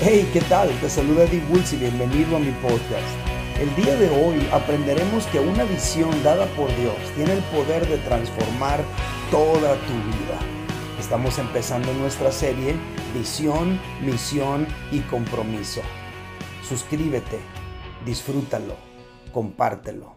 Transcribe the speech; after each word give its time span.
Hey, 0.00 0.28
¿qué 0.32 0.40
tal? 0.42 0.70
Te 0.80 0.88
saluda 0.88 1.24
Eddie 1.24 1.42
Woods 1.50 1.72
y 1.72 1.76
bienvenido 1.76 2.36
a 2.36 2.38
mi 2.38 2.52
podcast. 2.62 3.16
El 3.60 3.74
día 3.74 3.96
de 3.96 4.08
hoy 4.08 4.46
aprenderemos 4.52 5.26
que 5.26 5.40
una 5.40 5.64
visión 5.64 6.10
dada 6.22 6.46
por 6.54 6.68
Dios 6.76 6.94
tiene 7.16 7.32
el 7.32 7.42
poder 7.44 7.84
de 7.88 7.98
transformar 7.98 8.84
toda 9.32 9.74
tu 9.74 9.92
vida. 9.92 10.38
Estamos 11.00 11.38
empezando 11.38 11.92
nuestra 11.94 12.30
serie 12.30 12.76
Visión, 13.12 13.80
Misión 14.00 14.68
y 14.92 15.00
Compromiso. 15.00 15.80
Suscríbete, 16.62 17.40
disfrútalo, 18.06 18.76
compártelo. 19.32 20.14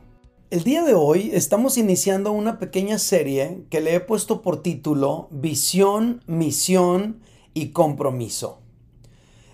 El 0.52 0.64
día 0.64 0.84
de 0.84 0.94
hoy 0.94 1.32
estamos 1.34 1.80
iniciando 1.80 2.32
una 2.32 2.60
pequeña 2.60 3.00
serie 3.00 3.64
que 3.72 3.82
le 3.82 3.96
he 3.96 4.00
puesto 4.00 4.44
por 4.44 4.62
título 4.62 5.28
Visión, 5.32 6.22
Misión 6.28 7.22
y 7.54 7.70
Compromiso. 7.72 8.60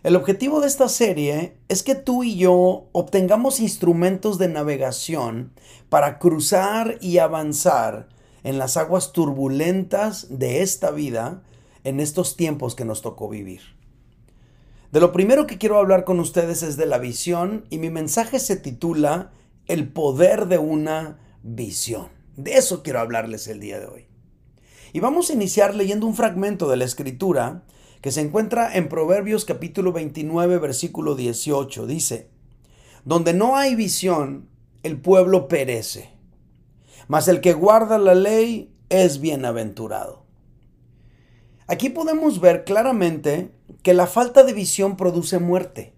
El 0.04 0.16
objetivo 0.16 0.62
de 0.62 0.68
esta 0.68 0.88
serie 0.88 1.58
es 1.68 1.84
que 1.84 1.96
tú 1.96 2.24
y 2.24 2.38
yo 2.38 2.88
obtengamos 2.92 3.60
instrumentos 3.60 4.38
de 4.38 4.48
navegación 4.48 5.52
para 5.90 6.20
cruzar 6.20 6.98
y 7.02 7.18
avanzar 7.18 8.08
en 8.44 8.58
las 8.58 8.78
aguas 8.78 9.12
turbulentas 9.12 10.28
de 10.30 10.62
esta 10.62 10.92
vida 10.92 11.44
en 11.84 12.00
estos 12.00 12.38
tiempos 12.38 12.76
que 12.76 12.86
nos 12.86 13.02
tocó 13.02 13.28
vivir. 13.28 13.62
De 14.92 15.02
lo 15.02 15.12
primero 15.12 15.48
que 15.48 15.58
quiero 15.58 15.78
hablar 15.78 16.06
con 16.06 16.20
ustedes 16.20 16.64
es 16.64 16.78
de 16.78 16.86
la 16.86 16.98
visión 16.98 17.66
y 17.70 17.78
mi 17.78 17.90
mensaje 17.90 18.40
se 18.40 18.56
titula 18.56 19.32
El 19.66 19.90
poder 19.90 20.48
de 20.48 20.58
una 20.60 21.20
visión. 21.44 22.08
De 22.38 22.54
eso 22.54 22.84
quiero 22.84 23.00
hablarles 23.00 23.48
el 23.48 23.60
día 23.60 23.80
de 23.80 23.88
hoy. 23.88 24.06
Y 24.94 25.02
vamos 25.02 25.30
a 25.30 25.34
iniciar 25.34 25.76
leyendo 25.76 26.08
un 26.08 26.16
fragmento 26.16 26.70
de 26.70 26.78
la 26.78 26.86
escritura 26.86 27.64
que 28.02 28.12
se 28.12 28.22
encuentra 28.22 28.76
en 28.76 28.90
Proverbios 28.90 29.46
capítulo 29.46 29.92
29 29.92 30.60
versículo 30.60 31.16
18. 31.16 31.88
Dice, 31.88 32.30
donde 33.06 33.34
no 33.34 33.56
hay 33.56 33.76
visión, 33.76 34.50
el 34.84 35.00
pueblo 35.00 35.48
perece, 35.48 36.10
mas 37.08 37.28
el 37.28 37.42
que 37.42 37.54
guarda 37.54 37.98
la 37.98 38.16
ley 38.16 38.74
es 38.90 39.20
bienaventurado. 39.20 40.26
Aquí 41.68 41.90
podemos 41.90 42.40
ver 42.40 42.64
claramente 42.64 43.52
que 43.84 43.94
la 43.94 44.08
falta 44.08 44.44
de 44.44 44.54
visión 44.54 44.96
produce 44.96 45.40
muerte. 45.40 45.94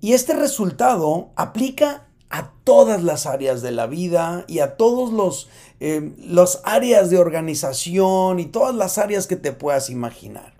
Y 0.00 0.14
este 0.14 0.34
resultado 0.34 1.30
aplica 1.36 2.08
a 2.30 2.52
todas 2.64 3.02
las 3.02 3.26
áreas 3.26 3.60
de 3.60 3.72
la 3.72 3.86
vida 3.86 4.44
y 4.48 4.60
a 4.60 4.76
todos 4.76 5.12
los 5.12 5.48
eh, 5.80 6.12
las 6.18 6.60
áreas 6.64 7.08
de 7.08 7.18
organización 7.18 8.38
y 8.38 8.46
todas 8.46 8.74
las 8.74 8.98
áreas 8.98 9.26
que 9.26 9.36
te 9.36 9.52
puedas 9.52 9.88
imaginar. 9.88 10.54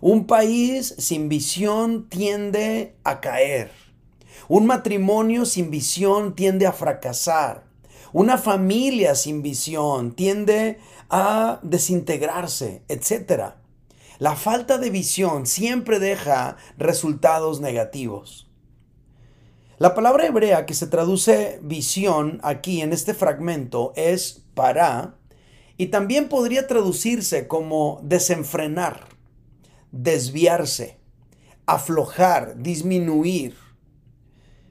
Un 0.00 0.26
país 0.26 0.94
sin 0.98 1.28
visión 1.28 2.08
tiende 2.08 2.96
a 3.04 3.20
caer. 3.20 3.70
Un 4.48 4.66
matrimonio 4.66 5.44
sin 5.44 5.70
visión 5.70 6.34
tiende 6.34 6.66
a 6.66 6.72
fracasar. 6.72 7.64
Una 8.12 8.38
familia 8.38 9.14
sin 9.14 9.42
visión 9.42 10.12
tiende 10.14 10.78
a 11.10 11.60
desintegrarse, 11.62 12.82
etc. 12.88 13.54
La 14.18 14.34
falta 14.34 14.78
de 14.78 14.90
visión 14.90 15.46
siempre 15.46 15.98
deja 15.98 16.56
resultados 16.76 17.60
negativos. 17.60 18.50
La 19.78 19.94
palabra 19.94 20.26
hebrea 20.26 20.64
que 20.64 20.72
se 20.74 20.86
traduce 20.86 21.60
visión 21.62 22.40
aquí 22.42 22.80
en 22.80 22.92
este 22.94 23.12
fragmento 23.12 23.92
es 23.94 24.45
para 24.56 25.14
y 25.76 25.88
también 25.88 26.28
podría 26.28 26.66
traducirse 26.66 27.46
como 27.46 28.00
desenfrenar, 28.02 29.04
desviarse, 29.92 30.98
aflojar, 31.66 32.56
disminuir, 32.56 33.54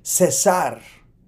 cesar, 0.01 0.81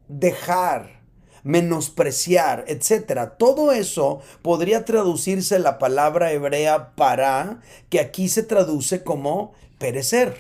dejar, 0.08 1.04
menospreciar, 1.44 2.66
etc. 2.68 3.34
Todo 3.38 3.72
eso 3.72 4.22
podría 4.42 4.84
traducirse 4.84 5.60
la 5.60 5.78
palabra 5.78 6.32
hebrea 6.32 6.96
para, 6.96 7.62
que 7.90 8.00
aquí 8.00 8.28
se 8.30 8.44
traduce 8.44 9.04
como 9.04 9.54
perecer. 9.78 10.36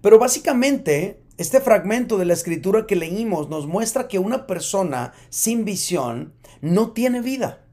Pero 0.00 0.18
básicamente 0.18 1.19
este 1.40 1.62
fragmento 1.62 2.18
de 2.18 2.26
la 2.26 2.34
escritura 2.34 2.86
que 2.86 2.96
leímos 2.96 3.48
nos 3.48 3.66
muestra 3.66 4.08
que 4.08 4.18
una 4.18 4.46
persona 4.46 5.14
sin 5.30 5.64
visión 5.64 6.34
no 6.60 6.90
tiene 6.90 7.22
vida. 7.22 7.64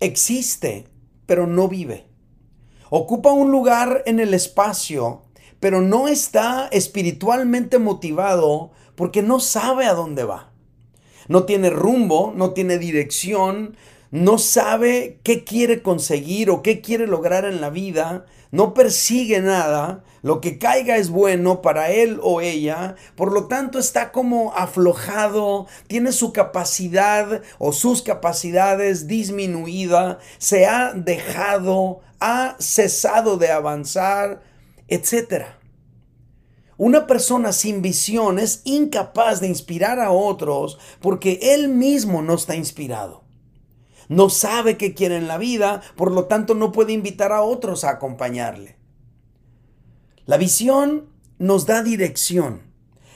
Existe, 0.00 0.88
pero 1.26 1.46
no 1.46 1.68
vive. 1.68 2.06
Ocupa 2.88 3.30
un 3.30 3.50
lugar 3.50 4.02
en 4.06 4.20
el 4.20 4.32
espacio, 4.32 5.24
pero 5.60 5.82
no 5.82 6.08
está 6.08 6.68
espiritualmente 6.72 7.78
motivado 7.78 8.70
porque 8.94 9.20
no 9.20 9.38
sabe 9.38 9.84
a 9.84 9.92
dónde 9.92 10.24
va. 10.24 10.54
No 11.28 11.44
tiene 11.44 11.68
rumbo, 11.68 12.32
no 12.34 12.54
tiene 12.54 12.78
dirección, 12.78 13.76
no 14.10 14.38
sabe 14.38 15.20
qué 15.24 15.44
quiere 15.44 15.82
conseguir 15.82 16.48
o 16.48 16.62
qué 16.62 16.80
quiere 16.80 17.06
lograr 17.06 17.44
en 17.44 17.60
la 17.60 17.68
vida, 17.68 18.24
no 18.56 18.72
persigue 18.72 19.40
nada, 19.40 20.02
lo 20.22 20.40
que 20.40 20.56
caiga 20.56 20.96
es 20.96 21.10
bueno 21.10 21.60
para 21.60 21.90
él 21.90 22.18
o 22.22 22.40
ella, 22.40 22.96
por 23.14 23.30
lo 23.30 23.48
tanto 23.48 23.78
está 23.78 24.12
como 24.12 24.54
aflojado, 24.54 25.66
tiene 25.88 26.10
su 26.10 26.32
capacidad 26.32 27.42
o 27.58 27.72
sus 27.72 28.00
capacidades 28.00 29.06
disminuida, 29.06 30.18
se 30.38 30.64
ha 30.64 30.94
dejado, 30.94 32.00
ha 32.18 32.56
cesado 32.58 33.36
de 33.36 33.52
avanzar, 33.52 34.40
etc. 34.88 35.48
Una 36.78 37.06
persona 37.06 37.52
sin 37.52 37.82
visión 37.82 38.38
es 38.38 38.62
incapaz 38.64 39.40
de 39.40 39.48
inspirar 39.48 40.00
a 40.00 40.12
otros 40.12 40.78
porque 41.02 41.38
él 41.42 41.68
mismo 41.68 42.22
no 42.22 42.34
está 42.34 42.56
inspirado 42.56 43.25
no 44.08 44.30
sabe 44.30 44.76
qué 44.76 44.94
quiere 44.94 45.16
en 45.16 45.28
la 45.28 45.38
vida, 45.38 45.82
por 45.96 46.12
lo 46.12 46.24
tanto 46.24 46.54
no 46.54 46.72
puede 46.72 46.92
invitar 46.92 47.32
a 47.32 47.42
otros 47.42 47.84
a 47.84 47.90
acompañarle. 47.90 48.76
La 50.26 50.36
visión 50.36 51.06
nos 51.38 51.66
da 51.66 51.82
dirección. 51.82 52.62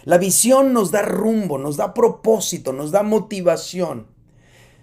La 0.04 0.18
visión 0.18 0.72
nos 0.72 0.90
da 0.90 1.02
rumbo, 1.02 1.58
nos 1.58 1.76
da 1.76 1.92
propósito, 1.92 2.72
nos 2.72 2.90
da 2.90 3.02
motivación. 3.02 4.06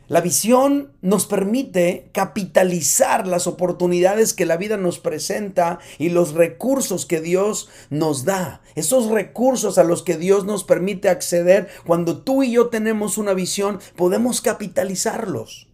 La 0.07 0.21
visión 0.21 0.93
nos 1.01 1.25
permite 1.25 2.09
capitalizar 2.13 3.27
las 3.27 3.45
oportunidades 3.45 4.33
que 4.33 4.45
la 4.45 4.55
vida 4.55 4.77
nos 4.77 4.99
presenta 4.99 5.79
y 5.97 6.09
los 6.09 6.33
recursos 6.33 7.05
que 7.05 7.19
Dios 7.19 7.67
nos 7.89 8.23
da. 8.23 8.61
Esos 8.75 9.07
recursos 9.07 9.77
a 9.77 9.83
los 9.83 10.03
que 10.03 10.17
Dios 10.17 10.45
nos 10.45 10.63
permite 10.63 11.09
acceder, 11.09 11.67
cuando 11.85 12.19
tú 12.19 12.43
y 12.43 12.51
yo 12.51 12.67
tenemos 12.67 13.17
una 13.17 13.33
visión, 13.33 13.79
podemos 13.97 14.39
capitalizarlos. 14.39 15.66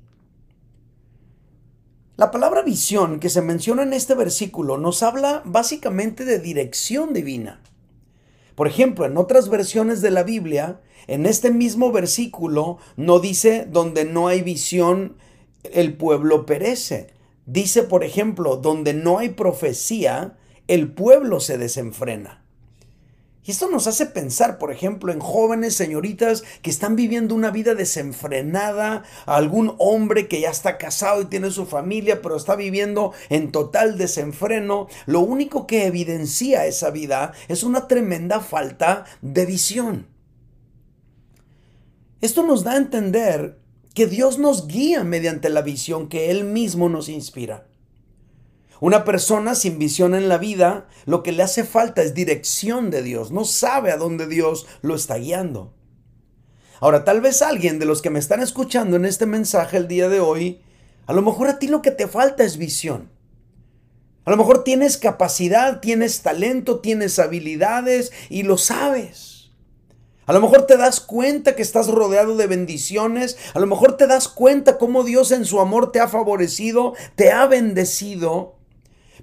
La 2.15 2.29
palabra 2.29 2.61
visión 2.61 3.19
que 3.19 3.29
se 3.29 3.41
menciona 3.41 3.81
en 3.81 3.91
este 3.91 4.13
versículo 4.13 4.77
nos 4.77 5.01
habla 5.01 5.41
básicamente 5.45 6.25
de 6.25 6.37
dirección 6.37 7.11
divina. 7.11 7.59
Por 8.53 8.67
ejemplo, 8.67 9.07
en 9.07 9.17
otras 9.17 9.49
versiones 9.49 10.01
de 10.01 10.11
la 10.11 10.21
Biblia, 10.21 10.79
en 11.07 11.25
este 11.25 11.49
mismo 11.49 11.91
versículo 11.91 12.77
no 12.97 13.19
dice 13.19 13.65
donde 13.67 14.05
no 14.05 14.27
hay 14.27 14.43
visión 14.43 15.17
el 15.63 15.97
pueblo 15.97 16.45
perece. 16.45 17.07
Dice, 17.47 17.81
por 17.81 18.03
ejemplo, 18.03 18.57
donde 18.57 18.93
no 18.93 19.17
hay 19.17 19.29
profecía, 19.29 20.37
el 20.67 20.93
pueblo 20.93 21.39
se 21.39 21.57
desenfrena. 21.57 22.42
Y 23.45 23.51
esto 23.51 23.69
nos 23.69 23.87
hace 23.87 24.05
pensar, 24.05 24.57
por 24.57 24.71
ejemplo, 24.71 25.11
en 25.11 25.19
jóvenes 25.19 25.75
señoritas 25.75 26.43
que 26.61 26.69
están 26.69 26.95
viviendo 26.95 27.35
una 27.35 27.51
vida 27.51 27.75
desenfrenada, 27.75 29.03
algún 29.25 29.75
hombre 29.79 30.29
que 30.29 30.39
ya 30.39 30.49
está 30.49 30.77
casado 30.77 31.21
y 31.21 31.25
tiene 31.25 31.51
su 31.51 31.65
familia, 31.65 32.21
pero 32.21 32.37
está 32.37 32.55
viviendo 32.55 33.11
en 33.29 33.51
total 33.51 33.97
desenfreno. 33.97 34.87
Lo 35.05 35.19
único 35.19 35.67
que 35.67 35.87
evidencia 35.87 36.65
esa 36.65 36.89
vida 36.89 37.33
es 37.49 37.63
una 37.63 37.89
tremenda 37.89 38.39
falta 38.39 39.03
de 39.21 39.45
visión. 39.45 40.07
Esto 42.21 42.43
nos 42.43 42.63
da 42.63 42.71
a 42.71 42.77
entender 42.77 43.59
que 43.93 44.07
Dios 44.07 44.39
nos 44.39 44.67
guía 44.67 45.03
mediante 45.03 45.49
la 45.49 45.61
visión 45.61 46.07
que 46.07 46.31
Él 46.31 46.45
mismo 46.45 46.87
nos 46.87 47.09
inspira. 47.09 47.67
Una 48.83 49.05
persona 49.05 49.55
sin 49.55 49.79
visión 49.79 50.13
en 50.13 50.27
la 50.27 50.37
vida, 50.37 50.89
lo 51.05 51.23
que 51.23 51.31
le 51.31 51.41
hace 51.41 51.63
falta 51.63 52.01
es 52.01 52.13
dirección 52.13 52.89
de 52.89 53.01
Dios, 53.01 53.31
no 53.31 53.45
sabe 53.45 53.93
a 53.93 53.97
dónde 53.97 54.27
Dios 54.27 54.67
lo 54.81 54.93
está 54.93 55.15
guiando. 55.15 55.73
Ahora, 56.81 57.05
tal 57.05 57.21
vez 57.21 57.41
alguien 57.41 57.79
de 57.79 57.85
los 57.85 58.01
que 58.01 58.09
me 58.09 58.19
están 58.19 58.41
escuchando 58.41 58.97
en 58.97 59.05
este 59.05 59.25
mensaje 59.25 59.77
el 59.77 59.87
día 59.87 60.09
de 60.09 60.19
hoy, 60.19 60.59
a 61.05 61.13
lo 61.13 61.21
mejor 61.21 61.47
a 61.47 61.59
ti 61.59 61.67
lo 61.67 61.81
que 61.81 61.91
te 61.91 62.09
falta 62.09 62.43
es 62.43 62.57
visión. 62.57 63.09
A 64.25 64.31
lo 64.31 64.35
mejor 64.35 64.65
tienes 64.65 64.97
capacidad, 64.97 65.79
tienes 65.79 66.21
talento, 66.21 66.81
tienes 66.81 67.19
habilidades 67.19 68.11
y 68.27 68.43
lo 68.43 68.57
sabes. 68.57 69.53
A 70.25 70.33
lo 70.33 70.41
mejor 70.41 70.65
te 70.65 70.75
das 70.75 70.99
cuenta 70.99 71.55
que 71.55 71.61
estás 71.61 71.87
rodeado 71.87 72.35
de 72.35 72.47
bendiciones. 72.47 73.37
A 73.53 73.61
lo 73.61 73.65
mejor 73.65 73.95
te 73.95 74.07
das 74.07 74.27
cuenta 74.27 74.77
cómo 74.77 75.05
Dios 75.05 75.31
en 75.31 75.45
su 75.45 75.61
amor 75.61 75.93
te 75.93 76.01
ha 76.01 76.09
favorecido, 76.09 76.95
te 77.15 77.31
ha 77.31 77.47
bendecido. 77.47 78.57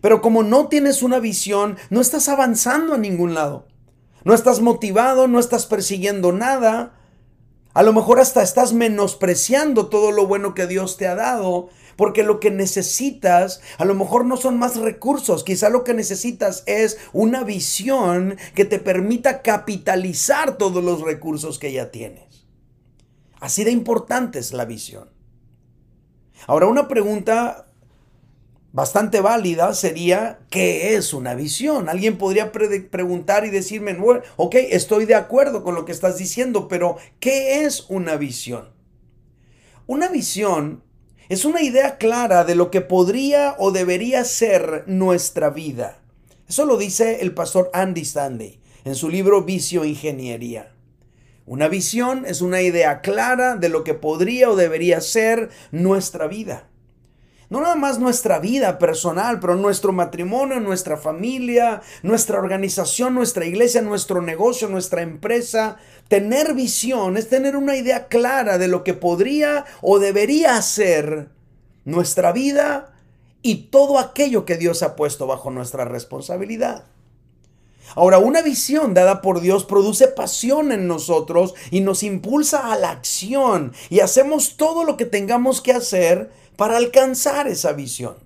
Pero 0.01 0.23
como 0.23 0.43
no 0.43 0.69
tienes 0.69 1.03
una 1.03 1.19
visión, 1.19 1.77
no 1.91 2.01
estás 2.01 2.29
avanzando 2.29 2.95
a 2.95 2.99
ningún 2.99 3.35
lado. 3.35 3.67
No 4.25 4.35
estás 4.35 4.61
motivado, 4.61 5.29
no 5.29 5.39
estás 5.39 5.67
persiguiendo 5.67 6.33
nada. 6.33 6.95
A 7.73 7.83
lo 7.83 7.93
mejor 7.93 8.21
hasta 8.21 8.43
estás 8.43 8.73
menospreciando 8.73 9.89
todo 9.89 10.11
lo 10.11 10.27
bueno 10.27 10.55
que 10.55 10.67
Dios 10.67 10.97
te 10.97 11.07
ha 11.07 11.15
dado, 11.15 11.69
porque 11.97 12.25
lo 12.25 12.41
que 12.41 12.51
necesitas 12.51 13.61
a 13.79 13.85
lo 13.85 13.95
mejor 13.95 14.25
no 14.25 14.37
son 14.37 14.59
más 14.59 14.77
recursos, 14.77 15.45
quizá 15.45 15.69
lo 15.69 15.85
que 15.85 15.95
necesitas 15.95 16.65
es 16.67 16.99
una 17.13 17.45
visión 17.45 18.37
que 18.55 18.65
te 18.65 18.81
permita 18.81 19.43
capitalizar 19.43 20.59
todos 20.59 20.83
los 20.83 21.03
recursos 21.03 21.59
que 21.59 21.73
ya 21.73 21.91
tienes. 21.91 22.47
Así 23.39 23.65
de 23.65 23.71
importante 23.71 24.39
es 24.39 24.53
la 24.53 24.65
visión. 24.65 25.11
Ahora 26.47 26.67
una 26.67 26.89
pregunta 26.89 27.70
bastante 28.73 29.21
válida 29.21 29.75
sería, 29.75 30.39
¿qué 30.51 30.95
es 30.95 31.13
una 31.13 31.35
visión? 31.35 31.89
Alguien 31.89 32.19
podría 32.19 32.53
preguntar 32.53 33.45
y 33.45 33.51
decirme, 33.51 33.97
ok, 34.37 34.55
estoy 34.55 35.07
de 35.07 35.15
acuerdo 35.15 35.65
con 35.65 35.75
lo 35.75 35.85
que 35.85 35.93
estás 35.93 36.19
diciendo, 36.19 36.69
pero 36.69 36.97
¿qué 37.19 37.65
es 37.65 37.87
una 37.89 38.17
visión? 38.17 38.69
Una 39.87 40.09
visión 40.09 40.85
es 41.29 41.45
una 41.45 41.63
idea 41.63 41.99
clara 41.99 42.45
de 42.45 42.55
lo 42.55 42.71
que 42.71 42.81
podría 42.81 43.57
o 43.59 43.71
debería 43.71 44.25
ser 44.25 44.85
nuestra 44.87 45.51
vida. 45.51 45.99
Eso 46.49 46.65
lo 46.65 46.77
dice 46.77 47.21
el 47.23 47.35
pastor 47.35 47.71
Andy 47.73 48.03
Stanley 48.03 48.61
en 48.85 48.95
su 48.95 49.09
libro 49.09 49.43
Vicio 49.43 49.85
Ingeniería. 49.85 50.73
Una 51.47 51.69
visión 51.69 52.25
es 52.27 52.41
una 52.41 52.63
idea 52.63 53.01
clara 53.01 53.57
de 53.57 53.69
lo 53.69 53.83
que 53.83 53.95
podría 53.95 54.51
o 54.51 54.57
debería 54.57 55.01
ser 55.01 55.51
nuestra 55.73 56.29
vida 56.29 56.70
no 57.51 57.61
nada 57.61 57.75
más 57.75 57.99
nuestra 57.99 58.39
vida 58.39 58.79
personal, 58.79 59.41
pero 59.41 59.57
nuestro 59.57 59.93
matrimonio, 59.93 60.61
nuestra 60.61 60.97
familia, 60.97 61.83
nuestra 62.05 62.39
organización, 62.39 63.15
nuestra 63.15 63.45
iglesia, 63.45 63.83
nuestro 63.83 64.23
negocio, 64.23 64.69
nuestra 64.69 65.03
empresa. 65.03 65.77
Tener 66.07 66.55
visión 66.55 67.17
es 67.17 67.29
tener 67.29 67.57
una 67.57 67.77
idea 67.77 68.07
clara 68.07 68.57
de 68.57 68.69
lo 68.69 68.85
que 68.85 68.95
podría 68.95 69.65
o 69.83 69.99
debería 69.99 70.63
ser 70.63 71.29
nuestra 71.85 72.31
vida 72.31 72.95
y 73.43 73.69
todo 73.71 73.99
aquello 73.99 74.45
que 74.45 74.57
Dios 74.57 74.85
ha 74.85 74.95
puesto 74.95 75.27
bajo 75.27 75.51
nuestra 75.51 75.85
responsabilidad. 75.85 76.85
Ahora, 77.97 78.19
una 78.19 78.43
visión 78.43 78.95
dada 78.95 79.21
por 79.21 79.41
Dios 79.41 79.65
produce 79.65 80.07
pasión 80.07 80.71
en 80.71 80.87
nosotros 80.87 81.55
y 81.73 81.81
nos 81.81 82.05
impulsa 82.05 82.71
a 82.73 82.79
la 82.79 82.91
acción 82.91 83.73
y 83.89 83.99
hacemos 83.99 84.57
todo 84.57 84.85
lo 84.85 84.97
que 84.97 85.07
tengamos 85.07 85.61
que 85.61 85.73
hacer 85.73 86.31
para 86.57 86.77
alcanzar 86.77 87.49
esa 87.49 87.73
visión. 87.73 88.17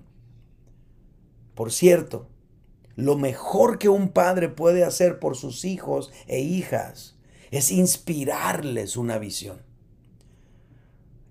Por 1.53 1.71
cierto, 1.71 2.27
lo 2.95 3.17
mejor 3.17 3.77
que 3.77 3.89
un 3.89 4.09
padre 4.09 4.49
puede 4.49 4.83
hacer 4.83 5.19
por 5.19 5.35
sus 5.35 5.65
hijos 5.65 6.11
e 6.27 6.39
hijas 6.39 7.15
es 7.51 7.71
inspirarles 7.71 8.97
una 8.97 9.17
visión. 9.17 9.61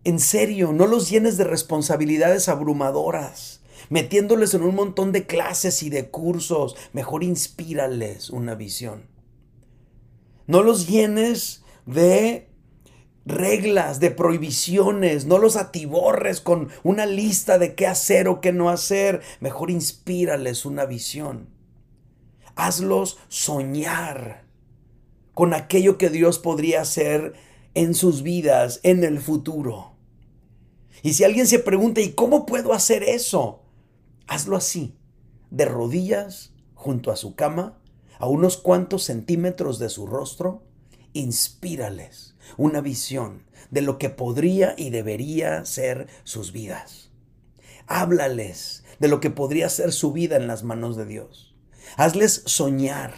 En 0.05 0.21
serio, 0.21 0.73
no 0.73 0.87
los 0.87 1.09
llenes 1.09 1.39
de 1.39 1.45
responsabilidades 1.45 2.51
abrumadoras, 2.51 3.63
metiéndoles 3.89 4.53
en 4.53 4.63
un 4.63 4.75
montón 4.75 5.13
de 5.13 5.27
clases 5.27 5.83
y 5.83 5.89
de 5.89 6.11
cursos. 6.11 6.77
Mejor 6.93 7.25
inspírales 7.25 8.29
una 8.29 8.55
visión. 8.55 9.07
No 10.47 10.63
los 10.63 10.87
llenes 10.87 11.63
de 11.87 12.51
reglas, 13.25 14.01
de 14.01 14.11
prohibiciones, 14.11 15.27
no 15.27 15.39
los 15.39 15.57
atiborres 15.57 16.41
con 16.41 16.69
una 16.83 17.07
lista 17.07 17.59
de 17.59 17.75
qué 17.75 17.87
hacer 17.87 18.29
o 18.29 18.41
qué 18.41 18.53
no 18.53 18.69
hacer, 18.69 19.23
mejor 19.41 19.71
inspírales 19.71 20.67
una 20.67 20.85
visión. 20.85 21.49
Hazlos 22.55 23.19
soñar 23.29 24.45
con 25.33 25.55
aquello 25.55 25.99
que 25.99 26.11
Dios 26.11 26.39
podría 26.39 26.83
hacer 26.83 27.35
en 27.75 27.95
sus 27.95 28.23
vidas 28.23 28.81
en 28.83 29.03
el 29.03 29.21
futuro. 29.21 29.97
Y 31.03 31.15
si 31.15 31.25
alguien 31.25 31.47
se 31.47 31.59
pregunta, 31.59 32.01
¿y 32.01 32.13
cómo 32.13 32.47
puedo 32.47 32.73
hacer 32.73 33.03
eso? 33.03 33.63
Hazlo 34.27 34.57
así, 34.57 34.97
de 35.51 35.65
rodillas 35.65 36.55
junto 36.75 37.11
a 37.11 37.17
su 37.17 37.35
cama, 37.35 37.79
a 38.19 38.29
unos 38.29 38.57
cuantos 38.57 39.03
centímetros 39.03 39.79
de 39.79 39.89
su 39.89 40.07
rostro, 40.07 40.63
inspírales 41.13 42.34
una 42.57 42.81
visión 42.81 43.43
de 43.71 43.83
lo 43.83 43.99
que 43.99 44.11
podría 44.11 44.75
y 44.77 44.91
debería 44.91 45.65
ser 45.65 46.07
sus 46.25 46.53
vidas. 46.53 47.11
Háblales 47.87 48.85
de 48.99 49.09
lo 49.09 49.21
que 49.21 49.31
podría 49.31 49.69
ser 49.69 49.93
su 49.93 50.13
vida 50.13 50.37
en 50.37 50.47
las 50.47 50.63
manos 50.63 50.97
de 50.97 51.07
Dios. 51.07 51.55
Hazles 51.97 52.43
soñar 52.47 53.15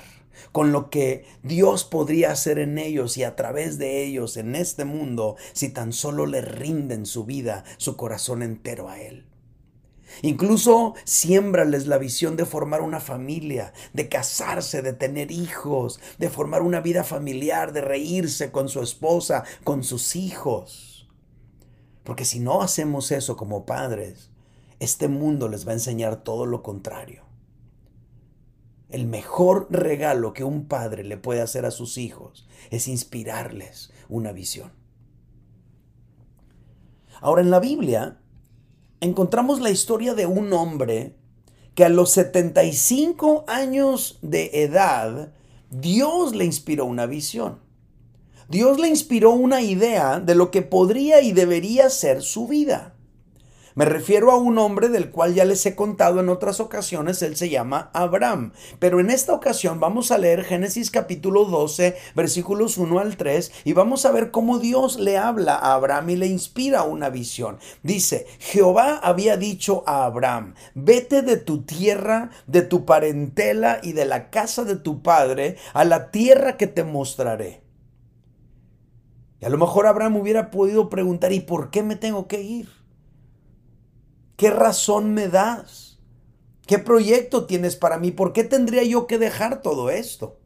con 0.52 0.72
lo 0.72 0.90
que 0.90 1.24
Dios 1.42 1.84
podría 1.84 2.32
hacer 2.32 2.58
en 2.58 2.78
ellos 2.78 3.16
y 3.16 3.24
a 3.24 3.36
través 3.36 3.78
de 3.78 4.04
ellos 4.04 4.36
en 4.36 4.54
este 4.54 4.84
mundo 4.84 5.36
si 5.52 5.68
tan 5.68 5.92
solo 5.92 6.26
le 6.26 6.40
rinden 6.40 7.06
su 7.06 7.24
vida, 7.24 7.64
su 7.76 7.96
corazón 7.96 8.42
entero 8.42 8.88
a 8.88 9.00
Él. 9.00 9.26
Incluso 10.22 10.94
siémbrales 11.04 11.86
la 11.86 11.98
visión 11.98 12.36
de 12.36 12.46
formar 12.46 12.80
una 12.80 13.00
familia, 13.00 13.72
de 13.92 14.08
casarse, 14.08 14.82
de 14.82 14.92
tener 14.92 15.30
hijos, 15.30 16.00
de 16.18 16.30
formar 16.30 16.62
una 16.62 16.80
vida 16.80 17.04
familiar, 17.04 17.72
de 17.72 17.80
reírse 17.80 18.50
con 18.50 18.68
su 18.68 18.80
esposa, 18.80 19.44
con 19.64 19.84
sus 19.84 20.16
hijos. 20.16 21.08
Porque 22.04 22.24
si 22.24 22.40
no 22.40 22.62
hacemos 22.62 23.10
eso 23.10 23.36
como 23.36 23.66
padres, 23.66 24.30
este 24.78 25.08
mundo 25.08 25.48
les 25.48 25.66
va 25.66 25.72
a 25.72 25.74
enseñar 25.74 26.22
todo 26.22 26.46
lo 26.46 26.62
contrario. 26.62 27.24
El 28.88 29.06
mejor 29.06 29.66
regalo 29.70 30.32
que 30.32 30.44
un 30.44 30.68
padre 30.68 31.02
le 31.02 31.16
puede 31.16 31.40
hacer 31.40 31.66
a 31.66 31.72
sus 31.72 31.98
hijos 31.98 32.46
es 32.70 32.86
inspirarles 32.86 33.92
una 34.08 34.32
visión. 34.32 34.72
Ahora 37.20 37.42
en 37.42 37.50
la 37.50 37.58
Biblia 37.58 38.20
encontramos 39.00 39.60
la 39.60 39.70
historia 39.70 40.14
de 40.14 40.26
un 40.26 40.52
hombre 40.52 41.14
que 41.74 41.84
a 41.84 41.88
los 41.88 42.10
75 42.12 43.44
años 43.46 44.18
de 44.22 44.62
edad, 44.62 45.32
Dios 45.70 46.34
le 46.34 46.44
inspiró 46.44 46.86
una 46.86 47.06
visión. 47.06 47.60
Dios 48.48 48.78
le 48.80 48.88
inspiró 48.88 49.32
una 49.32 49.60
idea 49.60 50.20
de 50.20 50.34
lo 50.34 50.50
que 50.50 50.62
podría 50.62 51.20
y 51.20 51.32
debería 51.32 51.90
ser 51.90 52.22
su 52.22 52.46
vida. 52.48 52.95
Me 53.76 53.84
refiero 53.84 54.30
a 54.32 54.38
un 54.38 54.56
hombre 54.56 54.88
del 54.88 55.10
cual 55.10 55.34
ya 55.34 55.44
les 55.44 55.66
he 55.66 55.74
contado 55.74 56.20
en 56.20 56.30
otras 56.30 56.60
ocasiones, 56.60 57.20
él 57.20 57.36
se 57.36 57.50
llama 57.50 57.90
Abraham. 57.92 58.52
Pero 58.78 59.00
en 59.00 59.10
esta 59.10 59.34
ocasión 59.34 59.80
vamos 59.80 60.10
a 60.10 60.16
leer 60.16 60.44
Génesis 60.44 60.90
capítulo 60.90 61.44
12, 61.44 61.94
versículos 62.14 62.78
1 62.78 62.98
al 62.98 63.18
3, 63.18 63.52
y 63.64 63.74
vamos 63.74 64.06
a 64.06 64.12
ver 64.12 64.30
cómo 64.30 64.58
Dios 64.60 64.98
le 64.98 65.18
habla 65.18 65.56
a 65.56 65.74
Abraham 65.74 66.08
y 66.08 66.16
le 66.16 66.26
inspira 66.26 66.84
una 66.84 67.10
visión. 67.10 67.58
Dice, 67.82 68.26
Jehová 68.38 68.98
había 69.02 69.36
dicho 69.36 69.84
a 69.86 70.06
Abraham, 70.06 70.54
vete 70.74 71.20
de 71.20 71.36
tu 71.36 71.64
tierra, 71.64 72.30
de 72.46 72.62
tu 72.62 72.86
parentela 72.86 73.80
y 73.82 73.92
de 73.92 74.06
la 74.06 74.30
casa 74.30 74.64
de 74.64 74.76
tu 74.76 75.02
padre 75.02 75.58
a 75.74 75.84
la 75.84 76.10
tierra 76.10 76.56
que 76.56 76.66
te 76.66 76.82
mostraré. 76.82 77.60
Y 79.38 79.44
a 79.44 79.50
lo 79.50 79.58
mejor 79.58 79.86
Abraham 79.86 80.16
hubiera 80.16 80.50
podido 80.50 80.88
preguntar, 80.88 81.32
¿y 81.32 81.40
por 81.40 81.68
qué 81.68 81.82
me 81.82 81.96
tengo 81.96 82.26
que 82.26 82.40
ir? 82.40 82.75
¿Qué 84.36 84.50
razón 84.50 85.14
me 85.14 85.28
das? 85.28 85.98
¿Qué 86.66 86.78
proyecto 86.78 87.46
tienes 87.46 87.76
para 87.76 87.98
mí? 87.98 88.10
¿Por 88.10 88.32
qué 88.32 88.44
tendría 88.44 88.82
yo 88.82 89.06
que 89.06 89.18
dejar 89.18 89.62
todo 89.62 89.88
esto? 89.88 90.38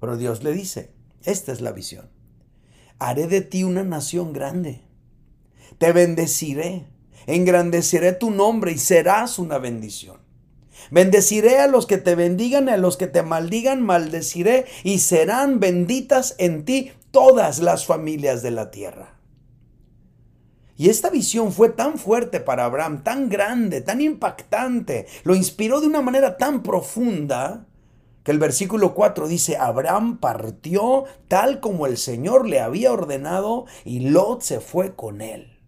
Pero 0.00 0.16
Dios 0.16 0.42
le 0.42 0.52
dice, 0.52 0.92
esta 1.22 1.52
es 1.52 1.60
la 1.60 1.72
visión. 1.72 2.10
Haré 2.98 3.26
de 3.26 3.40
ti 3.40 3.64
una 3.64 3.84
nación 3.84 4.32
grande. 4.32 4.82
Te 5.78 5.92
bendeciré. 5.92 6.86
Engrandeceré 7.26 8.12
tu 8.12 8.30
nombre 8.30 8.72
y 8.72 8.78
serás 8.78 9.38
una 9.38 9.58
bendición. 9.58 10.18
Bendeciré 10.90 11.58
a 11.58 11.68
los 11.68 11.86
que 11.86 11.96
te 11.96 12.14
bendigan 12.14 12.68
y 12.68 12.72
a 12.72 12.76
los 12.76 12.98
que 12.98 13.06
te 13.06 13.22
maldigan, 13.22 13.82
maldeciré 13.82 14.66
y 14.82 14.98
serán 14.98 15.58
benditas 15.58 16.34
en 16.38 16.64
ti 16.64 16.92
todas 17.10 17.60
las 17.60 17.86
familias 17.86 18.42
de 18.42 18.50
la 18.50 18.70
tierra. 18.70 19.13
Y 20.76 20.88
esta 20.88 21.10
visión 21.10 21.52
fue 21.52 21.68
tan 21.68 21.98
fuerte 21.98 22.40
para 22.40 22.64
Abraham, 22.64 23.04
tan 23.04 23.28
grande, 23.28 23.80
tan 23.80 24.00
impactante, 24.00 25.06
lo 25.22 25.34
inspiró 25.34 25.80
de 25.80 25.86
una 25.86 26.00
manera 26.00 26.36
tan 26.36 26.62
profunda, 26.62 27.66
que 28.24 28.32
el 28.32 28.38
versículo 28.38 28.94
4 28.94 29.28
dice, 29.28 29.56
Abraham 29.56 30.18
partió 30.18 31.04
tal 31.28 31.60
como 31.60 31.86
el 31.86 31.98
Señor 31.98 32.48
le 32.48 32.60
había 32.60 32.92
ordenado 32.92 33.66
y 33.84 34.00
Lot 34.00 34.42
se 34.42 34.60
fue 34.60 34.94
con 34.96 35.20
él. 35.20 35.58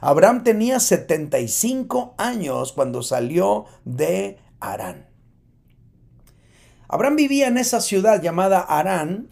Abraham 0.00 0.42
tenía 0.42 0.80
75 0.80 2.14
años 2.16 2.72
cuando 2.72 3.02
salió 3.02 3.66
de 3.84 4.38
Arán. 4.58 5.10
Abraham 6.88 7.16
vivía 7.16 7.46
en 7.46 7.58
esa 7.58 7.80
ciudad 7.80 8.22
llamada 8.22 8.60
Arán, 8.60 9.28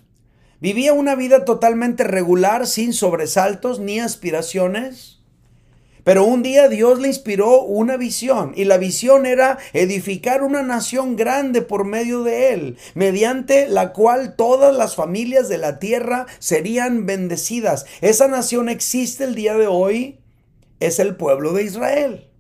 Vivía 0.61 0.93
una 0.93 1.15
vida 1.15 1.45
totalmente 1.45 2.05
regular, 2.05 2.67
sin 2.67 2.93
sobresaltos 2.93 3.79
ni 3.79 4.01
aspiraciones. 4.01 5.19
Pero 6.09 6.25
un 6.25 6.43
día 6.43 6.69
Dios 6.69 6.99
le 7.01 7.09
inspiró 7.09 7.61
una 7.61 7.99
visión 7.99 8.55
y 8.57 8.65
la 8.65 8.79
visión 8.79 9.27
era 9.27 9.59
edificar 9.75 10.43
una 10.43 10.63
nación 10.63 11.17
grande 11.17 11.61
por 11.61 11.85
medio 11.85 12.23
de 12.23 12.55
él, 12.55 12.79
mediante 12.95 13.69
la 13.69 13.93
cual 13.93 14.35
todas 14.35 14.75
las 14.75 14.97
familias 14.97 15.51
de 15.51 15.59
la 15.59 15.79
tierra 15.79 16.27
serían 16.39 17.05
bendecidas. 17.05 17.85
Esa 18.01 18.27
nación 18.27 18.71
existe 18.71 19.25
el 19.25 19.35
día 19.35 19.55
de 19.55 19.67
hoy, 19.67 20.19
es 20.81 20.99
el 20.99 21.15
pueblo 21.15 21.53
de 21.53 21.65
Israel. 21.65 22.31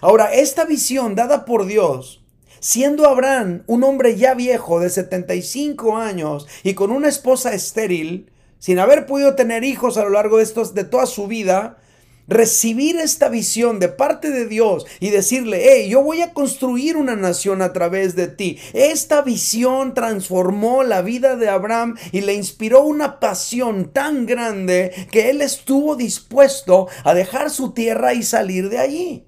Ahora, 0.00 0.32
esta 0.32 0.64
visión 0.66 1.16
dada 1.16 1.46
por 1.46 1.66
Dios, 1.66 2.25
siendo 2.60 3.08
Abraham 3.08 3.62
un 3.66 3.84
hombre 3.84 4.16
ya 4.16 4.34
viejo 4.34 4.80
de 4.80 4.90
75 4.90 5.96
años 5.96 6.46
y 6.62 6.74
con 6.74 6.90
una 6.90 7.08
esposa 7.08 7.54
estéril, 7.54 8.30
sin 8.58 8.78
haber 8.78 9.06
podido 9.06 9.34
tener 9.34 9.64
hijos 9.64 9.96
a 9.96 10.04
lo 10.04 10.10
largo 10.10 10.38
de, 10.38 10.44
estos, 10.44 10.74
de 10.74 10.84
toda 10.84 11.06
su 11.06 11.26
vida, 11.26 11.78
recibir 12.28 12.96
esta 12.96 13.28
visión 13.28 13.78
de 13.78 13.88
parte 13.88 14.30
de 14.30 14.46
Dios 14.46 14.86
y 15.00 15.10
decirle, 15.10 15.62
hey, 15.62 15.88
yo 15.88 16.02
voy 16.02 16.22
a 16.22 16.32
construir 16.32 16.96
una 16.96 17.16
nación 17.16 17.62
a 17.62 17.72
través 17.72 18.16
de 18.16 18.28
ti. 18.28 18.58
Esta 18.72 19.22
visión 19.22 19.94
transformó 19.94 20.82
la 20.82 21.02
vida 21.02 21.36
de 21.36 21.48
Abraham 21.48 21.96
y 22.12 22.22
le 22.22 22.34
inspiró 22.34 22.82
una 22.82 23.20
pasión 23.20 23.92
tan 23.92 24.26
grande 24.26 24.92
que 25.10 25.30
él 25.30 25.40
estuvo 25.42 25.96
dispuesto 25.96 26.88
a 27.04 27.14
dejar 27.14 27.50
su 27.50 27.72
tierra 27.72 28.14
y 28.14 28.22
salir 28.22 28.68
de 28.68 28.78
allí. 28.78 29.25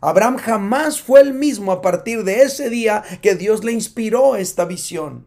Abraham 0.00 0.36
jamás 0.36 1.00
fue 1.00 1.20
el 1.20 1.32
mismo 1.32 1.72
a 1.72 1.80
partir 1.80 2.24
de 2.24 2.42
ese 2.42 2.68
día 2.70 3.02
que 3.22 3.34
Dios 3.34 3.64
le 3.64 3.72
inspiró 3.72 4.36
esta 4.36 4.64
visión. 4.64 5.26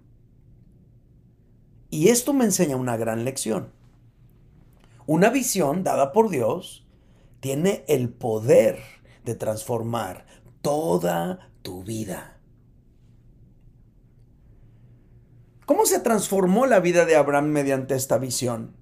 Y 1.90 2.10
esto 2.10 2.34
me 2.34 2.46
enseña 2.46 2.76
una 2.76 2.98
gran 2.98 3.26
lección. 3.26 3.72
Una 5.08 5.32
visión 5.32 5.84
dada 5.84 6.12
por 6.12 6.30
Dios 6.30 6.86
tiene 7.40 7.84
el 7.88 8.10
poder 8.10 8.80
de 9.26 9.34
transformar 9.34 10.26
toda 10.62 11.52
tu 11.64 11.84
vida. 11.84 12.40
¿Cómo 15.66 15.86
se 15.86 16.00
transformó 16.00 16.66
la 16.68 16.80
vida 16.80 17.06
de 17.06 17.16
Abraham 17.16 17.48
mediante 17.48 17.96
esta 17.96 18.18
visión? 18.18 18.79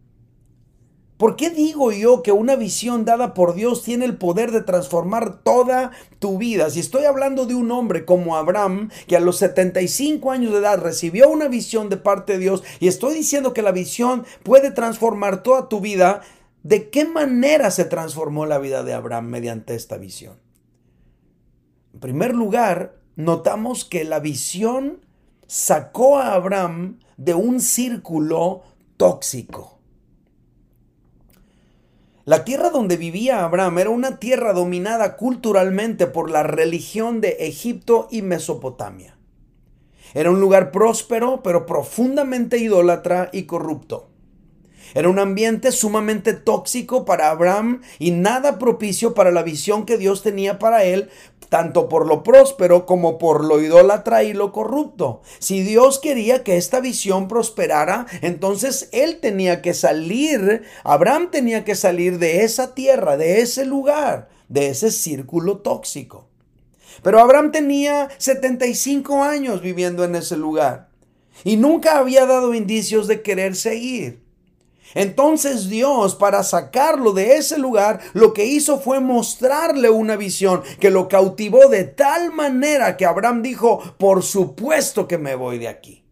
¿Por 1.18 1.36
qué 1.36 1.50
digo 1.50 1.92
yo 1.92 2.22
que 2.22 2.32
una 2.32 2.56
visión 2.56 3.04
dada 3.04 3.34
por 3.34 3.56
Dios 3.56 3.82
tiene 3.82 4.06
el 4.06 4.18
poder 4.18 4.52
de 4.52 4.62
transformar 4.62 5.42
toda 5.42 5.92
tu 6.20 6.38
vida? 6.38 6.70
Si 6.70 6.80
estoy 6.80 7.06
hablando 7.06 7.48
de 7.48 7.56
un 7.56 7.72
hombre 7.72 8.06
como 8.06 8.38
Abraham, 8.38 8.92
que 9.08 9.18
a 9.18 9.20
los 9.20 9.38
75 9.38 10.30
años 10.30 10.52
de 10.52 10.60
edad 10.60 10.80
recibió 10.80 11.28
una 11.30 11.48
visión 11.48 11.90
de 11.90 11.98
parte 11.98 12.34
de 12.34 12.40
Dios, 12.40 12.64
y 12.80 12.88
estoy 12.88 13.16
diciendo 13.16 13.52
que 13.52 13.64
la 13.64 13.72
visión 13.72 14.26
puede 14.44 14.70
transformar 14.70 15.42
toda 15.42 15.70
tu 15.70 15.82
vida, 15.82 16.22
¿de 16.62 16.92
qué 16.92 17.06
manera 17.06 17.72
se 17.72 17.86
transformó 17.86 18.46
la 18.46 18.60
vida 18.60 18.84
de 18.84 18.94
Abraham 18.94 19.26
mediante 19.26 19.74
esta 19.74 19.98
visión? 19.98 20.38
En 21.96 22.00
primer 22.00 22.36
lugar, 22.36 22.96
notamos 23.16 23.86
que 23.86 24.04
la 24.04 24.20
visión 24.20 25.00
sacó 25.48 26.20
a 26.20 26.34
Abraham 26.34 27.00
de 27.18 27.34
un 27.34 27.60
círculo 27.60 28.62
tóxico. 28.98 29.77
La 32.28 32.44
tierra 32.44 32.72
donde 32.72 32.98
vivía 32.98 33.46
Abraham 33.46 33.80
era 33.80 33.90
una 33.90 34.20
tierra 34.20 34.52
dominada 34.52 35.16
culturalmente 35.16 36.08
por 36.08 36.30
la 36.30 36.44
religión 36.44 37.22
de 37.22 37.38
Egipto 37.40 38.10
y 38.12 38.22
Mesopotamia. 38.22 39.18
Era 40.14 40.30
un 40.30 40.42
lugar 40.42 40.72
próspero, 40.72 41.42
pero 41.42 41.66
profundamente 41.66 42.58
idólatra 42.58 43.30
y 43.32 43.44
corrupto. 43.44 44.10
Era 44.94 45.10
un 45.10 45.20
ambiente 45.20 45.72
sumamente 45.72 46.34
tóxico 46.34 47.06
para 47.06 47.30
Abraham 47.30 47.82
y 48.00 48.12
nada 48.12 48.60
propicio 48.60 49.14
para 49.14 49.32
la 49.32 49.44
visión 49.44 49.86
que 49.86 49.98
Dios 49.98 50.24
tenía 50.24 50.60
para 50.60 50.84
él, 50.84 51.10
tanto 51.50 51.88
por 51.90 52.08
lo 52.08 52.24
próspero 52.24 52.86
como 52.86 53.18
por 53.18 53.44
lo 53.44 53.62
idólatra 53.62 54.24
y 54.24 54.34
lo 54.34 54.52
corrupto. 54.52 55.22
Si 55.40 55.62
Dios 55.62 56.00
quería 56.00 56.44
que 56.44 56.58
esta 56.58 56.80
visión 56.80 57.28
prosperara, 57.28 58.06
entonces 58.22 58.90
él 58.92 59.20
tenía 59.20 59.62
que 59.62 59.74
salir, 59.74 60.64
Abraham 60.84 61.30
tenía 61.32 61.64
que 61.64 61.76
salir 61.76 62.20
de 62.20 62.44
esa 62.44 62.74
tierra, 62.74 63.18
de 63.18 63.42
ese 63.42 63.66
lugar, 63.66 64.30
de 64.50 64.70
ese 64.70 64.92
círculo 64.92 65.60
tóxico. 65.60 66.28
Pero 67.04 67.20
Abraham 67.20 67.52
tenía 67.52 68.10
75 68.18 69.24
años 69.24 69.62
viviendo 69.62 70.04
en 70.04 70.16
ese 70.16 70.36
lugar 70.36 70.90
y 71.44 71.58
nunca 71.58 72.00
había 72.00 72.26
dado 72.26 72.54
indicios 72.54 73.08
de 73.08 73.22
querer 73.22 73.56
seguir. 73.56 74.27
Entonces 74.94 75.70
Dios, 75.70 76.16
para 76.16 76.44
sacarlo 76.44 77.14
de 77.14 77.36
ese 77.36 77.58
lugar, 77.58 78.00
lo 78.14 78.34
que 78.34 78.46
hizo 78.46 78.80
fue 78.80 79.00
mostrarle 79.00 79.90
una 79.90 80.16
visión 80.16 80.64
que 80.80 80.90
lo 80.90 81.08
cautivó 81.08 81.68
de 81.68 81.84
tal 81.84 82.32
manera 82.32 82.98
que 82.98 83.06
Abraham 83.06 83.42
dijo, 83.42 83.82
por 83.98 84.24
supuesto 84.24 85.08
que 85.08 85.18
me 85.18 85.36
voy 85.36 85.58
de 85.58 85.68
aquí. 85.68 86.07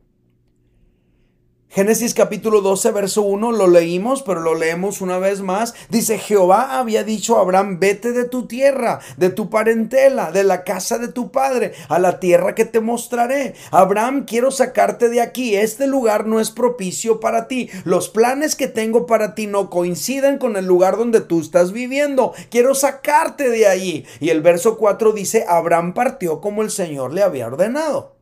Génesis 1.76 2.14
capítulo 2.14 2.62
12, 2.62 2.90
verso 2.94 3.24
1 3.24 3.52
lo 3.52 3.68
leímos, 3.68 4.24
pero 4.24 4.40
lo 4.40 4.56
leemos 4.56 5.02
una 5.02 5.20
vez 5.20 5.42
más. 5.42 5.74
Dice, 5.90 6.18
Jehová 6.18 6.80
había 6.80 7.04
dicho 7.04 7.38
a 7.38 7.42
Abraham, 7.42 7.82
vete 7.82 8.14
de 8.14 8.24
tu 8.24 8.48
tierra, 8.48 9.02
de 9.18 9.30
tu 9.30 9.50
parentela, 9.50 10.32
de 10.32 10.46
la 10.46 10.64
casa 10.64 11.00
de 11.00 11.10
tu 11.10 11.34
padre, 11.34 11.74
a 11.90 12.00
la 12.00 12.22
tierra 12.22 12.56
que 12.56 12.64
te 12.64 12.80
mostraré. 12.80 13.56
Abraham, 13.72 14.24
quiero 14.26 14.52
sacarte 14.52 15.10
de 15.10 15.20
aquí. 15.20 15.58
Este 15.58 15.86
lugar 15.86 16.28
no 16.28 16.40
es 16.40 16.50
propicio 16.50 17.20
para 17.20 17.50
ti. 17.50 17.70
Los 17.84 18.08
planes 18.08 18.56
que 18.56 18.70
tengo 18.70 19.06
para 19.06 19.36
ti 19.36 19.46
no 19.46 19.70
coinciden 19.70 20.38
con 20.38 20.56
el 20.56 20.66
lugar 20.66 20.96
donde 20.96 21.20
tú 21.20 21.42
estás 21.42 21.74
viviendo. 21.74 22.32
Quiero 22.50 22.74
sacarte 22.74 23.50
de 23.50 23.68
allí. 23.68 24.06
Y 24.22 24.30
el 24.30 24.40
verso 24.40 24.78
4 24.78 25.12
dice, 25.12 25.44
Abraham 25.46 25.94
partió 25.94 26.40
como 26.40 26.62
el 26.62 26.72
Señor 26.72 27.12
le 27.14 27.22
había 27.22 27.48
ordenado. 27.48 28.15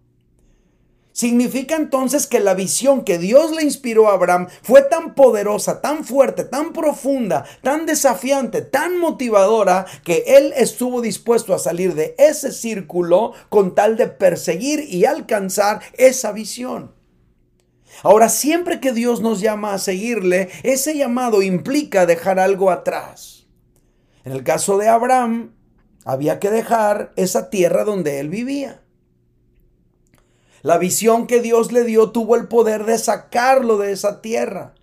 Significa 1.13 1.75
entonces 1.75 2.25
que 2.25 2.39
la 2.39 2.55
visión 2.55 3.03
que 3.03 3.19
Dios 3.19 3.51
le 3.51 3.61
inspiró 3.61 4.09
a 4.09 4.13
Abraham 4.13 4.47
fue 4.63 4.81
tan 4.81 5.13
poderosa, 5.13 5.79
tan 5.79 6.03
fuerte, 6.03 6.43
tan 6.43 6.73
profunda, 6.73 7.45
tan 7.61 7.85
desafiante, 7.85 8.63
tan 8.63 8.97
motivadora, 8.97 9.85
que 10.03 10.23
él 10.25 10.53
estuvo 10.57 11.01
dispuesto 11.01 11.53
a 11.53 11.59
salir 11.59 11.93
de 11.93 12.15
ese 12.17 12.51
círculo 12.51 13.33
con 13.49 13.75
tal 13.75 13.95
de 13.95 14.07
perseguir 14.07 14.79
y 14.89 15.05
alcanzar 15.05 15.81
esa 15.93 16.31
visión. 16.31 16.95
Ahora, 18.01 18.27
siempre 18.27 18.79
que 18.79 18.91
Dios 18.91 19.21
nos 19.21 19.39
llama 19.39 19.75
a 19.75 19.79
seguirle, 19.79 20.49
ese 20.63 20.97
llamado 20.97 21.43
implica 21.43 22.07
dejar 22.07 22.39
algo 22.39 22.71
atrás. 22.71 23.45
En 24.25 24.31
el 24.31 24.43
caso 24.43 24.79
de 24.79 24.89
Abraham, 24.89 25.53
había 26.05 26.39
que 26.39 26.49
dejar 26.49 27.13
esa 27.17 27.51
tierra 27.51 27.83
donde 27.83 28.19
él 28.19 28.29
vivía. 28.29 28.82
La 30.63 30.77
visión 30.77 31.27
que 31.27 31.41
Dios 31.41 31.73
le 31.73 31.83
dio 31.83 32.11
tuvo 32.11 32.37
el 32.37 32.47
poder 32.47 32.85
de 32.85 32.97
sacarlo 32.97 33.77
de 33.77 33.91
esa 33.91 34.21
tierra, 34.21 34.73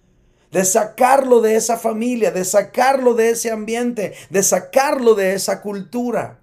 de 0.52 0.66
sacarlo 0.66 1.40
de 1.40 1.56
esa 1.56 1.78
familia, 1.78 2.30
de 2.30 2.44
sacarlo 2.44 3.14
de 3.14 3.30
ese 3.30 3.50
ambiente, 3.50 4.12
de 4.28 4.42
sacarlo 4.42 5.14
de 5.14 5.32
esa 5.32 5.62
cultura. 5.62 6.38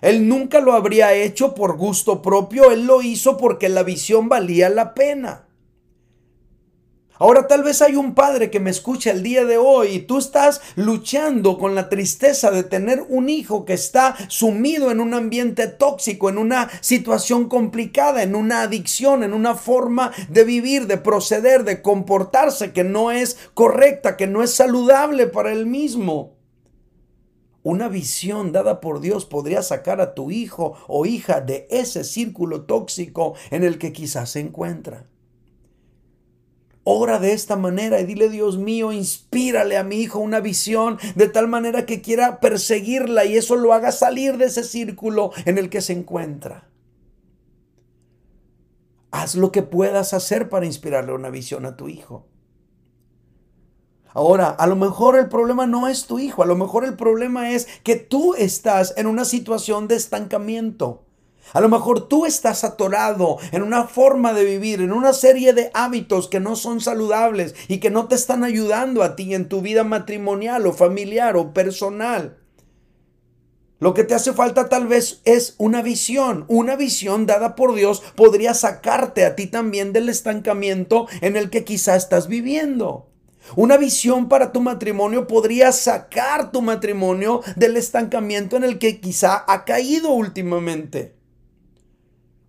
Él 0.00 0.28
nunca 0.28 0.58
lo 0.58 0.72
habría 0.72 1.14
hecho 1.14 1.54
por 1.54 1.76
gusto 1.76 2.22
propio, 2.22 2.72
él 2.72 2.86
lo 2.86 3.02
hizo 3.02 3.36
porque 3.36 3.68
la 3.68 3.84
visión 3.84 4.28
valía 4.28 4.68
la 4.68 4.94
pena. 4.94 5.46
Ahora 7.20 7.46
tal 7.46 7.62
vez 7.62 7.82
hay 7.82 7.96
un 7.96 8.14
padre 8.14 8.48
que 8.48 8.60
me 8.60 8.70
escucha 8.70 9.10
el 9.10 9.22
día 9.22 9.44
de 9.44 9.58
hoy 9.58 9.88
y 9.88 9.98
tú 9.98 10.16
estás 10.16 10.62
luchando 10.74 11.58
con 11.58 11.74
la 11.74 11.90
tristeza 11.90 12.50
de 12.50 12.62
tener 12.62 13.04
un 13.10 13.28
hijo 13.28 13.66
que 13.66 13.74
está 13.74 14.16
sumido 14.28 14.90
en 14.90 15.00
un 15.00 15.12
ambiente 15.12 15.66
tóxico, 15.66 16.30
en 16.30 16.38
una 16.38 16.70
situación 16.80 17.50
complicada, 17.50 18.22
en 18.22 18.34
una 18.34 18.62
adicción, 18.62 19.22
en 19.22 19.34
una 19.34 19.54
forma 19.54 20.12
de 20.30 20.44
vivir, 20.44 20.86
de 20.86 20.96
proceder, 20.96 21.64
de 21.64 21.82
comportarse 21.82 22.72
que 22.72 22.84
no 22.84 23.10
es 23.10 23.36
correcta, 23.52 24.16
que 24.16 24.26
no 24.26 24.42
es 24.42 24.52
saludable 24.54 25.26
para 25.26 25.52
él 25.52 25.66
mismo. 25.66 26.38
Una 27.62 27.88
visión 27.88 28.50
dada 28.50 28.80
por 28.80 29.00
Dios 29.00 29.26
podría 29.26 29.62
sacar 29.62 30.00
a 30.00 30.14
tu 30.14 30.30
hijo 30.30 30.72
o 30.88 31.04
hija 31.04 31.42
de 31.42 31.68
ese 31.68 32.02
círculo 32.02 32.62
tóxico 32.62 33.34
en 33.50 33.62
el 33.62 33.76
que 33.76 33.92
quizás 33.92 34.30
se 34.30 34.40
encuentra. 34.40 35.04
Ora 36.82 37.18
de 37.18 37.32
esta 37.32 37.56
manera 37.56 38.00
y 38.00 38.06
dile, 38.06 38.30
Dios 38.30 38.56
mío, 38.56 38.90
inspírale 38.90 39.76
a 39.76 39.84
mi 39.84 39.96
hijo 39.96 40.18
una 40.18 40.40
visión 40.40 40.98
de 41.14 41.28
tal 41.28 41.46
manera 41.46 41.84
que 41.84 42.00
quiera 42.00 42.40
perseguirla 42.40 43.26
y 43.26 43.36
eso 43.36 43.56
lo 43.56 43.74
haga 43.74 43.92
salir 43.92 44.38
de 44.38 44.46
ese 44.46 44.64
círculo 44.64 45.32
en 45.44 45.58
el 45.58 45.68
que 45.68 45.82
se 45.82 45.92
encuentra. 45.92 46.68
Haz 49.10 49.34
lo 49.34 49.52
que 49.52 49.62
puedas 49.62 50.14
hacer 50.14 50.48
para 50.48 50.66
inspirarle 50.66 51.12
una 51.12 51.30
visión 51.30 51.66
a 51.66 51.76
tu 51.76 51.88
hijo. 51.88 52.26
Ahora, 54.12 54.48
a 54.48 54.66
lo 54.66 54.74
mejor 54.74 55.18
el 55.18 55.28
problema 55.28 55.66
no 55.66 55.86
es 55.86 56.06
tu 56.06 56.18
hijo, 56.18 56.42
a 56.42 56.46
lo 56.46 56.56
mejor 56.56 56.84
el 56.84 56.96
problema 56.96 57.50
es 57.50 57.68
que 57.84 57.96
tú 57.96 58.34
estás 58.34 58.94
en 58.96 59.06
una 59.06 59.24
situación 59.24 59.86
de 59.86 59.96
estancamiento. 59.96 61.04
A 61.52 61.60
lo 61.60 61.68
mejor 61.68 62.08
tú 62.08 62.26
estás 62.26 62.64
atorado 62.64 63.38
en 63.52 63.62
una 63.62 63.84
forma 63.84 64.32
de 64.32 64.44
vivir, 64.44 64.80
en 64.80 64.92
una 64.92 65.12
serie 65.12 65.52
de 65.52 65.70
hábitos 65.74 66.28
que 66.28 66.40
no 66.40 66.54
son 66.56 66.80
saludables 66.80 67.54
y 67.68 67.78
que 67.78 67.90
no 67.90 68.06
te 68.06 68.14
están 68.14 68.44
ayudando 68.44 69.02
a 69.02 69.16
ti 69.16 69.34
en 69.34 69.48
tu 69.48 69.60
vida 69.60 69.82
matrimonial 69.82 70.66
o 70.66 70.72
familiar 70.72 71.36
o 71.36 71.52
personal. 71.52 72.38
Lo 73.80 73.94
que 73.94 74.04
te 74.04 74.14
hace 74.14 74.34
falta 74.34 74.68
tal 74.68 74.86
vez 74.86 75.22
es 75.24 75.54
una 75.56 75.80
visión. 75.80 76.44
Una 76.48 76.76
visión 76.76 77.24
dada 77.24 77.56
por 77.56 77.74
Dios 77.74 78.02
podría 78.14 78.52
sacarte 78.52 79.24
a 79.24 79.34
ti 79.34 79.46
también 79.46 79.94
del 79.94 80.10
estancamiento 80.10 81.08
en 81.22 81.36
el 81.36 81.48
que 81.48 81.64
quizá 81.64 81.96
estás 81.96 82.28
viviendo. 82.28 83.08
Una 83.56 83.78
visión 83.78 84.28
para 84.28 84.52
tu 84.52 84.60
matrimonio 84.60 85.26
podría 85.26 85.72
sacar 85.72 86.52
tu 86.52 86.60
matrimonio 86.60 87.40
del 87.56 87.78
estancamiento 87.78 88.58
en 88.58 88.64
el 88.64 88.78
que 88.78 89.00
quizá 89.00 89.44
ha 89.48 89.64
caído 89.64 90.10
últimamente. 90.10 91.19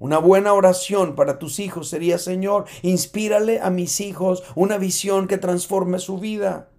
Una 0.02 0.18
buena 0.18 0.56
oración 0.56 1.14
para 1.14 1.38
tus 1.38 1.60
hijos 1.60 1.88
sería, 1.88 2.18
Señor, 2.18 2.66
inspírale 2.82 3.62
a 3.62 3.70
mis 3.70 4.02
hijos 4.02 4.42
una 4.56 4.80
visión 4.80 5.28
que 5.28 5.38
transforme 5.38 6.00
su 6.00 6.18
vida. 6.18 6.72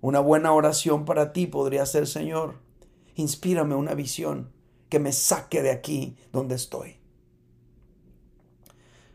Una 0.00 0.20
buena 0.20 0.52
oración 0.52 1.04
para 1.04 1.32
ti 1.32 1.48
podría 1.48 1.84
ser, 1.86 2.06
Señor, 2.06 2.54
inspírame 3.16 3.74
una 3.74 3.94
visión 3.94 4.52
que 4.88 5.00
me 5.00 5.10
saque 5.10 5.60
de 5.60 5.72
aquí 5.72 6.14
donde 6.30 6.54
estoy. 6.54 7.00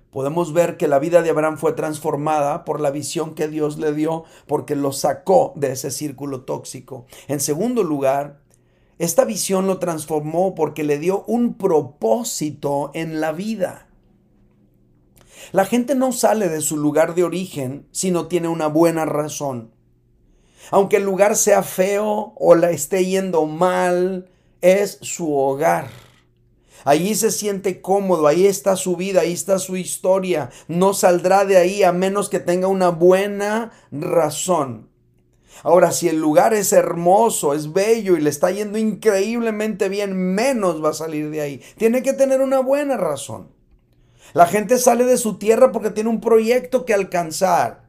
Podemos 0.09 0.51
ver 0.51 0.75
que 0.75 0.89
la 0.89 0.99
vida 0.99 1.21
de 1.21 1.29
Abraham 1.29 1.57
fue 1.57 1.71
transformada 1.71 2.65
por 2.65 2.81
la 2.81 2.91
visión 2.91 3.33
que 3.33 3.47
Dios 3.47 3.77
le 3.77 3.93
dio 3.93 4.25
porque 4.45 4.75
lo 4.75 4.91
sacó 4.91 5.53
de 5.55 5.71
ese 5.71 5.89
círculo 5.91 6.41
tóxico. 6.41 7.05
En 7.29 7.39
segundo 7.39 7.83
lugar, 7.83 8.40
esta 9.01 9.25
visión 9.25 9.65
lo 9.65 9.79
transformó 9.79 10.53
porque 10.53 10.83
le 10.83 10.99
dio 10.99 11.23
un 11.25 11.55
propósito 11.55 12.91
en 12.93 13.19
la 13.19 13.31
vida. 13.31 13.87
La 15.53 15.65
gente 15.65 15.95
no 15.95 16.11
sale 16.11 16.49
de 16.49 16.61
su 16.61 16.77
lugar 16.77 17.15
de 17.15 17.23
origen 17.23 17.87
si 17.91 18.11
no 18.11 18.27
tiene 18.27 18.47
una 18.47 18.67
buena 18.67 19.05
razón. 19.05 19.71
Aunque 20.69 20.97
el 20.97 21.03
lugar 21.03 21.35
sea 21.35 21.63
feo 21.63 22.35
o 22.37 22.53
la 22.53 22.69
esté 22.69 23.03
yendo 23.03 23.47
mal, 23.47 24.29
es 24.61 24.99
su 25.01 25.35
hogar. 25.35 25.89
Allí 26.83 27.15
se 27.15 27.31
siente 27.31 27.81
cómodo, 27.81 28.27
ahí 28.27 28.45
está 28.45 28.75
su 28.75 28.97
vida, 28.97 29.21
ahí 29.21 29.33
está 29.33 29.57
su 29.57 29.77
historia. 29.77 30.51
No 30.67 30.93
saldrá 30.93 31.45
de 31.45 31.57
ahí 31.57 31.81
a 31.81 31.91
menos 31.91 32.29
que 32.29 32.39
tenga 32.39 32.67
una 32.67 32.89
buena 32.89 33.71
razón. 33.89 34.90
Ahora, 35.63 35.91
si 35.91 36.09
el 36.09 36.19
lugar 36.19 36.53
es 36.53 36.73
hermoso, 36.73 37.53
es 37.53 37.73
bello 37.73 38.17
y 38.17 38.21
le 38.21 38.29
está 38.29 38.51
yendo 38.51 38.77
increíblemente 38.77 39.89
bien, 39.89 40.15
menos 40.15 40.83
va 40.83 40.89
a 40.89 40.93
salir 40.93 41.29
de 41.29 41.41
ahí. 41.41 41.61
Tiene 41.77 42.03
que 42.03 42.13
tener 42.13 42.41
una 42.41 42.59
buena 42.59 42.97
razón. 42.97 43.49
La 44.33 44.47
gente 44.47 44.77
sale 44.77 45.03
de 45.05 45.17
su 45.17 45.37
tierra 45.37 45.71
porque 45.71 45.89
tiene 45.89 46.09
un 46.09 46.21
proyecto 46.21 46.85
que 46.85 46.93
alcanzar. 46.93 47.83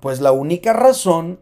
Pues 0.00 0.20
la 0.20 0.32
única 0.32 0.72
razón 0.72 1.40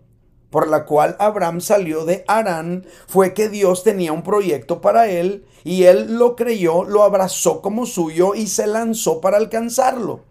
por 0.50 0.68
la 0.68 0.84
cual 0.84 1.16
Abraham 1.18 1.60
salió 1.60 2.04
de 2.04 2.24
Arán 2.28 2.86
fue 3.08 3.34
que 3.34 3.48
Dios 3.48 3.82
tenía 3.82 4.12
un 4.12 4.22
proyecto 4.22 4.80
para 4.80 5.08
él 5.08 5.46
y 5.64 5.82
él 5.82 6.16
lo 6.16 6.36
creyó, 6.36 6.84
lo 6.84 7.02
abrazó 7.02 7.60
como 7.60 7.86
suyo 7.86 8.36
y 8.36 8.46
se 8.46 8.68
lanzó 8.68 9.20
para 9.20 9.36
alcanzarlo. 9.36 10.22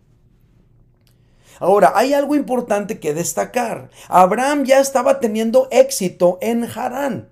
Ahora, 1.59 1.93
hay 1.95 2.13
algo 2.13 2.35
importante 2.35 2.99
que 2.99 3.13
destacar. 3.13 3.89
Abraham 4.07 4.63
ya 4.65 4.79
estaba 4.79 5.19
teniendo 5.19 5.67
éxito 5.71 6.37
en 6.41 6.63
Harán. 6.63 7.29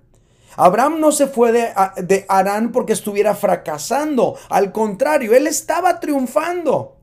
Abraham 0.56 1.00
no 1.00 1.12
se 1.12 1.26
fue 1.26 1.52
de, 1.52 1.70
de 1.96 2.26
Arán 2.28 2.72
porque 2.72 2.92
estuviera 2.92 3.34
fracasando. 3.34 4.36
Al 4.48 4.72
contrario, 4.72 5.34
él 5.34 5.46
estaba 5.46 6.00
triunfando. 6.00 6.96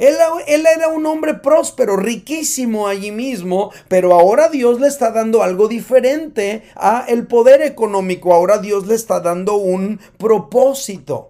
Él, 0.00 0.66
era 0.66 0.88
un 0.88 1.04
hombre 1.04 1.34
próspero, 1.34 1.94
riquísimo 1.94 2.88
allí 2.88 3.10
mismo, 3.10 3.70
pero 3.86 4.14
ahora 4.14 4.48
Dios 4.48 4.80
le 4.80 4.86
está 4.86 5.10
dando 5.10 5.42
algo 5.42 5.68
diferente 5.68 6.62
a 6.74 7.04
el 7.06 7.26
poder 7.26 7.60
económico. 7.60 8.32
Ahora 8.32 8.56
Dios 8.56 8.86
le 8.86 8.94
está 8.94 9.20
dando 9.20 9.56
un 9.56 10.00
propósito. 10.16 11.29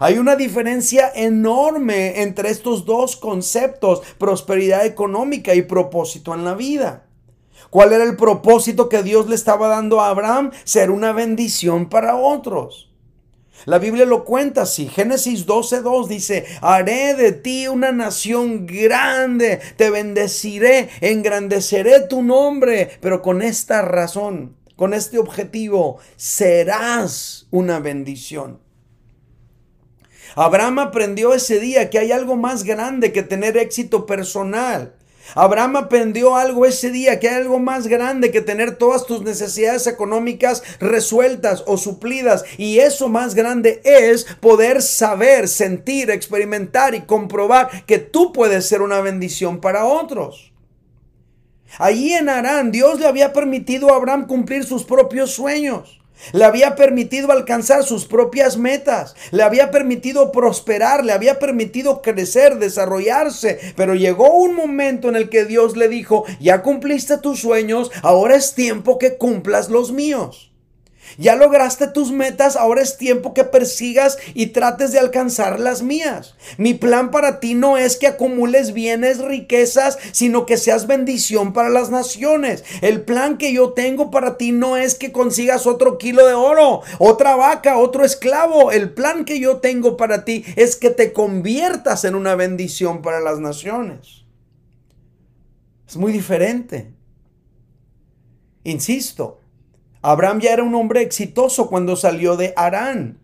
Hay 0.00 0.18
una 0.18 0.34
diferencia 0.34 1.12
enorme 1.14 2.22
entre 2.22 2.50
estos 2.50 2.84
dos 2.84 3.16
conceptos, 3.16 4.02
prosperidad 4.18 4.84
económica 4.84 5.54
y 5.54 5.62
propósito 5.62 6.34
en 6.34 6.44
la 6.44 6.54
vida. 6.54 7.06
¿Cuál 7.70 7.92
era 7.92 8.04
el 8.04 8.16
propósito 8.16 8.88
que 8.88 9.02
Dios 9.02 9.28
le 9.28 9.36
estaba 9.36 9.68
dando 9.68 10.00
a 10.00 10.08
Abraham? 10.08 10.50
Ser 10.64 10.90
una 10.90 11.12
bendición 11.12 11.88
para 11.88 12.16
otros. 12.16 12.90
La 13.66 13.78
Biblia 13.78 14.04
lo 14.04 14.24
cuenta 14.24 14.62
así. 14.62 14.88
Génesis 14.88 15.46
12:2 15.46 16.08
dice, 16.08 16.44
haré 16.60 17.14
de 17.14 17.32
ti 17.32 17.68
una 17.68 17.92
nación 17.92 18.66
grande, 18.66 19.60
te 19.76 19.90
bendeciré, 19.90 20.90
engrandeceré 21.00 22.00
tu 22.08 22.22
nombre, 22.22 22.90
pero 23.00 23.22
con 23.22 23.42
esta 23.42 23.80
razón, 23.82 24.56
con 24.76 24.92
este 24.92 25.18
objetivo, 25.18 25.98
serás 26.16 27.46
una 27.50 27.78
bendición. 27.78 28.63
Abraham 30.36 30.80
aprendió 30.80 31.32
ese 31.32 31.60
día 31.60 31.90
que 31.90 31.98
hay 31.98 32.12
algo 32.12 32.36
más 32.36 32.64
grande 32.64 33.12
que 33.12 33.22
tener 33.22 33.56
éxito 33.56 34.06
personal. 34.06 34.94
Abraham 35.34 35.76
aprendió 35.76 36.36
algo 36.36 36.66
ese 36.66 36.90
día, 36.90 37.18
que 37.18 37.28
hay 37.28 37.36
algo 37.36 37.58
más 37.58 37.86
grande 37.86 38.30
que 38.30 38.40
tener 38.40 38.76
todas 38.76 39.06
tus 39.06 39.22
necesidades 39.22 39.86
económicas 39.86 40.62
resueltas 40.80 41.64
o 41.66 41.78
suplidas. 41.78 42.44
Y 42.58 42.80
eso 42.80 43.08
más 43.08 43.34
grande 43.34 43.80
es 43.84 44.24
poder 44.40 44.82
saber, 44.82 45.48
sentir, 45.48 46.10
experimentar 46.10 46.94
y 46.94 47.02
comprobar 47.02 47.84
que 47.86 47.98
tú 47.98 48.32
puedes 48.32 48.66
ser 48.66 48.82
una 48.82 49.00
bendición 49.00 49.60
para 49.60 49.86
otros. 49.86 50.52
Allí 51.78 52.12
en 52.12 52.28
Arán, 52.28 52.70
Dios 52.70 53.00
le 53.00 53.06
había 53.06 53.32
permitido 53.32 53.92
a 53.92 53.96
Abraham 53.96 54.26
cumplir 54.26 54.64
sus 54.64 54.84
propios 54.84 55.32
sueños. 55.32 56.03
Le 56.32 56.44
había 56.44 56.74
permitido 56.76 57.32
alcanzar 57.32 57.84
sus 57.84 58.06
propias 58.06 58.56
metas, 58.56 59.14
le 59.30 59.42
había 59.42 59.70
permitido 59.70 60.32
prosperar, 60.32 61.04
le 61.04 61.12
había 61.12 61.38
permitido 61.38 62.02
crecer, 62.02 62.58
desarrollarse, 62.58 63.58
pero 63.76 63.94
llegó 63.94 64.32
un 64.32 64.54
momento 64.54 65.08
en 65.08 65.16
el 65.16 65.28
que 65.28 65.44
Dios 65.44 65.76
le 65.76 65.88
dijo, 65.88 66.24
ya 66.40 66.62
cumpliste 66.62 67.18
tus 67.18 67.40
sueños, 67.40 67.90
ahora 68.02 68.36
es 68.36 68.54
tiempo 68.54 68.98
que 68.98 69.16
cumplas 69.16 69.68
los 69.68 69.92
míos. 69.92 70.53
Ya 71.18 71.36
lograste 71.36 71.86
tus 71.86 72.10
metas, 72.10 72.56
ahora 72.56 72.82
es 72.82 72.96
tiempo 72.96 73.34
que 73.34 73.44
persigas 73.44 74.18
y 74.34 74.48
trates 74.48 74.92
de 74.92 74.98
alcanzar 74.98 75.60
las 75.60 75.82
mías. 75.82 76.34
Mi 76.58 76.74
plan 76.74 77.10
para 77.10 77.40
ti 77.40 77.54
no 77.54 77.76
es 77.78 77.96
que 77.96 78.06
acumules 78.06 78.72
bienes, 78.72 79.18
riquezas, 79.18 79.98
sino 80.12 80.46
que 80.46 80.56
seas 80.56 80.86
bendición 80.86 81.52
para 81.52 81.68
las 81.68 81.90
naciones. 81.90 82.64
El 82.80 83.02
plan 83.02 83.38
que 83.38 83.52
yo 83.52 83.72
tengo 83.72 84.10
para 84.10 84.36
ti 84.36 84.52
no 84.52 84.76
es 84.76 84.94
que 84.94 85.12
consigas 85.12 85.66
otro 85.66 85.98
kilo 85.98 86.26
de 86.26 86.34
oro, 86.34 86.82
otra 86.98 87.36
vaca, 87.36 87.78
otro 87.78 88.04
esclavo. 88.04 88.72
El 88.72 88.92
plan 88.92 89.24
que 89.24 89.40
yo 89.40 89.58
tengo 89.58 89.96
para 89.96 90.24
ti 90.24 90.44
es 90.56 90.76
que 90.76 90.90
te 90.90 91.12
conviertas 91.12 92.04
en 92.04 92.14
una 92.14 92.34
bendición 92.34 93.02
para 93.02 93.20
las 93.20 93.38
naciones. 93.38 94.24
Es 95.88 95.96
muy 95.96 96.12
diferente. 96.12 96.92
Insisto, 98.64 99.40
Abraham 100.06 100.40
ya 100.40 100.52
era 100.52 100.62
un 100.62 100.74
hombre 100.74 101.00
exitoso 101.00 101.66
cuando 101.66 101.96
salió 101.96 102.36
de 102.36 102.52
Arán. 102.56 103.18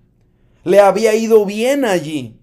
Le 0.64 0.80
había 0.80 1.14
ido 1.14 1.44
bien 1.44 1.84
allí. 1.84 2.40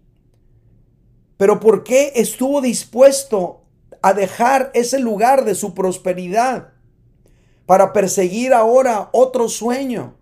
Pero 1.38 1.60
¿por 1.60 1.84
qué 1.84 2.12
estuvo 2.16 2.62
dispuesto 2.62 3.64
a 4.04 4.14
dejar 4.14 4.70
ese 4.76 5.00
lugar 5.00 5.44
de 5.44 5.56
su 5.56 5.74
prosperidad 5.74 6.70
para 7.66 7.94
perseguir 7.94 8.54
ahora 8.54 9.10
otro 9.12 9.50
sueño? 9.50 10.14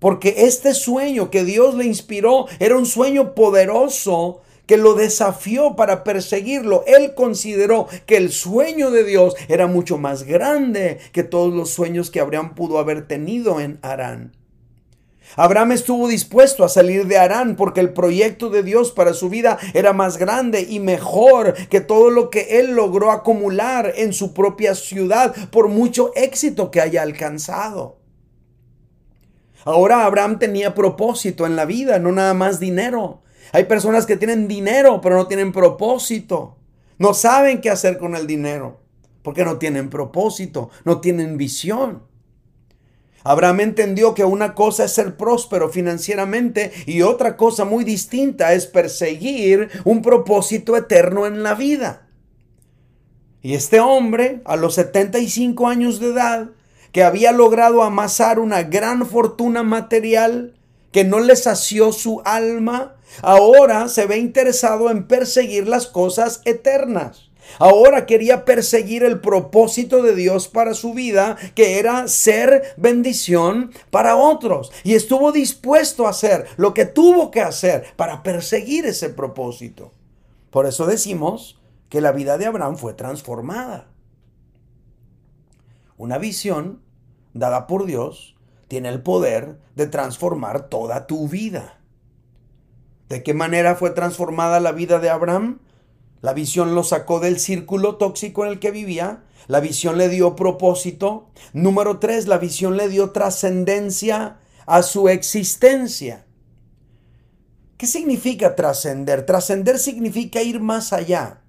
Porque 0.00 0.34
este 0.44 0.74
sueño 0.74 1.30
que 1.30 1.42
Dios 1.42 1.74
le 1.74 1.86
inspiró 1.86 2.44
era 2.58 2.76
un 2.76 2.84
sueño 2.84 3.34
poderoso 3.34 4.42
que 4.70 4.76
lo 4.76 4.94
desafió 4.94 5.74
para 5.74 6.04
perseguirlo. 6.04 6.84
Él 6.86 7.16
consideró 7.16 7.88
que 8.06 8.16
el 8.16 8.30
sueño 8.30 8.92
de 8.92 9.02
Dios 9.02 9.34
era 9.48 9.66
mucho 9.66 9.98
más 9.98 10.22
grande 10.22 11.00
que 11.10 11.24
todos 11.24 11.52
los 11.52 11.70
sueños 11.70 12.08
que 12.08 12.20
Abraham 12.20 12.54
pudo 12.54 12.78
haber 12.78 13.08
tenido 13.08 13.58
en 13.58 13.80
Arán. 13.82 14.36
Abraham 15.34 15.72
estuvo 15.72 16.06
dispuesto 16.06 16.62
a 16.62 16.68
salir 16.68 17.08
de 17.08 17.18
Arán 17.18 17.56
porque 17.56 17.80
el 17.80 17.92
proyecto 17.92 18.48
de 18.48 18.62
Dios 18.62 18.92
para 18.92 19.12
su 19.12 19.28
vida 19.28 19.58
era 19.74 19.92
más 19.92 20.18
grande 20.18 20.64
y 20.70 20.78
mejor 20.78 21.54
que 21.68 21.80
todo 21.80 22.08
lo 22.10 22.30
que 22.30 22.60
él 22.60 22.76
logró 22.76 23.10
acumular 23.10 23.92
en 23.96 24.12
su 24.12 24.34
propia 24.34 24.76
ciudad 24.76 25.34
por 25.50 25.66
mucho 25.66 26.12
éxito 26.14 26.70
que 26.70 26.80
haya 26.80 27.02
alcanzado. 27.02 27.98
Ahora 29.64 30.04
Abraham 30.04 30.38
tenía 30.38 30.76
propósito 30.76 31.44
en 31.44 31.56
la 31.56 31.64
vida, 31.64 31.98
no 31.98 32.12
nada 32.12 32.34
más 32.34 32.60
dinero. 32.60 33.22
Hay 33.52 33.64
personas 33.64 34.06
que 34.06 34.16
tienen 34.16 34.48
dinero, 34.48 35.00
pero 35.00 35.16
no 35.16 35.26
tienen 35.26 35.52
propósito. 35.52 36.56
No 36.98 37.14
saben 37.14 37.60
qué 37.60 37.70
hacer 37.70 37.98
con 37.98 38.14
el 38.14 38.26
dinero, 38.26 38.80
porque 39.22 39.44
no 39.44 39.58
tienen 39.58 39.90
propósito, 39.90 40.70
no 40.84 41.00
tienen 41.00 41.36
visión. 41.36 42.02
Abraham 43.22 43.60
entendió 43.60 44.14
que 44.14 44.24
una 44.24 44.54
cosa 44.54 44.84
es 44.84 44.92
ser 44.92 45.16
próspero 45.16 45.68
financieramente 45.68 46.72
y 46.86 47.02
otra 47.02 47.36
cosa 47.36 47.64
muy 47.64 47.84
distinta 47.84 48.54
es 48.54 48.66
perseguir 48.66 49.68
un 49.84 50.00
propósito 50.00 50.76
eterno 50.76 51.26
en 51.26 51.42
la 51.42 51.54
vida. 51.54 52.06
Y 53.42 53.54
este 53.54 53.80
hombre, 53.80 54.42
a 54.44 54.56
los 54.56 54.74
75 54.74 55.68
años 55.68 56.00
de 56.00 56.08
edad, 56.08 56.50
que 56.92 57.04
había 57.04 57.32
logrado 57.32 57.82
amasar 57.82 58.38
una 58.38 58.62
gran 58.62 59.06
fortuna 59.06 59.62
material, 59.62 60.54
que 60.92 61.04
no 61.04 61.20
le 61.20 61.36
sació 61.36 61.92
su 61.92 62.20
alma, 62.24 62.96
ahora 63.22 63.88
se 63.88 64.06
ve 64.06 64.18
interesado 64.18 64.90
en 64.90 65.06
perseguir 65.06 65.68
las 65.68 65.86
cosas 65.86 66.42
eternas. 66.44 67.30
Ahora 67.58 68.06
quería 68.06 68.44
perseguir 68.44 69.02
el 69.02 69.20
propósito 69.20 70.02
de 70.02 70.14
Dios 70.14 70.48
para 70.48 70.74
su 70.74 70.94
vida, 70.94 71.36
que 71.54 71.78
era 71.78 72.06
ser 72.08 72.74
bendición 72.76 73.72
para 73.90 74.16
otros. 74.16 74.70
Y 74.84 74.94
estuvo 74.94 75.32
dispuesto 75.32 76.06
a 76.06 76.10
hacer 76.10 76.46
lo 76.56 76.74
que 76.74 76.84
tuvo 76.84 77.30
que 77.30 77.40
hacer 77.40 77.84
para 77.96 78.22
perseguir 78.22 78.86
ese 78.86 79.10
propósito. 79.10 79.92
Por 80.50 80.66
eso 80.66 80.86
decimos 80.86 81.60
que 81.88 82.00
la 82.00 82.12
vida 82.12 82.38
de 82.38 82.46
Abraham 82.46 82.76
fue 82.76 82.94
transformada. 82.94 83.88
Una 85.96 86.18
visión 86.18 86.82
dada 87.34 87.66
por 87.66 87.84
Dios 87.84 88.36
tiene 88.68 88.88
el 88.88 89.02
poder 89.02 89.58
de 89.74 89.86
transformar 89.86 90.68
toda 90.68 91.06
tu 91.06 91.28
vida. 91.28 91.79
¿De 93.10 93.24
qué 93.24 93.34
manera 93.34 93.74
fue 93.74 93.90
transformada 93.90 94.60
la 94.60 94.70
vida 94.70 95.00
de 95.00 95.10
Abraham? 95.10 95.58
La 96.20 96.32
visión 96.32 96.76
lo 96.76 96.84
sacó 96.84 97.18
del 97.18 97.40
círculo 97.40 97.96
tóxico 97.96 98.44
en 98.44 98.52
el 98.52 98.60
que 98.60 98.70
vivía. 98.70 99.24
La 99.48 99.58
visión 99.58 99.98
le 99.98 100.08
dio 100.08 100.36
propósito. 100.36 101.26
Número 101.52 101.98
tres, 101.98 102.28
la 102.28 102.38
visión 102.38 102.76
le 102.76 102.88
dio 102.88 103.10
trascendencia 103.10 104.38
a 104.64 104.84
su 104.84 105.08
existencia. 105.08 106.24
¿Qué 107.78 107.88
significa 107.88 108.54
trascender? 108.54 109.26
Trascender 109.26 109.80
significa 109.80 110.40
ir 110.42 110.60
más 110.60 110.92
allá. 110.92 111.42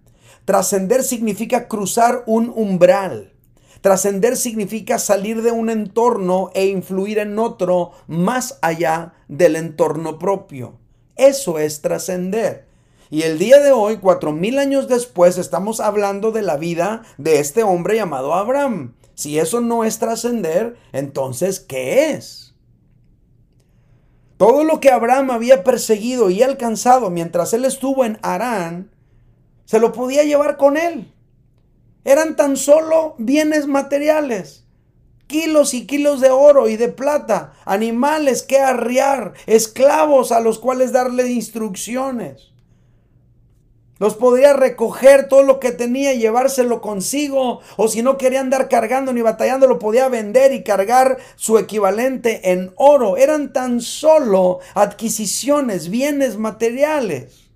Trascender 0.46 1.04
significa 1.04 1.68
cruzar 1.68 2.24
un 2.26 2.52
umbral. 2.56 3.34
Trascender 3.82 4.36
significa 4.36 4.98
salir 4.98 5.44
de 5.44 5.52
un 5.52 5.70
entorno 5.70 6.50
e 6.56 6.66
influir 6.66 7.20
en 7.20 7.38
otro 7.38 7.92
más 8.08 8.58
allá 8.64 9.14
del 9.28 9.56
entorno 9.56 10.18
propio. 10.18 10.81
Eso 11.16 11.60
es 11.60 11.82
trascender. 11.82 12.66
Y 13.10 13.24
el 13.24 13.38
día 13.38 13.60
de 13.60 13.72
hoy, 13.72 13.98
cuatro 13.98 14.32
mil 14.32 14.58
años 14.58 14.88
después, 14.88 15.38
estamos 15.38 15.80
hablando 15.80 16.32
de 16.32 16.42
la 16.42 16.58
vida 16.58 17.04
de 17.18 17.40
este 17.40 17.64
hombre 17.64 17.96
llamado 17.96 18.34
Abraham. 18.34 18.94
Si 19.16 19.38
eso 19.38 19.60
no 19.60 19.84
es 19.84 20.00
trascender, 20.00 20.78
entonces, 20.94 21.60
¿qué 21.60 22.12
es? 22.12 22.56
Todo 24.38 24.64
lo 24.64 24.80
que 24.80 24.90
Abraham 24.90 25.30
había 25.30 25.64
perseguido 25.64 26.30
y 26.30 26.42
alcanzado 26.42 27.10
mientras 27.10 27.54
él 27.54 27.66
estuvo 27.66 28.06
en 28.06 28.18
Arán, 28.22 28.90
se 29.66 29.80
lo 29.80 29.92
podía 29.92 30.24
llevar 30.24 30.58
con 30.58 30.78
él. 30.78 31.14
Eran 32.04 32.36
tan 32.36 32.58
solo 32.58 33.16
bienes 33.20 33.68
materiales 33.68 34.66
kilos 35.32 35.74
y 35.74 35.88
kilos 35.88 36.20
de 36.20 36.30
oro 36.30 36.68
y 36.68 36.76
de 36.76 36.90
plata, 36.90 37.54
animales 37.64 38.44
que 38.44 38.60
arriar, 38.60 39.34
esclavos 39.48 40.34
a 40.34 40.42
los 40.42 40.60
cuales 40.60 40.92
darle 40.92 41.32
instrucciones. 41.32 42.52
Los 43.98 44.16
podría 44.16 44.54
recoger 44.54 45.30
todo 45.30 45.44
lo 45.44 45.60
que 45.60 45.72
tenía 45.72 46.12
y 46.14 46.20
llevárselo 46.20 46.82
consigo. 46.82 47.62
O 47.78 47.88
si 47.88 48.02
no 48.02 48.18
quería 48.18 48.40
andar 48.42 48.68
cargando 48.68 49.14
ni 49.14 49.22
batallando, 49.22 49.68
lo 49.68 49.78
podía 49.78 50.10
vender 50.10 50.52
y 50.54 50.64
cargar 50.64 51.18
su 51.36 51.60
equivalente 51.60 52.52
en 52.52 52.74
oro. 52.78 53.16
Eran 53.16 53.54
tan 53.54 53.80
solo 53.80 54.60
adquisiciones, 54.74 55.90
bienes 55.90 56.38
materiales. 56.38 57.52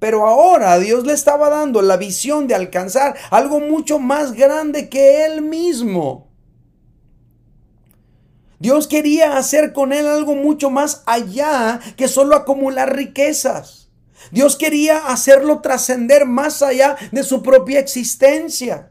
Pero 0.00 0.26
ahora 0.26 0.78
Dios 0.80 1.06
le 1.06 1.12
estaba 1.12 1.48
dando 1.50 1.82
la 1.82 1.96
visión 1.96 2.48
de 2.48 2.56
alcanzar 2.56 3.14
algo 3.30 3.60
mucho 3.60 4.00
más 4.00 4.32
grande 4.32 4.88
que 4.88 5.24
él 5.24 5.40
mismo. 5.40 6.33
Dios 8.58 8.86
quería 8.86 9.36
hacer 9.36 9.72
con 9.72 9.92
él 9.92 10.06
algo 10.06 10.34
mucho 10.34 10.70
más 10.70 11.02
allá 11.06 11.80
que 11.96 12.08
solo 12.08 12.36
acumular 12.36 12.94
riquezas. 12.94 13.88
Dios 14.30 14.56
quería 14.56 15.06
hacerlo 15.08 15.60
trascender 15.60 16.26
más 16.26 16.62
allá 16.62 16.96
de 17.12 17.22
su 17.22 17.42
propia 17.42 17.78
existencia. 17.78 18.90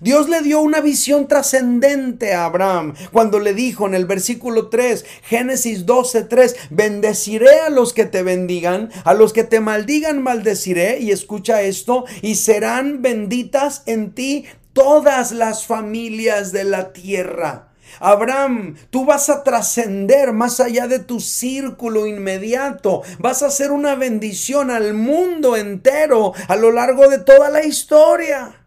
Dios 0.00 0.28
le 0.28 0.40
dio 0.40 0.60
una 0.60 0.80
visión 0.80 1.28
trascendente 1.28 2.32
a 2.32 2.46
Abraham 2.46 2.94
cuando 3.12 3.38
le 3.38 3.52
dijo 3.52 3.86
en 3.86 3.94
el 3.94 4.06
versículo 4.06 4.68
3, 4.68 5.04
Génesis 5.22 5.84
12, 5.86 6.22
3, 6.24 6.56
bendeciré 6.70 7.60
a 7.60 7.70
los 7.70 7.92
que 7.92 8.06
te 8.06 8.22
bendigan, 8.22 8.90
a 9.04 9.14
los 9.14 9.32
que 9.32 9.44
te 9.44 9.60
maldigan 9.60 10.22
maldeciré, 10.22 10.98
y 11.00 11.10
escucha 11.10 11.62
esto, 11.62 12.04
y 12.22 12.36
serán 12.36 13.02
benditas 13.02 13.82
en 13.86 14.12
ti 14.12 14.46
todas 14.72 15.32
las 15.32 15.66
familias 15.66 16.52
de 16.52 16.64
la 16.64 16.92
tierra. 16.92 17.71
Abraham, 18.00 18.76
tú 18.90 19.04
vas 19.04 19.28
a 19.30 19.42
trascender 19.44 20.32
más 20.32 20.60
allá 20.60 20.86
de 20.88 20.98
tu 20.98 21.20
círculo 21.20 22.06
inmediato. 22.06 23.02
Vas 23.18 23.42
a 23.42 23.50
ser 23.50 23.70
una 23.70 23.94
bendición 23.94 24.70
al 24.70 24.94
mundo 24.94 25.56
entero 25.56 26.32
a 26.48 26.56
lo 26.56 26.72
largo 26.72 27.08
de 27.08 27.18
toda 27.18 27.50
la 27.50 27.64
historia. 27.64 28.66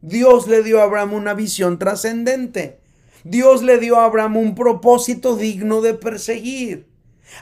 Dios 0.00 0.46
le 0.46 0.62
dio 0.62 0.80
a 0.80 0.84
Abraham 0.84 1.14
una 1.14 1.34
visión 1.34 1.78
trascendente. 1.78 2.80
Dios 3.24 3.62
le 3.62 3.78
dio 3.78 3.96
a 3.98 4.04
Abraham 4.04 4.36
un 4.36 4.54
propósito 4.54 5.36
digno 5.36 5.80
de 5.80 5.94
perseguir. 5.94 6.86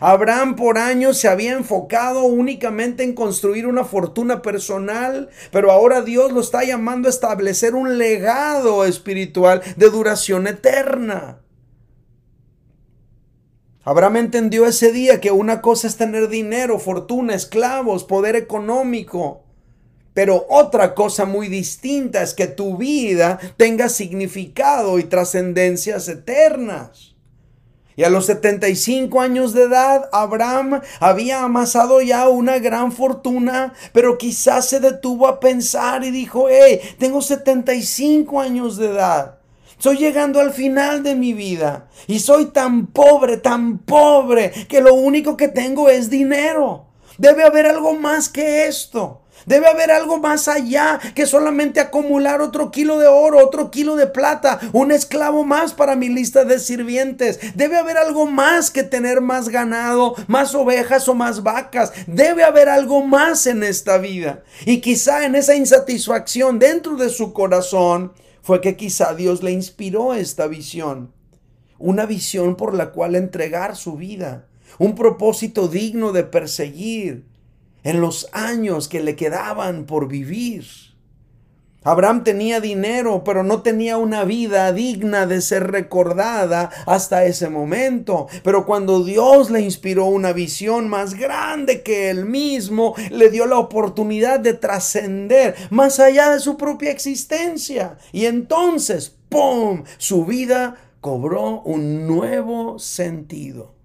Abraham 0.01 0.57
por 0.57 0.79
años 0.79 1.19
se 1.19 1.29
había 1.29 1.53
enfocado 1.53 2.25
únicamente 2.25 3.03
en 3.03 3.15
construir 3.15 3.67
una 3.67 3.85
fortuna 3.85 4.43
personal, 4.43 5.31
pero 5.51 5.71
ahora 5.71 6.03
Dios 6.03 6.33
lo 6.33 6.41
está 6.41 6.65
llamando 6.65 7.09
a 7.09 7.11
establecer 7.11 7.75
un 7.75 7.99
legado 7.99 8.85
espiritual 8.85 9.63
de 9.77 9.91
duración 9.91 10.47
eterna. 10.47 11.41
Abraham 13.85 14.17
entendió 14.17 14.67
ese 14.67 14.91
día 14.91 15.21
que 15.21 15.31
una 15.31 15.63
cosa 15.63 15.87
es 15.87 15.97
tener 15.97 16.29
dinero, 16.29 16.81
fortuna, 16.81 17.35
esclavos, 17.35 18.03
poder 18.03 18.35
económico, 18.35 19.45
pero 20.13 20.47
otra 20.49 20.95
cosa 20.95 21.25
muy 21.25 21.49
distinta 21.49 22.23
es 22.23 22.35
que 22.35 22.49
tu 22.49 22.77
vida 22.77 23.39
tenga 23.57 23.89
significado 23.89 24.99
y 24.99 25.05
trascendencias 25.05 26.09
eternas. 26.09 27.16
Y 27.97 28.05
a 28.05 28.11
los 28.11 28.27
75 28.27 29.21
años 29.23 29.55
de 29.55 29.63
edad, 29.63 30.11
Abraham 30.13 30.83
había 31.01 31.43
amasado 31.43 32.03
ya 32.03 32.29
una 32.29 32.59
gran 32.59 32.93
fortuna, 32.93 33.73
pero 33.93 34.19
quizás 34.19 34.69
se 34.69 34.81
detuvo 34.81 35.27
a 35.27 35.41
pensar 35.41 36.05
y 36.05 36.11
dijo, 36.11 36.49
hey, 36.51 36.81
tengo 36.99 37.23
75 37.23 38.41
años 38.41 38.77
de 38.77 38.89
edad. 38.89 39.39
Estoy 39.71 39.97
llegando 39.97 40.41
al 40.41 40.53
final 40.53 41.03
de 41.03 41.15
mi 41.15 41.33
vida 41.33 41.89
y 42.07 42.21
soy 42.21 42.47
tan 42.47 42.87
pobre, 42.87 43.39
tan 43.39 43.79
pobre, 43.79 44.51
que 44.69 44.81
lo 44.81 44.95
único 44.95 45.37
que 45.37 45.49
tengo 45.49 45.89
es 45.89 46.11
dinero. 46.11 46.86
Debe 47.19 47.45
haber 47.45 47.67
algo 47.67 47.95
más 47.95 48.29
que 48.29 48.67
esto. 48.67 49.23
Debe 49.45 49.69
haber 49.69 49.91
algo 49.91 50.19
más 50.19 50.49
allá 50.49 50.99
que 51.15 51.27
solamente 51.27 51.79
acumular 51.79 52.41
otro 52.41 52.71
kilo 52.71 52.99
de 52.99 53.07
oro, 53.07 53.39
otro 53.39 53.71
kilo 53.71 53.95
de 53.95 54.07
plata, 54.07 54.59
un 54.73 54.91
esclavo 54.91 55.45
más 55.45 55.75
para 55.75 55.95
mi 55.95 56.09
lista 56.09 56.45
de 56.45 56.59
sirvientes. 56.59 57.39
Debe 57.55 57.77
haber 57.77 57.99
algo 57.99 58.27
más 58.27 58.71
que 58.71 58.83
tener 58.83 59.21
más 59.21 59.49
ganado, 59.49 60.15
más 60.27 60.55
ovejas 60.55 61.09
o 61.09 61.15
más 61.15 61.43
vacas. 61.43 61.93
Debe 62.07 62.43
haber 62.43 62.69
algo 62.69 63.05
más 63.05 63.47
en 63.47 63.63
esta 63.63 63.99
vida. 63.99 64.43
Y 64.65 64.81
quizá 64.81 65.25
en 65.27 65.37
esa 65.37 65.55
insatisfacción 65.55 66.59
dentro 66.59 66.97
de 66.97 67.11
su 67.11 67.33
corazón 67.33 68.15
fue 68.43 68.61
que 68.61 68.77
quizá 68.77 69.15
Dios 69.15 69.43
le 69.43 69.53
inspiró 69.53 70.15
esta 70.15 70.47
visión. 70.47 71.13
Una 71.79 72.07
visión 72.07 72.57
por 72.57 72.75
la 72.75 72.91
cual 72.91 73.15
entregar 73.15 73.77
su 73.77 73.97
vida. 73.97 74.47
Un 74.79 74.95
propósito 74.95 75.69
digno 75.69 76.13
de 76.13 76.25
perseguir 76.25 77.25
en 77.83 78.01
los 78.01 78.29
años 78.33 78.89
que 78.89 79.01
le 79.01 79.15
quedaban 79.15 79.87
por 79.87 80.09
vivir. 80.09 80.67
Abraham 81.87 82.25
tenía 82.25 82.61
dinero, 82.61 83.23
pero 83.23 83.45
no 83.45 83.63
tenía 83.63 83.97
una 83.97 84.25
vida 84.25 84.73
digna 84.73 85.25
de 85.25 85.41
ser 85.41 85.71
recordada 85.71 86.69
hasta 86.85 87.27
ese 87.27 87.49
momento. 87.49 88.27
Pero 88.43 88.67
cuando 88.67 89.05
Dios 89.05 89.51
le 89.51 89.61
inspiró 89.61 90.07
una 90.07 90.33
visión 90.33 90.89
más 90.89 91.15
grande 91.15 91.85
que 91.85 92.11
él 92.11 92.25
mismo, 92.27 92.97
le 93.13 93.31
dio 93.31 93.47
la 93.47 93.61
oportunidad 93.61 94.41
de 94.41 94.55
trascender 94.55 95.55
más 95.71 96.01
allá 96.01 96.31
de 96.31 96.41
su 96.41 96.57
propia 96.57 96.91
existencia. 96.91 97.99
Y 98.11 98.27
entonces, 98.27 99.15
¡pum!, 99.29 99.85
su 99.97 100.25
vida 100.25 100.75
cobró 101.01 101.61
un 101.61 102.09
nuevo 102.09 102.81
sentido. 102.81 103.76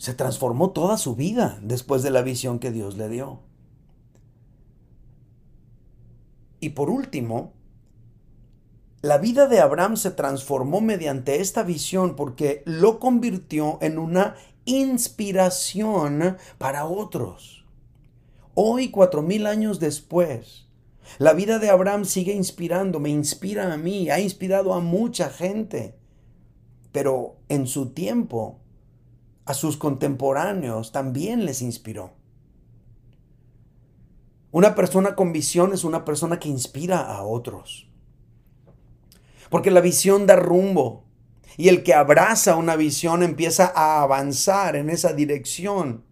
Se 0.00 0.14
transformó 0.14 0.70
toda 0.70 0.96
su 0.96 1.14
vida 1.14 1.58
después 1.60 2.02
de 2.02 2.08
la 2.08 2.22
visión 2.22 2.58
que 2.58 2.70
Dios 2.70 2.96
le 2.96 3.10
dio. 3.10 3.40
Y 6.58 6.70
por 6.70 6.88
último, 6.88 7.52
la 9.02 9.18
vida 9.18 9.46
de 9.46 9.60
Abraham 9.60 9.98
se 9.98 10.10
transformó 10.10 10.80
mediante 10.80 11.42
esta 11.42 11.64
visión 11.64 12.16
porque 12.16 12.62
lo 12.64 12.98
convirtió 12.98 13.76
en 13.82 13.98
una 13.98 14.36
inspiración 14.64 16.38
para 16.56 16.86
otros. 16.86 17.66
Hoy, 18.54 18.90
cuatro 18.90 19.20
mil 19.20 19.46
años 19.46 19.80
después, 19.80 20.66
la 21.18 21.34
vida 21.34 21.58
de 21.58 21.68
Abraham 21.68 22.06
sigue 22.06 22.32
inspirando, 22.32 23.00
me 23.00 23.10
inspira 23.10 23.70
a 23.70 23.76
mí, 23.76 24.08
ha 24.08 24.18
inspirado 24.18 24.72
a 24.72 24.80
mucha 24.80 25.28
gente. 25.28 25.94
Pero 26.90 27.36
en 27.50 27.66
su 27.66 27.90
tiempo, 27.90 28.59
a 29.44 29.54
sus 29.54 29.76
contemporáneos 29.76 30.92
también 30.92 31.44
les 31.44 31.62
inspiró. 31.62 32.12
Una 34.52 34.74
persona 34.74 35.14
con 35.14 35.32
visión 35.32 35.72
es 35.72 35.84
una 35.84 36.04
persona 36.04 36.40
que 36.40 36.48
inspira 36.48 37.00
a 37.00 37.22
otros. 37.22 37.88
Porque 39.48 39.70
la 39.70 39.80
visión 39.80 40.26
da 40.26 40.36
rumbo. 40.36 41.04
Y 41.56 41.68
el 41.68 41.82
que 41.82 41.94
abraza 41.94 42.56
una 42.56 42.76
visión 42.76 43.22
empieza 43.22 43.72
a 43.74 44.02
avanzar 44.02 44.76
en 44.76 44.90
esa 44.90 45.12
dirección. 45.12 46.04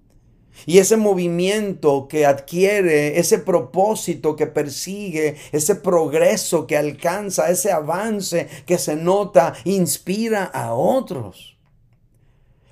Y 0.66 0.78
ese 0.78 0.96
movimiento 0.96 2.08
que 2.08 2.26
adquiere, 2.26 3.18
ese 3.18 3.38
propósito 3.38 4.36
que 4.36 4.46
persigue, 4.46 5.36
ese 5.52 5.76
progreso 5.76 6.66
que 6.66 6.76
alcanza, 6.76 7.50
ese 7.50 7.72
avance 7.72 8.48
que 8.66 8.78
se 8.78 8.96
nota, 8.96 9.54
inspira 9.64 10.44
a 10.44 10.74
otros. 10.74 11.57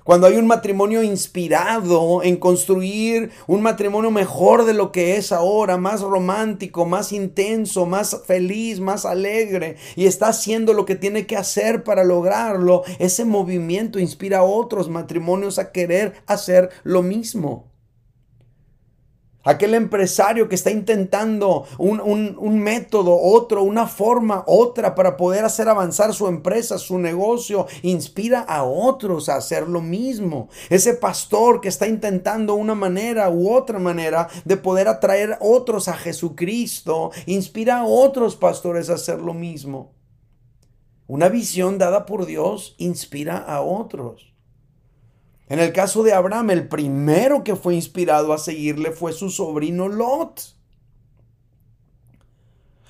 Cuando 0.07 0.25
hay 0.27 0.37
un 0.37 0.47
matrimonio 0.47 1.03
inspirado 1.03 2.23
en 2.23 2.37
construir 2.37 3.31
un 3.45 3.61
matrimonio 3.61 4.09
mejor 4.09 4.63
de 4.63 4.73
lo 4.73 4.93
que 4.93 5.17
es 5.17 5.33
ahora, 5.33 5.75
más 5.75 5.99
romántico, 5.99 6.85
más 6.85 7.11
intenso, 7.11 7.85
más 7.85 8.21
feliz, 8.25 8.79
más 8.79 9.03
alegre, 9.03 9.75
y 9.97 10.05
está 10.05 10.29
haciendo 10.29 10.71
lo 10.71 10.85
que 10.85 10.95
tiene 10.95 11.27
que 11.27 11.35
hacer 11.35 11.83
para 11.83 12.05
lograrlo, 12.05 12.83
ese 12.99 13.25
movimiento 13.25 13.99
inspira 13.99 14.37
a 14.37 14.43
otros 14.43 14.87
matrimonios 14.87 15.59
a 15.59 15.73
querer 15.73 16.13
hacer 16.25 16.69
lo 16.85 17.03
mismo. 17.03 17.66
Aquel 19.47 19.75
empresario 19.75 20.49
que 20.49 20.55
está 20.55 20.71
intentando 20.71 21.63
un, 21.77 22.59
método, 22.59 23.17
otro, 23.17 23.63
una 23.63 23.87
forma, 23.87 24.43
otra 24.45 24.93
para 24.93 25.15
poder 25.15 25.45
hacer 25.45 25.69
avanzar 25.69 26.13
su 26.13 26.27
empresa, 26.27 26.77
su 26.77 26.99
negocio, 26.99 27.65
inspira 27.81 28.41
a 28.41 28.65
otros 28.65 29.29
a 29.29 29.37
hacer 29.37 29.69
lo 29.69 29.79
mismo. 29.79 30.49
Ese 30.69 30.95
pastor 30.95 31.61
que 31.61 31.69
está 31.69 31.87
intentando 31.87 32.55
una 32.55 32.75
manera 32.75 33.29
u 33.29 33.49
otra 33.49 33.79
manera 33.79 34.27
de 34.43 34.57
poder 34.57 34.89
atraer 34.89 35.37
otros 35.39 35.87
a 35.87 35.93
Jesucristo, 35.93 37.11
inspira 37.25 37.77
a 37.77 37.85
otros 37.85 38.35
pastores 38.35 38.89
a 38.89 38.95
hacer 38.95 39.19
lo 39.19 39.33
mismo. 39.33 39.95
Una 41.07 41.29
visión 41.29 41.77
dada 41.77 42.05
por 42.05 42.25
Dios 42.25 42.75
inspira 42.79 43.37
a 43.37 43.61
otros. 43.61 44.36
En 45.49 45.59
el 45.59 45.71
caso 45.71 46.03
de 46.03 46.13
Abraham, 46.13 46.49
el 46.51 46.67
primero 46.67 47.43
que 47.43 47.55
fue 47.55 47.75
inspirado 47.75 48.33
a 48.33 48.37
seguirle 48.37 48.91
fue 48.91 49.13
su 49.13 49.29
sobrino 49.29 49.87
Lot. 49.87 50.55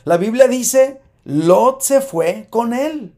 La 0.05 0.17
Biblia 0.17 0.47
dice, 0.47 1.01
Lot 1.23 1.81
se 1.81 2.01
fue 2.01 2.47
con 2.49 2.73
él. 2.73 3.13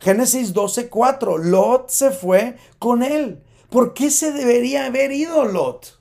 Génesis 0.00 0.54
12:4, 0.54 1.38
Lot 1.38 1.90
se 1.90 2.10
fue 2.12 2.56
con 2.78 3.02
él. 3.02 3.42
¿Por 3.68 3.92
qué 3.92 4.10
se 4.10 4.32
debería 4.32 4.86
haber 4.86 5.12
ido 5.12 5.44
Lot? 5.44 6.00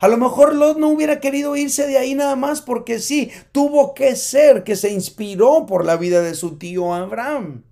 A 0.00 0.08
lo 0.08 0.18
mejor 0.18 0.54
Lot 0.54 0.78
no 0.78 0.88
hubiera 0.88 1.20
querido 1.20 1.54
irse 1.56 1.86
de 1.86 1.96
ahí 1.96 2.14
nada 2.14 2.34
más 2.34 2.60
porque 2.60 2.98
sí, 2.98 3.30
tuvo 3.52 3.94
que 3.94 4.16
ser 4.16 4.64
que 4.64 4.74
se 4.74 4.90
inspiró 4.90 5.64
por 5.64 5.86
la 5.86 5.96
vida 5.96 6.20
de 6.20 6.34
su 6.34 6.58
tío 6.58 6.92
Abraham. 6.92 7.62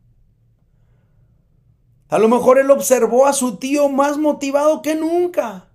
A 2.11 2.19
lo 2.19 2.29
mejor 2.29 2.59
él 2.59 2.71
observó 2.73 3.27
a 3.27 3.33
su 3.33 3.57
tío 3.57 3.89
más 3.89 4.19
motivado 4.19 4.83
que 4.83 4.97
nunca. 4.97 5.71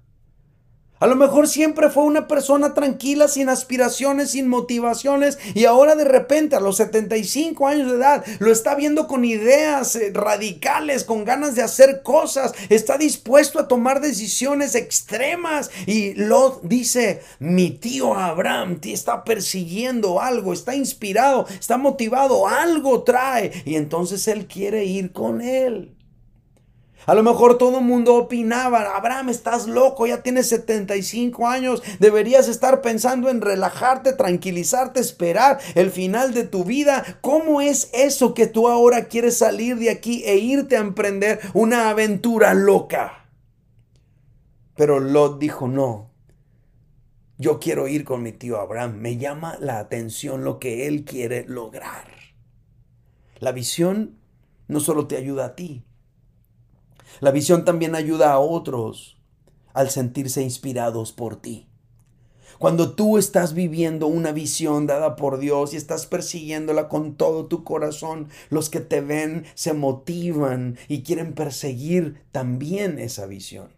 A 0.97 1.07
lo 1.07 1.15
mejor 1.17 1.47
siempre 1.47 1.89
fue 1.89 2.03
una 2.03 2.27
persona 2.27 2.73
tranquila, 2.73 3.27
sin 3.27 3.49
aspiraciones, 3.49 4.31
sin 4.31 4.47
motivaciones, 4.47 5.37
y 5.53 5.65
ahora 5.65 5.95
de 5.95 6.05
repente 6.05 6.55
a 6.55 6.61
los 6.61 6.77
75 6.77 7.67
años 7.67 7.91
de 7.91 7.97
edad 7.97 8.25
lo 8.39 8.51
está 8.51 8.75
viendo 8.75 9.05
con 9.07 9.23
ideas 9.23 9.95
eh, 9.97 10.11
radicales, 10.13 11.03
con 11.03 11.25
ganas 11.25 11.55
de 11.55 11.63
hacer 11.63 12.01
cosas, 12.01 12.53
está 12.69 12.97
dispuesto 12.97 13.59
a 13.59 13.67
tomar 13.67 14.01
decisiones 14.01 14.73
extremas. 14.75 15.69
Y 15.85 16.13
Lot 16.15 16.63
dice, 16.63 17.21
mi 17.39 17.71
tío 17.71 18.13
Abraham 18.15 18.79
te 18.79 18.93
está 18.93 19.23
persiguiendo 19.25 20.21
algo, 20.21 20.53
está 20.53 20.75
inspirado, 20.75 21.45
está 21.47 21.77
motivado, 21.77 22.47
algo 22.47 23.03
trae, 23.03 23.51
y 23.65 23.75
entonces 23.75 24.27
él 24.29 24.47
quiere 24.47 24.85
ir 24.85 25.11
con 25.11 25.41
él. 25.41 25.94
A 27.05 27.13
lo 27.13 27.21
mejor 27.21 27.57
todo 27.57 27.79
el 27.79 27.85
mundo 27.85 28.15
opinaba, 28.15 28.95
Abraham, 28.95 29.29
estás 29.29 29.67
loco, 29.67 30.07
ya 30.07 30.23
tienes 30.23 30.49
75 30.49 31.47
años, 31.47 31.83
deberías 31.99 32.47
estar 32.47 32.81
pensando 32.81 33.29
en 33.29 33.41
relajarte, 33.41 34.13
tranquilizarte, 34.13 34.99
esperar 34.99 35.59
el 35.75 35.91
final 35.91 36.33
de 36.33 36.45
tu 36.45 36.63
vida. 36.63 37.03
¿Cómo 37.21 37.61
es 37.61 37.89
eso 37.93 38.33
que 38.33 38.47
tú 38.47 38.67
ahora 38.67 39.05
quieres 39.05 39.37
salir 39.37 39.77
de 39.77 39.91
aquí 39.91 40.23
e 40.25 40.37
irte 40.37 40.77
a 40.77 40.81
emprender 40.81 41.39
una 41.53 41.89
aventura 41.89 42.53
loca? 42.53 43.29
Pero 44.75 44.99
Lot 44.99 45.39
dijo, 45.39 45.67
no, 45.67 46.11
yo 47.37 47.59
quiero 47.59 47.87
ir 47.87 48.03
con 48.03 48.23
mi 48.23 48.31
tío 48.31 48.59
Abraham, 48.59 48.97
me 48.97 49.17
llama 49.17 49.57
la 49.59 49.79
atención 49.79 50.43
lo 50.43 50.59
que 50.59 50.87
él 50.87 51.05
quiere 51.05 51.45
lograr. 51.47 52.07
La 53.39 53.51
visión 53.51 54.17
no 54.67 54.79
solo 54.79 55.07
te 55.07 55.17
ayuda 55.17 55.45
a 55.45 55.55
ti, 55.55 55.83
la 57.19 57.31
visión 57.31 57.65
también 57.65 57.95
ayuda 57.95 58.33
a 58.33 58.39
otros 58.39 59.17
al 59.73 59.89
sentirse 59.89 60.41
inspirados 60.41 61.11
por 61.11 61.35
ti. 61.35 61.67
Cuando 62.57 62.95
tú 62.95 63.17
estás 63.17 63.53
viviendo 63.53 64.07
una 64.07 64.31
visión 64.31 64.87
dada 64.87 65.17
por 65.17 65.39
Dios 65.39 65.73
y 65.73 65.77
estás 65.77 66.05
persiguiéndola 66.05 66.87
con 66.87 67.15
todo 67.15 67.47
tu 67.47 67.65
corazón, 67.65 68.29
los 68.49 68.69
que 68.69 68.79
te 68.79 69.01
ven 69.01 69.45
se 69.55 69.73
motivan 69.73 70.77
y 70.87 71.03
quieren 71.03 71.33
perseguir 71.33 72.21
también 72.31 72.97
esa 72.97 73.25
visión. 73.25 73.74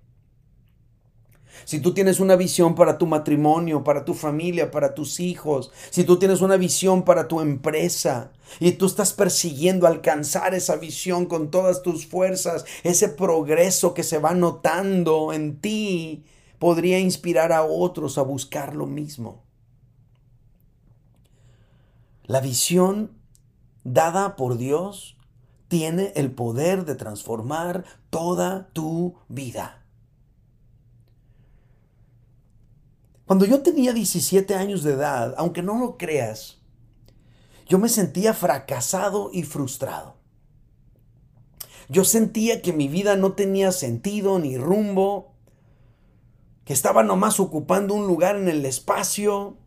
Si 1.65 1.79
tú 1.79 1.93
tienes 1.93 2.19
una 2.19 2.35
visión 2.35 2.75
para 2.75 2.97
tu 2.97 3.05
matrimonio, 3.05 3.83
para 3.83 4.05
tu 4.05 4.13
familia, 4.13 4.71
para 4.71 4.93
tus 4.93 5.19
hijos, 5.19 5.71
si 5.89 6.03
tú 6.03 6.17
tienes 6.17 6.41
una 6.41 6.57
visión 6.57 7.03
para 7.03 7.27
tu 7.27 7.41
empresa 7.41 8.31
y 8.59 8.73
tú 8.73 8.85
estás 8.85 9.13
persiguiendo 9.13 9.87
alcanzar 9.87 10.53
esa 10.53 10.75
visión 10.75 11.25
con 11.25 11.51
todas 11.51 11.81
tus 11.81 12.05
fuerzas, 12.05 12.65
ese 12.83 13.09
progreso 13.09 13.93
que 13.93 14.03
se 14.03 14.19
va 14.19 14.33
notando 14.33 15.33
en 15.33 15.59
ti, 15.59 16.25
podría 16.59 16.99
inspirar 16.99 17.51
a 17.51 17.63
otros 17.63 18.17
a 18.17 18.21
buscar 18.21 18.75
lo 18.75 18.85
mismo. 18.85 19.43
La 22.23 22.41
visión 22.41 23.11
dada 23.83 24.35
por 24.35 24.57
Dios 24.57 25.17
tiene 25.67 26.13
el 26.15 26.31
poder 26.31 26.85
de 26.85 26.95
transformar 26.95 27.85
toda 28.09 28.69
tu 28.73 29.15
vida. 29.27 29.83
Cuando 33.27 33.45
yo 33.45 33.61
tenía 33.61 33.91
17 33.91 34.55
años 34.55 34.83
de 34.83 34.93
edad, 34.93 35.35
aunque 35.37 35.61
no 35.61 35.77
lo 35.77 35.97
creas, 35.97 36.59
yo 37.67 37.77
me 37.77 37.89
sentía 37.89 38.33
fracasado 38.33 39.31
y 39.33 39.43
frustrado. 39.43 40.15
Yo 41.89 42.05
sentía 42.05 42.61
que 42.61 42.71
mi 42.71 42.87
vida 42.87 43.17
no 43.17 43.33
tenía 43.33 43.73
sentido 43.73 44.39
ni 44.39 44.57
rumbo, 44.57 45.33
que 46.63 46.71
estaba 46.71 47.03
nomás 47.03 47.41
ocupando 47.41 47.93
un 47.93 48.07
lugar 48.07 48.37
en 48.37 48.47
el 48.47 48.65
espacio. 48.65 49.57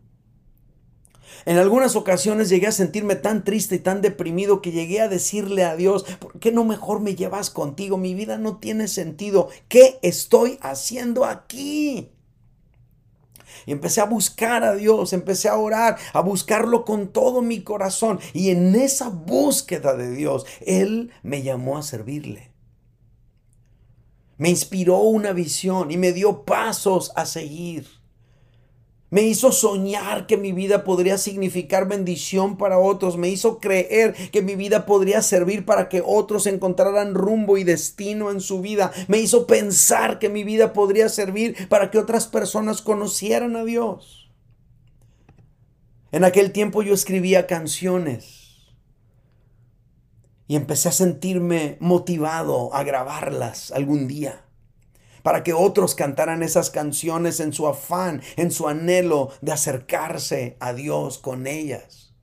En 1.45 1.57
algunas 1.57 1.95
ocasiones 1.95 2.49
llegué 2.49 2.65
a 2.65 2.71
sentirme 2.71 3.13
tan 3.13 3.43
triste 3.43 3.75
y 3.75 3.79
tan 3.79 4.01
deprimido 4.01 4.63
que 4.63 4.71
llegué 4.71 5.01
a 5.01 5.07
decirle 5.07 5.65
a 5.65 5.75
Dios, 5.75 6.03
¿por 6.19 6.39
qué 6.39 6.51
no 6.51 6.63
mejor 6.63 6.99
me 6.99 7.13
llevas 7.13 7.51
contigo? 7.51 7.97
Mi 7.97 8.15
vida 8.15 8.39
no 8.39 8.57
tiene 8.57 8.87
sentido. 8.87 9.49
¿Qué 9.67 9.99
estoy 10.01 10.57
haciendo 10.61 11.25
aquí? 11.25 12.11
Y 13.65 13.71
empecé 13.71 14.01
a 14.01 14.05
buscar 14.05 14.63
a 14.63 14.75
Dios, 14.75 15.13
empecé 15.13 15.49
a 15.49 15.57
orar, 15.57 15.97
a 16.13 16.21
buscarlo 16.21 16.85
con 16.85 17.11
todo 17.11 17.41
mi 17.41 17.61
corazón. 17.61 18.19
Y 18.33 18.49
en 18.49 18.75
esa 18.75 19.09
búsqueda 19.09 19.95
de 19.95 20.11
Dios, 20.11 20.45
Él 20.61 21.11
me 21.23 21.43
llamó 21.43 21.77
a 21.77 21.83
servirle. 21.83 22.51
Me 24.37 24.49
inspiró 24.49 24.97
una 24.97 25.33
visión 25.33 25.91
y 25.91 25.97
me 25.97 26.13
dio 26.13 26.45
pasos 26.45 27.11
a 27.15 27.25
seguir. 27.25 28.00
Me 29.11 29.23
hizo 29.23 29.51
soñar 29.51 30.25
que 30.25 30.37
mi 30.37 30.53
vida 30.53 30.85
podría 30.85 31.17
significar 31.17 31.85
bendición 31.85 32.55
para 32.55 32.79
otros. 32.79 33.17
Me 33.17 33.27
hizo 33.27 33.59
creer 33.59 34.13
que 34.31 34.41
mi 34.41 34.55
vida 34.55 34.85
podría 34.85 35.21
servir 35.21 35.65
para 35.65 35.89
que 35.89 36.01
otros 36.03 36.47
encontraran 36.47 37.13
rumbo 37.13 37.57
y 37.57 37.65
destino 37.65 38.31
en 38.31 38.39
su 38.39 38.61
vida. 38.61 38.93
Me 39.09 39.19
hizo 39.19 39.47
pensar 39.47 40.17
que 40.17 40.29
mi 40.29 40.45
vida 40.45 40.71
podría 40.71 41.09
servir 41.09 41.67
para 41.67 41.91
que 41.91 41.97
otras 41.97 42.27
personas 42.27 42.81
conocieran 42.81 43.57
a 43.57 43.65
Dios. 43.65 44.31
En 46.13 46.23
aquel 46.23 46.53
tiempo 46.53 46.81
yo 46.81 46.93
escribía 46.93 47.47
canciones. 47.47 48.71
Y 50.47 50.55
empecé 50.55 50.87
a 50.87 50.93
sentirme 50.93 51.75
motivado 51.81 52.73
a 52.73 52.83
grabarlas 52.83 53.71
algún 53.71 54.07
día 54.07 54.45
para 55.23 55.43
que 55.43 55.53
otros 55.53 55.95
cantaran 55.95 56.43
esas 56.43 56.69
canciones 56.69 57.39
en 57.39 57.53
su 57.53 57.67
afán, 57.67 58.21
en 58.37 58.51
su 58.51 58.67
anhelo 58.67 59.29
de 59.41 59.51
acercarse 59.51 60.57
a 60.59 60.73
Dios 60.73 61.17
con 61.17 61.47
ellas. 61.47 62.13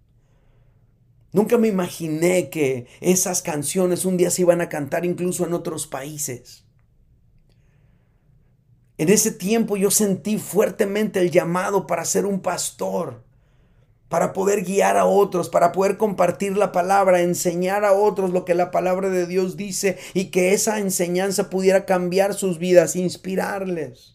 Nunca 1.32 1.58
me 1.58 1.68
imaginé 1.68 2.48
que 2.50 2.86
esas 3.00 3.42
canciones 3.42 4.04
un 4.04 4.16
día 4.16 4.30
se 4.30 4.42
iban 4.42 4.60
a 4.60 4.68
cantar 4.68 5.04
incluso 5.04 5.44
en 5.44 5.52
otros 5.52 5.86
países. 5.86 6.64
En 8.96 9.10
ese 9.10 9.30
tiempo 9.30 9.76
yo 9.76 9.90
sentí 9.90 10.38
fuertemente 10.38 11.20
el 11.20 11.30
llamado 11.30 11.86
para 11.86 12.04
ser 12.04 12.26
un 12.26 12.40
pastor 12.40 13.27
para 14.08 14.32
poder 14.32 14.64
guiar 14.64 14.96
a 14.96 15.04
otros, 15.04 15.48
para 15.48 15.72
poder 15.72 15.96
compartir 15.96 16.56
la 16.56 16.72
palabra, 16.72 17.20
enseñar 17.20 17.84
a 17.84 17.92
otros 17.92 18.30
lo 18.30 18.44
que 18.44 18.54
la 18.54 18.70
palabra 18.70 19.10
de 19.10 19.26
Dios 19.26 19.56
dice 19.56 19.98
y 20.14 20.26
que 20.26 20.52
esa 20.52 20.78
enseñanza 20.78 21.50
pudiera 21.50 21.84
cambiar 21.84 22.34
sus 22.34 22.58
vidas, 22.58 22.96
inspirarles. 22.96 24.14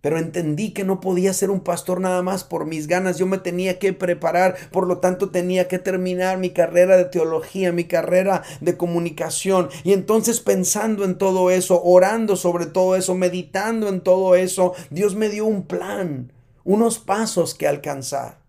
Pero 0.00 0.18
entendí 0.18 0.72
que 0.72 0.84
no 0.84 1.00
podía 1.00 1.32
ser 1.32 1.50
un 1.50 1.60
pastor 1.60 2.00
nada 2.00 2.22
más 2.22 2.44
por 2.44 2.64
mis 2.64 2.86
ganas, 2.86 3.18
yo 3.18 3.26
me 3.26 3.38
tenía 3.38 3.80
que 3.80 3.92
preparar, 3.92 4.54
por 4.70 4.86
lo 4.86 4.98
tanto 4.98 5.30
tenía 5.30 5.66
que 5.66 5.80
terminar 5.80 6.38
mi 6.38 6.50
carrera 6.50 6.96
de 6.96 7.06
teología, 7.06 7.72
mi 7.72 7.84
carrera 7.84 8.44
de 8.60 8.76
comunicación. 8.76 9.68
Y 9.82 9.94
entonces 9.94 10.38
pensando 10.38 11.04
en 11.04 11.18
todo 11.18 11.50
eso, 11.50 11.82
orando 11.82 12.36
sobre 12.36 12.66
todo 12.66 12.94
eso, 12.94 13.16
meditando 13.16 13.88
en 13.88 14.00
todo 14.00 14.36
eso, 14.36 14.74
Dios 14.90 15.16
me 15.16 15.28
dio 15.28 15.44
un 15.44 15.66
plan 15.66 16.30
unos 16.66 16.98
pasos 16.98 17.54
que 17.54 17.66
alcanzar. 17.66 18.44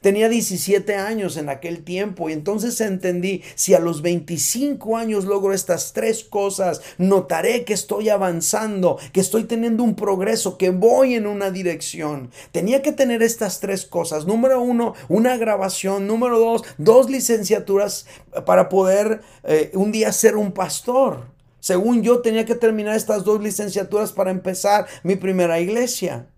Tenía 0.00 0.30
17 0.30 0.94
años 0.94 1.36
en 1.36 1.50
aquel 1.50 1.84
tiempo 1.84 2.30
y 2.30 2.32
entonces 2.32 2.80
entendí, 2.80 3.42
si 3.54 3.74
a 3.74 3.80
los 3.80 4.00
25 4.00 4.96
años 4.96 5.26
logro 5.26 5.52
estas 5.52 5.92
tres 5.92 6.24
cosas, 6.24 6.80
notaré 6.96 7.64
que 7.64 7.74
estoy 7.74 8.08
avanzando, 8.08 8.98
que 9.12 9.20
estoy 9.20 9.44
teniendo 9.44 9.82
un 9.82 9.96
progreso, 9.96 10.56
que 10.56 10.70
voy 10.70 11.16
en 11.16 11.26
una 11.26 11.50
dirección. 11.50 12.30
Tenía 12.50 12.80
que 12.80 12.92
tener 12.92 13.22
estas 13.22 13.60
tres 13.60 13.84
cosas. 13.84 14.26
Número 14.26 14.62
uno, 14.62 14.94
una 15.08 15.36
grabación. 15.36 16.06
Número 16.06 16.38
dos, 16.38 16.62
dos 16.78 17.10
licenciaturas 17.10 18.06
para 18.46 18.70
poder 18.70 19.20
eh, 19.44 19.70
un 19.74 19.92
día 19.92 20.12
ser 20.12 20.36
un 20.36 20.52
pastor. 20.52 21.26
Según 21.58 22.02
yo, 22.02 22.20
tenía 22.20 22.46
que 22.46 22.54
terminar 22.54 22.96
estas 22.96 23.24
dos 23.24 23.42
licenciaturas 23.42 24.12
para 24.12 24.30
empezar 24.30 24.86
mi 25.02 25.16
primera 25.16 25.60
iglesia. 25.60 26.29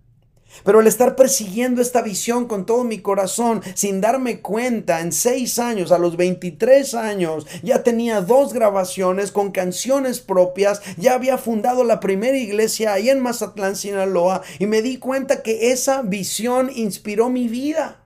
Pero 0.65 0.81
al 0.81 0.87
estar 0.87 1.17
persiguiendo 1.17 1.81
esta 1.83 2.03
visión 2.03 2.47
con 2.47 2.67
todo 2.67 2.85
mi 2.85 2.99
corazón, 2.99 3.63
sin 3.75 4.01
darme 4.01 4.41
cuenta, 4.41 5.01
en 5.01 5.13
seis 5.13 5.59
años, 5.59 5.93
a 5.93 5.99
los 5.99 6.17
23 6.17 6.95
años, 6.95 7.47
ya 7.63 7.83
tenía 7.83 8.21
dos 8.21 8.53
grabaciones 8.53 9.33
con 9.33 9.51
canciones 9.51 10.21
propias, 10.21 10.83
ya 10.97 11.15
había 11.15 11.39
fundado 11.39 11.85
la 11.85 12.01
primera 12.01 12.37
iglesia 12.37 12.93
ahí 12.93 13.11
en 13.11 13.21
Mazatlán, 13.21 13.77
Sinaloa, 13.77 14.43
y 14.59 14.67
me 14.67 14.83
di 14.83 14.99
cuenta 14.99 15.43
que 15.43 15.73
esa 15.73 16.03
visión 16.03 16.71
inspiró 16.75 17.29
mi 17.29 17.49
vida. 17.49 18.05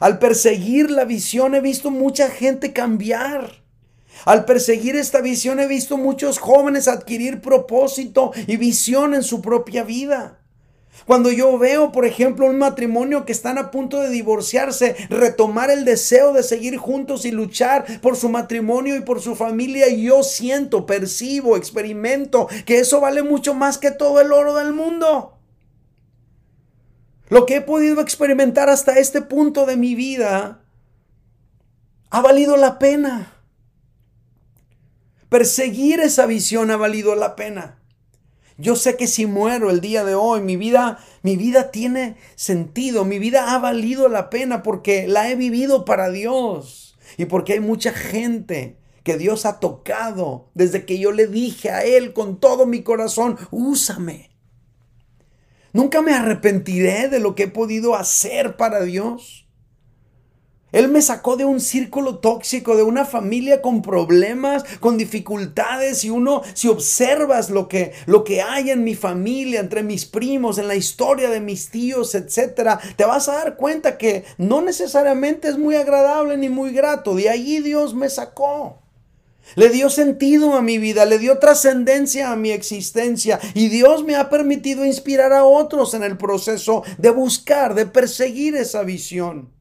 Al 0.00 0.18
perseguir 0.18 0.90
la 0.90 1.04
visión 1.04 1.54
he 1.54 1.60
visto 1.60 1.90
mucha 1.90 2.30
gente 2.30 2.72
cambiar. 2.72 3.60
Al 4.24 4.44
perseguir 4.44 4.96
esta 4.96 5.20
visión 5.20 5.60
he 5.60 5.66
visto 5.66 5.96
muchos 5.96 6.38
jóvenes 6.38 6.88
adquirir 6.88 7.40
propósito 7.40 8.32
y 8.46 8.56
visión 8.56 9.14
en 9.14 9.22
su 9.22 9.40
propia 9.40 9.84
vida. 9.84 10.39
Cuando 11.06 11.30
yo 11.30 11.58
veo, 11.58 11.92
por 11.92 12.04
ejemplo, 12.04 12.46
un 12.46 12.58
matrimonio 12.58 13.24
que 13.24 13.32
están 13.32 13.58
a 13.58 13.70
punto 13.70 14.00
de 14.00 14.10
divorciarse, 14.10 14.96
retomar 15.08 15.70
el 15.70 15.84
deseo 15.84 16.32
de 16.32 16.42
seguir 16.42 16.76
juntos 16.76 17.24
y 17.24 17.30
luchar 17.30 18.00
por 18.00 18.16
su 18.16 18.28
matrimonio 18.28 18.96
y 18.96 19.00
por 19.00 19.20
su 19.20 19.34
familia, 19.34 19.88
yo 19.88 20.22
siento, 20.22 20.86
percibo, 20.86 21.56
experimento 21.56 22.48
que 22.66 22.78
eso 22.78 23.00
vale 23.00 23.22
mucho 23.22 23.54
más 23.54 23.78
que 23.78 23.90
todo 23.90 24.20
el 24.20 24.32
oro 24.32 24.54
del 24.54 24.72
mundo. 24.72 25.36
Lo 27.28 27.46
que 27.46 27.56
he 27.56 27.60
podido 27.60 28.00
experimentar 28.00 28.68
hasta 28.68 28.98
este 28.98 29.22
punto 29.22 29.64
de 29.64 29.76
mi 29.76 29.94
vida 29.94 30.60
ha 32.10 32.20
valido 32.20 32.56
la 32.56 32.78
pena. 32.78 33.32
Perseguir 35.28 36.00
esa 36.00 36.26
visión 36.26 36.72
ha 36.72 36.76
valido 36.76 37.14
la 37.14 37.36
pena. 37.36 37.79
Yo 38.60 38.76
sé 38.76 38.96
que 38.96 39.06
si 39.06 39.24
muero 39.24 39.70
el 39.70 39.80
día 39.80 40.04
de 40.04 40.14
hoy, 40.14 40.42
mi 40.42 40.56
vida, 40.56 40.98
mi 41.22 41.36
vida 41.36 41.70
tiene 41.70 42.16
sentido, 42.36 43.06
mi 43.06 43.18
vida 43.18 43.54
ha 43.54 43.58
valido 43.58 44.08
la 44.08 44.28
pena 44.28 44.62
porque 44.62 45.08
la 45.08 45.30
he 45.30 45.34
vivido 45.34 45.86
para 45.86 46.10
Dios 46.10 46.98
y 47.16 47.24
porque 47.24 47.54
hay 47.54 47.60
mucha 47.60 47.92
gente 47.92 48.76
que 49.02 49.16
Dios 49.16 49.46
ha 49.46 49.60
tocado 49.60 50.50
desde 50.52 50.84
que 50.84 50.98
yo 50.98 51.10
le 51.10 51.26
dije 51.26 51.70
a 51.70 51.84
Él 51.84 52.12
con 52.12 52.38
todo 52.38 52.66
mi 52.66 52.82
corazón, 52.82 53.38
úsame. 53.50 54.30
Nunca 55.72 56.02
me 56.02 56.12
arrepentiré 56.12 57.08
de 57.08 57.18
lo 57.18 57.34
que 57.34 57.44
he 57.44 57.48
podido 57.48 57.94
hacer 57.94 58.56
para 58.56 58.82
Dios. 58.82 59.48
Él 60.72 60.88
me 60.88 61.02
sacó 61.02 61.36
de 61.36 61.44
un 61.44 61.60
círculo 61.60 62.18
tóxico, 62.18 62.76
de 62.76 62.82
una 62.82 63.04
familia 63.04 63.60
con 63.60 63.82
problemas, 63.82 64.64
con 64.78 64.96
dificultades. 64.96 66.04
Y 66.04 66.10
uno, 66.10 66.42
si 66.54 66.68
observas 66.68 67.50
lo 67.50 67.68
que, 67.68 67.92
lo 68.06 68.24
que 68.24 68.42
hay 68.42 68.70
en 68.70 68.84
mi 68.84 68.94
familia, 68.94 69.60
entre 69.60 69.82
mis 69.82 70.06
primos, 70.06 70.58
en 70.58 70.68
la 70.68 70.76
historia 70.76 71.30
de 71.30 71.40
mis 71.40 71.70
tíos, 71.70 72.14
etcétera, 72.14 72.78
te 72.96 73.04
vas 73.04 73.28
a 73.28 73.34
dar 73.34 73.56
cuenta 73.56 73.98
que 73.98 74.24
no 74.38 74.60
necesariamente 74.60 75.48
es 75.48 75.58
muy 75.58 75.74
agradable 75.74 76.36
ni 76.36 76.48
muy 76.48 76.72
grato. 76.72 77.14
De 77.14 77.28
allí 77.28 77.60
Dios 77.60 77.94
me 77.94 78.08
sacó. 78.08 78.78
Le 79.56 79.68
dio 79.70 79.90
sentido 79.90 80.54
a 80.54 80.62
mi 80.62 80.78
vida, 80.78 81.06
le 81.06 81.18
dio 81.18 81.38
trascendencia 81.38 82.30
a 82.30 82.36
mi 82.36 82.50
existencia 82.52 83.40
y 83.54 83.68
Dios 83.68 84.04
me 84.04 84.14
ha 84.14 84.30
permitido 84.30 84.84
inspirar 84.84 85.32
a 85.32 85.44
otros 85.44 85.94
en 85.94 86.04
el 86.04 86.16
proceso 86.16 86.84
de 86.98 87.10
buscar, 87.10 87.74
de 87.74 87.86
perseguir 87.86 88.54
esa 88.54 88.82
visión. 88.84 89.59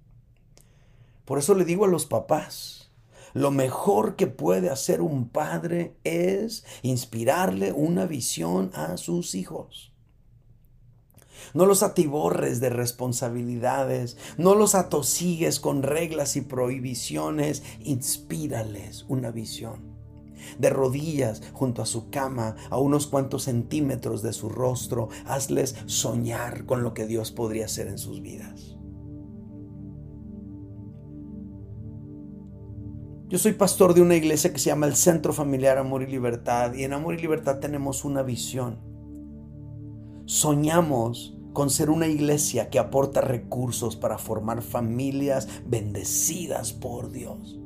Por 1.29 1.37
eso 1.37 1.53
le 1.53 1.63
digo 1.63 1.85
a 1.85 1.87
los 1.87 2.07
papás, 2.07 2.89
lo 3.35 3.51
mejor 3.51 4.15
que 4.15 4.25
puede 4.25 4.71
hacer 4.71 4.99
un 4.99 5.29
padre 5.29 5.95
es 6.03 6.65
inspirarle 6.81 7.71
una 7.71 8.07
visión 8.07 8.71
a 8.73 8.97
sus 8.97 9.35
hijos. 9.35 9.93
No 11.53 11.67
los 11.67 11.83
atiborres 11.83 12.59
de 12.61 12.71
responsabilidades, 12.71 14.17
no 14.39 14.55
los 14.55 14.73
atosigues 14.73 15.59
con 15.59 15.83
reglas 15.83 16.35
y 16.35 16.41
prohibiciones, 16.41 17.61
inspírales 17.79 19.05
una 19.07 19.29
visión. 19.29 19.99
De 20.57 20.71
rodillas 20.71 21.43
junto 21.53 21.83
a 21.83 21.85
su 21.85 22.09
cama, 22.09 22.55
a 22.71 22.79
unos 22.79 23.05
cuantos 23.05 23.43
centímetros 23.43 24.23
de 24.23 24.33
su 24.33 24.49
rostro, 24.49 25.09
hazles 25.27 25.75
soñar 25.85 26.65
con 26.65 26.81
lo 26.81 26.95
que 26.95 27.05
Dios 27.05 27.31
podría 27.31 27.65
hacer 27.65 27.85
en 27.85 27.99
sus 27.99 28.19
vidas. 28.19 28.78
Yo 33.29 33.37
soy 33.37 33.53
pastor 33.53 33.93
de 33.93 34.01
una 34.01 34.15
iglesia 34.15 34.51
que 34.51 34.57
se 34.57 34.71
llama 34.71 34.87
el 34.87 34.95
Centro 34.95 35.33
Familiar 35.33 35.77
Amor 35.77 36.01
y 36.01 36.07
Libertad 36.07 36.73
y 36.73 36.83
en 36.83 36.93
Amor 36.93 37.13
y 37.13 37.21
Libertad 37.21 37.59
tenemos 37.59 38.03
una 38.03 38.23
visión. 38.23 38.79
Soñamos 40.25 41.37
con 41.53 41.69
ser 41.69 41.91
una 41.91 42.07
iglesia 42.07 42.71
que 42.71 42.79
aporta 42.79 43.21
recursos 43.21 43.95
para 43.95 44.17
formar 44.17 44.63
familias 44.63 45.47
bendecidas 45.67 46.73
por 46.73 47.11
Dios. 47.11 47.59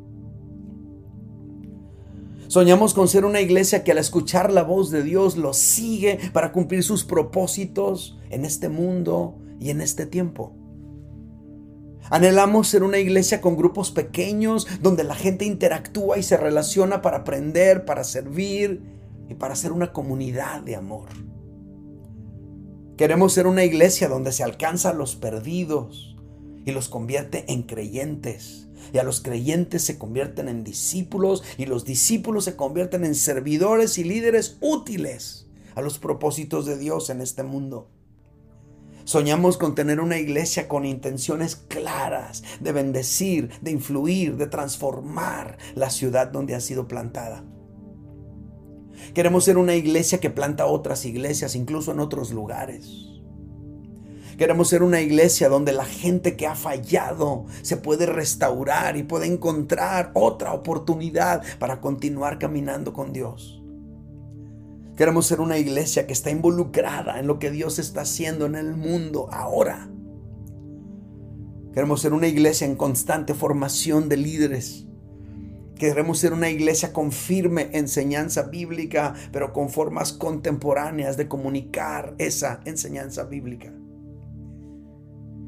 Soñamos 2.50 2.94
con 2.94 3.08
ser 3.08 3.24
una 3.24 3.40
iglesia 3.40 3.86
que 3.86 3.94
al 3.94 4.00
escuchar 4.00 4.52
la 4.52 4.64
voz 4.64 4.92
de 4.92 5.02
Dios 5.02 5.38
lo 5.38 5.54
sigue 5.54 6.20
para 6.34 6.52
cumplir 6.52 6.84
sus 6.84 7.06
propósitos 7.06 8.20
en 8.30 8.44
este 8.44 8.68
mundo 8.68 9.40
y 9.62 9.70
en 9.70 9.80
este 9.80 10.08
tiempo. 10.08 10.58
Anhelamos 12.10 12.68
ser 12.68 12.84
una 12.84 13.00
iglesia 13.00 13.42
con 13.42 13.56
grupos 13.56 13.92
pequeños 13.92 14.68
donde 14.82 15.04
la 15.04 15.16
gente 15.16 15.46
interactúa 15.46 16.18
y 16.18 16.24
se 16.24 16.38
relaciona 16.38 17.02
para 17.02 17.18
aprender, 17.18 17.86
para 17.86 18.04
servir 18.04 18.82
y 19.30 19.36
para 19.36 19.56
ser 19.56 19.72
una 19.72 19.94
comunidad 19.94 20.62
de 20.62 20.76
amor. 20.76 21.10
Queremos 22.98 23.34
ser 23.34 23.48
una 23.48 23.64
iglesia 23.64 24.08
donde 24.08 24.32
se 24.32 24.44
alcanza 24.44 24.90
a 24.90 24.94
los 24.94 25.16
perdidos 25.16 26.16
y 26.66 26.72
los 26.72 26.90
convierte 26.90 27.46
en 27.52 27.64
creyentes. 27.64 28.68
Y 28.94 28.98
a 28.98 29.04
los 29.04 29.22
creyentes 29.22 29.84
se 29.84 29.98
convierten 29.98 30.48
en 30.48 30.64
discípulos 30.64 31.44
y 31.58 31.66
los 31.66 31.86
discípulos 31.86 32.46
se 32.46 32.56
convierten 32.56 33.06
en 33.06 33.16
servidores 33.16 33.98
y 33.98 34.04
líderes 34.04 34.58
útiles 34.62 35.48
a 35.74 35.82
los 35.82 35.98
propósitos 35.98 36.66
de 36.66 36.78
Dios 36.78 37.10
en 37.10 37.22
este 37.22 37.44
mundo. 37.44 37.90
Soñamos 39.06 39.58
con 39.58 39.76
tener 39.76 40.00
una 40.00 40.18
iglesia 40.18 40.68
con 40.68 40.86
intenciones 40.86 41.56
claras 41.56 42.44
de 42.62 42.72
bendecir, 42.72 43.50
de 43.62 43.72
influir, 43.72 44.38
de 44.38 44.48
transformar 44.48 45.58
la 45.76 45.90
ciudad 45.90 46.28
donde 46.28 46.56
ha 46.56 46.62
sido 46.62 46.88
plantada. 46.88 47.44
Queremos 49.14 49.44
ser 49.44 49.58
una 49.58 49.76
iglesia 49.76 50.20
que 50.20 50.30
planta 50.30 50.66
otras 50.66 51.06
iglesias, 51.06 51.56
incluso 51.56 51.92
en 51.92 52.00
otros 52.00 52.32
lugares. 52.32 53.10
Queremos 54.38 54.70
ser 54.70 54.82
una 54.82 55.02
iglesia 55.02 55.50
donde 55.50 55.74
la 55.74 55.86
gente 55.86 56.36
que 56.36 56.48
ha 56.48 56.56
fallado 56.56 57.46
se 57.62 57.78
puede 57.78 58.06
restaurar 58.06 58.98
y 58.98 59.04
puede 59.04 59.28
encontrar 59.28 60.12
otra 60.16 60.54
oportunidad 60.54 61.44
para 61.60 61.82
continuar 61.82 62.40
caminando 62.40 62.94
con 62.94 63.14
Dios. 63.14 63.63
Queremos 64.96 65.26
ser 65.26 65.42
una 65.42 65.58
iglesia 65.58 66.06
que 66.06 66.14
está 66.14 66.30
involucrada 66.30 67.20
en 67.20 67.26
lo 67.26 67.40
que 67.40 67.50
Dios 67.50 67.80
está 67.80 68.02
haciendo 68.02 68.46
en 68.46 68.56
el 68.56 68.76
mundo 68.76 69.28
ahora. 69.32 69.90
Queremos 71.74 72.02
ser 72.02 72.14
una 72.14 72.28
iglesia 72.28 72.68
en 72.68 72.76
constante 72.76 73.34
formación 73.34 74.08
de 74.08 74.18
líderes. 74.18 74.86
Queremos 75.76 76.20
ser 76.20 76.34
una 76.34 76.52
iglesia 76.52 76.94
con 76.94 77.12
firme 77.12 77.70
enseñanza 77.74 78.44
bíblica, 78.44 79.16
pero 79.32 79.52
con 79.52 79.70
formas 79.70 80.14
contemporáneas 80.14 81.18
de 81.18 81.28
comunicar 81.28 82.14
esa 82.20 82.62
enseñanza 82.66 83.24
bíblica. 83.24 83.74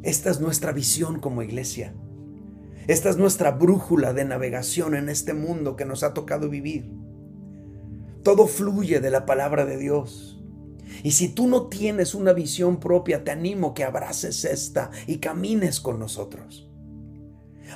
Esta 0.01 0.31
es 0.31 0.39
nuestra 0.39 0.71
visión 0.71 1.19
como 1.19 1.43
iglesia. 1.43 1.93
Esta 2.87 3.11
es 3.11 3.17
nuestra 3.17 3.51
brújula 3.51 4.13
de 4.13 4.25
navegación 4.25 4.95
en 4.95 5.09
este 5.09 5.35
mundo 5.35 5.75
que 5.75 5.85
nos 5.85 6.01
ha 6.01 6.15
tocado 6.15 6.49
vivir. 6.49 7.04
Todo 8.25 8.47
fluye 8.47 9.01
de 9.01 9.11
la 9.11 9.27
palabra 9.27 9.65
de 9.65 9.77
Dios. 9.77 10.41
Y 11.03 11.11
si 11.11 11.29
tú 11.29 11.45
no 11.45 11.67
tienes 11.67 12.15
una 12.15 12.33
visión 12.33 12.79
propia, 12.79 13.23
te 13.23 13.29
animo 13.29 13.75
que 13.75 13.83
abraces 13.83 14.45
esta 14.45 14.89
y 15.05 15.19
camines 15.19 15.79
con 15.79 15.99
nosotros. 15.99 16.67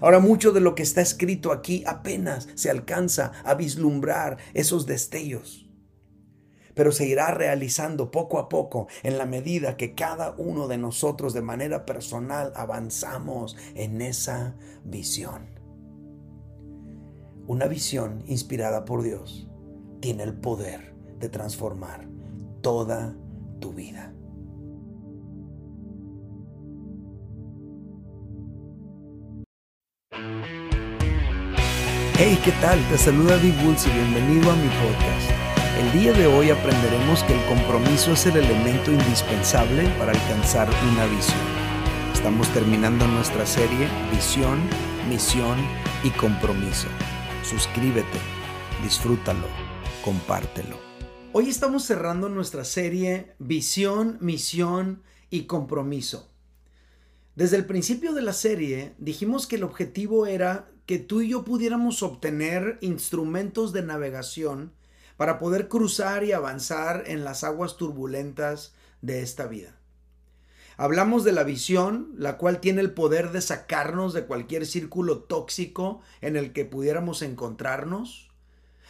Ahora 0.01 0.17
mucho 0.17 0.51
de 0.51 0.59
lo 0.59 0.73
que 0.73 0.81
está 0.81 1.01
escrito 1.01 1.51
aquí 1.51 1.83
apenas 1.85 2.47
se 2.55 2.71
alcanza 2.71 3.31
a 3.43 3.53
vislumbrar 3.53 4.37
esos 4.55 4.87
destellos, 4.87 5.69
pero 6.73 6.91
se 6.91 7.05
irá 7.05 7.29
realizando 7.29 8.09
poco 8.09 8.39
a 8.39 8.49
poco 8.49 8.87
en 9.03 9.19
la 9.19 9.27
medida 9.27 9.77
que 9.77 9.93
cada 9.93 10.33
uno 10.35 10.67
de 10.67 10.79
nosotros 10.79 11.35
de 11.35 11.43
manera 11.43 11.85
personal 11.85 12.53
avanzamos 12.55 13.55
en 13.75 14.01
esa 14.01 14.55
visión. 14.83 15.59
Una 17.45 17.67
visión 17.67 18.23
inspirada 18.25 18.83
por 18.83 19.03
Dios 19.03 19.48
tiene 19.99 20.23
el 20.23 20.33
poder 20.33 20.93
de 21.19 21.29
transformar 21.29 22.07
toda 22.61 23.15
tu 23.59 23.73
vida. 23.73 24.13
Hey, 32.21 32.37
¿qué 32.43 32.51
tal? 32.59 32.79
Te 32.89 32.97
saluda 32.97 33.37
Di 33.37 33.47
y 33.47 33.51
bienvenido 33.51 34.51
a 34.51 34.55
mi 34.55 34.67
podcast. 34.67 35.31
El 35.79 35.99
día 36.01 36.11
de 36.11 36.27
hoy 36.27 36.49
aprenderemos 36.49 37.23
que 37.23 37.33
el 37.33 37.45
compromiso 37.45 38.11
es 38.11 38.25
el 38.25 38.35
elemento 38.35 38.91
indispensable 38.91 39.87
para 39.97 40.11
alcanzar 40.11 40.67
una 40.91 41.05
visión. 41.05 41.39
Estamos 42.13 42.49
terminando 42.49 43.07
nuestra 43.07 43.45
serie 43.45 43.87
Visión, 44.11 44.59
Misión 45.07 45.57
y 46.03 46.09
Compromiso. 46.09 46.89
Suscríbete, 47.43 48.19
disfrútalo 48.83 49.68
compártelo. 50.03 50.77
Hoy 51.33 51.49
estamos 51.49 51.83
cerrando 51.83 52.29
nuestra 52.29 52.63
serie 52.63 53.33
Visión, 53.39 54.17
Misión 54.21 55.03
y 55.29 55.43
Compromiso. 55.43 56.29
Desde 57.35 57.57
el 57.57 57.65
principio 57.65 58.13
de 58.13 58.21
la 58.21 58.33
serie 58.33 58.95
dijimos 58.97 59.47
que 59.47 59.57
el 59.57 59.63
objetivo 59.63 60.25
era 60.25 60.69
que 60.85 60.99
tú 60.99 61.21
y 61.21 61.29
yo 61.29 61.43
pudiéramos 61.43 62.01
obtener 62.01 62.77
instrumentos 62.81 63.73
de 63.73 63.83
navegación 63.83 64.73
para 65.17 65.37
poder 65.37 65.67
cruzar 65.67 66.23
y 66.23 66.31
avanzar 66.31 67.03
en 67.07 67.23
las 67.23 67.43
aguas 67.43 67.77
turbulentas 67.77 68.73
de 69.01 69.21
esta 69.21 69.47
vida. 69.47 69.75
Hablamos 70.77 71.25
de 71.25 71.33
la 71.33 71.43
visión, 71.43 72.13
la 72.17 72.37
cual 72.37 72.61
tiene 72.61 72.79
el 72.79 72.93
poder 72.93 73.31
de 73.31 73.41
sacarnos 73.41 74.13
de 74.13 74.25
cualquier 74.25 74.65
círculo 74.65 75.19
tóxico 75.23 75.99
en 76.21 76.37
el 76.37 76.53
que 76.53 76.63
pudiéramos 76.63 77.21
encontrarnos. 77.21 78.28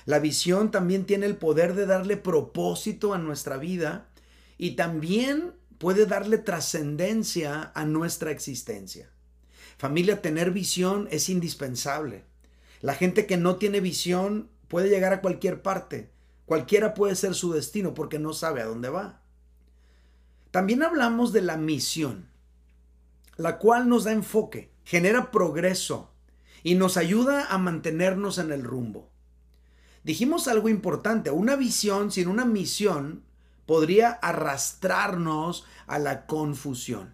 La 0.05 0.19
visión 0.19 0.71
también 0.71 1.05
tiene 1.05 1.25
el 1.25 1.37
poder 1.37 1.75
de 1.75 1.85
darle 1.85 2.17
propósito 2.17 3.13
a 3.13 3.17
nuestra 3.17 3.57
vida 3.57 4.09
y 4.57 4.71
también 4.71 5.53
puede 5.77 6.05
darle 6.05 6.37
trascendencia 6.37 7.71
a 7.73 7.85
nuestra 7.85 8.31
existencia. 8.31 9.09
Familia, 9.77 10.21
tener 10.21 10.51
visión 10.51 11.07
es 11.11 11.29
indispensable. 11.29 12.25
La 12.81 12.95
gente 12.95 13.25
que 13.25 13.37
no 13.37 13.57
tiene 13.57 13.79
visión 13.79 14.49
puede 14.67 14.89
llegar 14.89 15.13
a 15.13 15.21
cualquier 15.21 15.61
parte. 15.61 16.09
Cualquiera 16.45 16.93
puede 16.93 17.15
ser 17.15 17.33
su 17.35 17.53
destino 17.53 17.93
porque 17.93 18.19
no 18.19 18.33
sabe 18.33 18.61
a 18.61 18.65
dónde 18.65 18.89
va. 18.89 19.21
También 20.51 20.81
hablamos 20.81 21.31
de 21.31 21.41
la 21.41 21.57
misión, 21.57 22.27
la 23.37 23.59
cual 23.59 23.87
nos 23.87 24.05
da 24.05 24.11
enfoque, 24.11 24.71
genera 24.83 25.29
progreso 25.29 26.11
y 26.63 26.75
nos 26.75 26.97
ayuda 26.97 27.45
a 27.45 27.57
mantenernos 27.57 28.39
en 28.39 28.51
el 28.51 28.63
rumbo 28.63 29.08
dijimos 30.03 30.47
algo 30.47 30.69
importante, 30.69 31.31
una 31.31 31.55
visión 31.55 32.11
sin 32.11 32.27
una 32.27 32.45
misión 32.45 33.23
podría 33.65 34.11
arrastrarnos 34.11 35.65
a 35.85 35.99
la 35.99 36.25
confusión. 36.25 37.13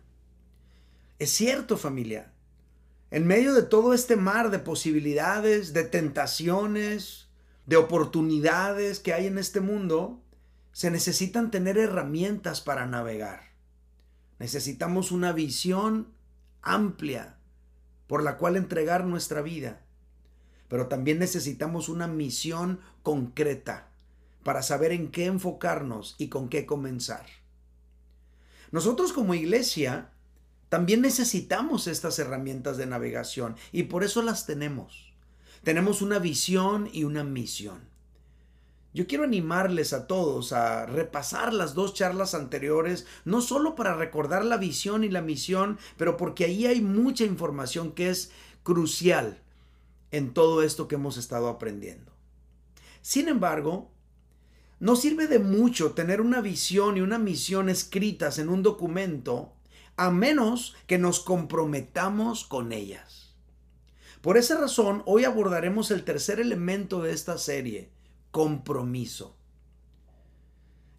Es 1.19 1.31
cierto 1.31 1.77
familia, 1.77 2.33
en 3.11 3.27
medio 3.27 3.53
de 3.53 3.63
todo 3.63 3.93
este 3.93 4.15
mar 4.15 4.51
de 4.51 4.59
posibilidades, 4.59 5.73
de 5.73 5.83
tentaciones, 5.83 7.29
de 7.65 7.77
oportunidades 7.77 8.99
que 8.99 9.13
hay 9.13 9.27
en 9.27 9.37
este 9.37 9.59
mundo, 9.59 10.21
se 10.71 10.91
necesitan 10.91 11.51
tener 11.51 11.77
herramientas 11.77 12.61
para 12.61 12.85
navegar. 12.85 13.53
Necesitamos 14.39 15.11
una 15.11 15.31
visión 15.31 16.13
amplia 16.61 17.37
por 18.07 18.23
la 18.23 18.37
cual 18.37 18.57
entregar 18.57 19.05
nuestra 19.05 19.41
vida 19.41 19.84
pero 20.75 20.89
también 20.89 21.19
necesitamos 21.19 21.87
una 21.87 22.05
misión 22.05 22.81
concreta 23.01 23.87
para 24.43 24.61
saber 24.61 24.91
en 24.91 25.09
qué 25.09 25.23
enfocarnos 25.23 26.15
y 26.17 26.27
con 26.27 26.49
qué 26.49 26.65
comenzar. 26.65 27.25
Nosotros 28.71 29.13
como 29.13 29.35
iglesia 29.35 30.09
también 30.67 30.99
necesitamos 30.99 31.87
estas 31.87 32.19
herramientas 32.19 32.75
de 32.75 32.87
navegación 32.87 33.55
y 33.71 33.83
por 33.83 34.03
eso 34.03 34.21
las 34.21 34.45
tenemos. 34.45 35.13
Tenemos 35.63 36.01
una 36.01 36.19
visión 36.19 36.89
y 36.91 37.05
una 37.05 37.23
misión. 37.23 37.79
Yo 38.93 39.07
quiero 39.07 39.23
animarles 39.23 39.93
a 39.93 40.07
todos 40.07 40.51
a 40.51 40.87
repasar 40.87 41.53
las 41.53 41.73
dos 41.73 41.93
charlas 41.93 42.35
anteriores, 42.35 43.07
no 43.23 43.39
solo 43.39 43.75
para 43.75 43.95
recordar 43.95 44.43
la 44.43 44.57
visión 44.57 45.05
y 45.05 45.09
la 45.09 45.21
misión, 45.21 45.79
pero 45.95 46.17
porque 46.17 46.43
ahí 46.43 46.65
hay 46.65 46.81
mucha 46.81 47.23
información 47.23 47.93
que 47.93 48.09
es 48.09 48.31
crucial 48.63 49.39
en 50.15 50.33
todo 50.33 50.63
esto 50.63 50.87
que 50.87 50.95
hemos 50.95 51.17
estado 51.17 51.49
aprendiendo. 51.49 52.13
Sin 53.01 53.27
embargo, 53.27 53.91
no 54.79 54.95
sirve 54.95 55.27
de 55.27 55.39
mucho 55.39 55.91
tener 55.91 56.21
una 56.21 56.39
visión 56.41 56.97
y 56.97 57.01
una 57.01 57.19
misión 57.19 57.69
escritas 57.69 58.39
en 58.39 58.49
un 58.49 58.63
documento 58.63 59.53
a 59.97 60.11
menos 60.11 60.75
que 60.87 60.97
nos 60.97 61.19
comprometamos 61.19 62.45
con 62.45 62.71
ellas. 62.71 63.35
Por 64.21 64.37
esa 64.37 64.57
razón, 64.57 65.03
hoy 65.05 65.25
abordaremos 65.25 65.91
el 65.91 66.03
tercer 66.03 66.39
elemento 66.39 67.01
de 67.01 67.11
esta 67.11 67.37
serie, 67.37 67.91
compromiso. 68.31 69.35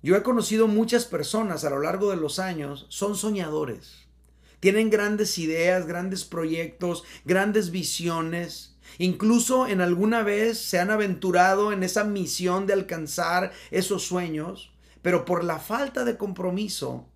Yo 0.03 0.15
he 0.15 0.23
conocido 0.23 0.69
muchas 0.69 1.07
personas 1.07 1.65
a 1.65 1.71
lo 1.71 1.81
largo 1.81 2.11
de 2.11 2.17
los 2.17 2.39
años, 2.39 2.87
son 2.91 3.17
soñadores, 3.17 4.07
tienen 4.61 4.91
grandes 4.91 5.39
ideas, 5.39 5.87
grandes 5.87 6.25
proyectos, 6.25 7.05
grandes 7.25 7.71
visiones, 7.71 8.76
Incluso 8.99 9.67
en 9.67 9.81
alguna 9.81 10.23
vez 10.23 10.59
se 10.59 10.79
han 10.79 10.91
aventurado 10.91 11.73
en 11.73 11.83
esa 11.83 12.05
misión 12.05 12.67
de 12.67 12.73
alcanzar 12.73 13.53
esos 13.71 14.05
sueños, 14.05 14.73
pero 15.03 15.25
por 15.25 15.45
la 15.45 15.59
falta 15.59 16.05
de 16.05 16.17
compromiso 16.17 17.09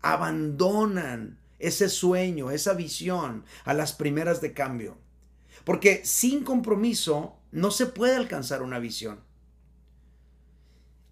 abandonan 0.00 1.38
ese 1.58 1.88
sueño, 1.88 2.50
esa 2.50 2.74
visión 2.74 3.44
a 3.64 3.74
las 3.74 3.92
primeras 3.92 4.40
de 4.40 4.52
cambio. 4.52 4.98
Porque 5.64 6.04
sin 6.04 6.44
compromiso 6.44 7.36
no 7.50 7.70
se 7.70 7.86
puede 7.86 8.16
alcanzar 8.16 8.62
una 8.62 8.78
visión. 8.78 9.20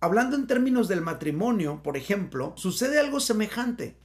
Hablando 0.01 0.37
en 0.37 0.47
términos 0.47 0.89
del 0.89 1.01
matrimonio, 1.01 1.83
por 1.83 1.97
ejemplo, 1.97 2.53
sucede 2.57 3.01
algo 3.01 3.19
semejante. 3.19 3.97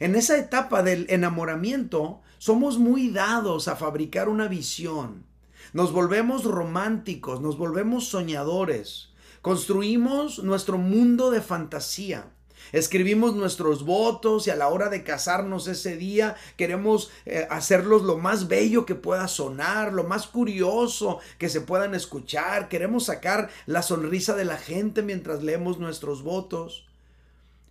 En 0.00 0.14
esa 0.14 0.38
etapa 0.38 0.82
del 0.82 1.06
enamoramiento 1.08 2.20
somos 2.38 2.78
muy 2.78 3.10
dados 3.10 3.68
a 3.68 3.76
fabricar 3.76 4.28
una 4.28 4.48
visión, 4.48 5.29
nos 5.72 5.92
volvemos 5.92 6.44
románticos, 6.44 7.40
nos 7.40 7.56
volvemos 7.56 8.08
soñadores, 8.08 9.10
construimos 9.42 10.42
nuestro 10.42 10.78
mundo 10.78 11.30
de 11.30 11.40
fantasía. 11.40 12.30
Escribimos 12.72 13.34
nuestros 13.34 13.84
votos 13.84 14.46
y 14.46 14.50
a 14.50 14.56
la 14.56 14.68
hora 14.68 14.90
de 14.90 15.02
casarnos 15.02 15.66
ese 15.66 15.96
día 15.96 16.36
queremos 16.56 17.10
eh, 17.26 17.46
hacerlos 17.50 18.02
lo 18.02 18.18
más 18.18 18.48
bello 18.48 18.86
que 18.86 18.94
pueda 18.94 19.26
sonar, 19.28 19.92
lo 19.92 20.04
más 20.04 20.26
curioso 20.28 21.18
que 21.38 21.48
se 21.48 21.62
puedan 21.62 21.94
escuchar. 21.94 22.68
Queremos 22.68 23.06
sacar 23.06 23.50
la 23.66 23.82
sonrisa 23.82 24.36
de 24.36 24.44
la 24.44 24.56
gente 24.56 25.02
mientras 25.02 25.42
leemos 25.42 25.78
nuestros 25.78 26.22
votos. 26.22 26.86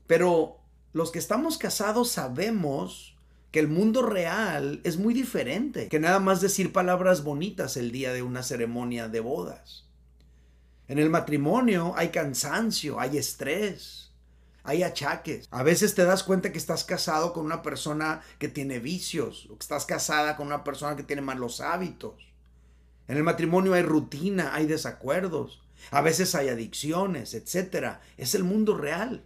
Pero 0.08 0.58
los 0.92 1.12
que 1.12 1.20
estamos 1.20 1.58
casados 1.58 2.10
sabemos 2.10 3.09
que 3.52 3.60
el 3.60 3.68
mundo 3.68 4.04
real 4.04 4.82
es 4.84 4.98
muy 4.98 5.14
diferente 5.14 5.88
que 5.88 6.00
nada 6.00 6.20
más 6.20 6.42
decir 6.42 6.72
palabras 6.72 7.24
bonitas 7.24 7.78
el 7.78 7.92
día 7.92 8.14
de 8.14 8.22
una 8.22 8.44
ceremonia 8.44 9.08
de 9.08 9.20
bodas. 9.20 9.86
En 10.88 11.00
el 11.00 11.10
matrimonio 11.10 11.94
hay 11.96 12.10
cansancio, 12.10 13.00
hay 13.00 13.18
estrés, 13.18 14.12
hay 14.64 14.84
achaques. 14.84 15.48
A 15.52 15.64
veces 15.64 15.96
te 15.96 16.04
das 16.04 16.24
cuenta 16.24 16.52
que 16.52 16.58
estás 16.58 16.84
casado 16.84 17.34
con 17.34 17.46
una 17.46 17.62
persona 17.62 18.22
que 18.38 18.50
tiene 18.50 18.80
vicios, 18.80 19.48
o 19.50 19.58
que 19.58 19.64
estás 19.64 19.86
casada 19.86 20.36
con 20.36 20.48
una 20.48 20.64
persona 20.64 20.96
que 20.96 21.04
tiene 21.04 21.22
malos 21.22 21.62
hábitos. 21.62 22.16
En 23.08 23.18
el 23.18 23.24
matrimonio 23.24 23.74
hay 23.74 23.82
rutina, 23.82 24.54
hay 24.54 24.68
desacuerdos, 24.68 25.62
a 25.92 26.02
veces 26.02 26.36
hay 26.36 26.50
adicciones, 26.50 27.34
etc. 27.34 27.98
Es 28.18 28.36
el 28.36 28.44
mundo 28.44 28.78
real. 28.78 29.24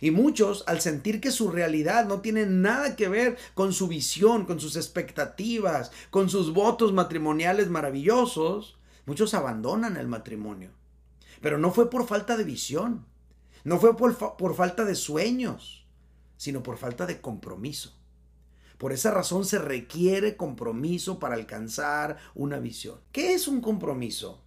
Y 0.00 0.10
muchos, 0.10 0.64
al 0.66 0.80
sentir 0.80 1.20
que 1.20 1.30
su 1.30 1.50
realidad 1.50 2.06
no 2.06 2.20
tiene 2.20 2.46
nada 2.46 2.96
que 2.96 3.08
ver 3.08 3.38
con 3.54 3.72
su 3.72 3.88
visión, 3.88 4.46
con 4.46 4.60
sus 4.60 4.76
expectativas, 4.76 5.90
con 6.10 6.28
sus 6.28 6.52
votos 6.52 6.92
matrimoniales 6.92 7.68
maravillosos, 7.68 8.78
muchos 9.06 9.34
abandonan 9.34 9.96
el 9.96 10.08
matrimonio. 10.08 10.70
Pero 11.40 11.58
no 11.58 11.72
fue 11.72 11.90
por 11.90 12.06
falta 12.06 12.36
de 12.36 12.44
visión, 12.44 13.06
no 13.64 13.78
fue 13.78 13.96
por, 13.96 14.16
por 14.36 14.54
falta 14.54 14.84
de 14.84 14.94
sueños, 14.94 15.86
sino 16.36 16.62
por 16.62 16.76
falta 16.78 17.06
de 17.06 17.20
compromiso. 17.20 17.96
Por 18.78 18.92
esa 18.92 19.10
razón 19.10 19.44
se 19.44 19.58
requiere 19.58 20.36
compromiso 20.36 21.18
para 21.18 21.34
alcanzar 21.34 22.16
una 22.34 22.58
visión. 22.58 22.98
¿Qué 23.12 23.34
es 23.34 23.46
un 23.46 23.60
compromiso? 23.60 24.42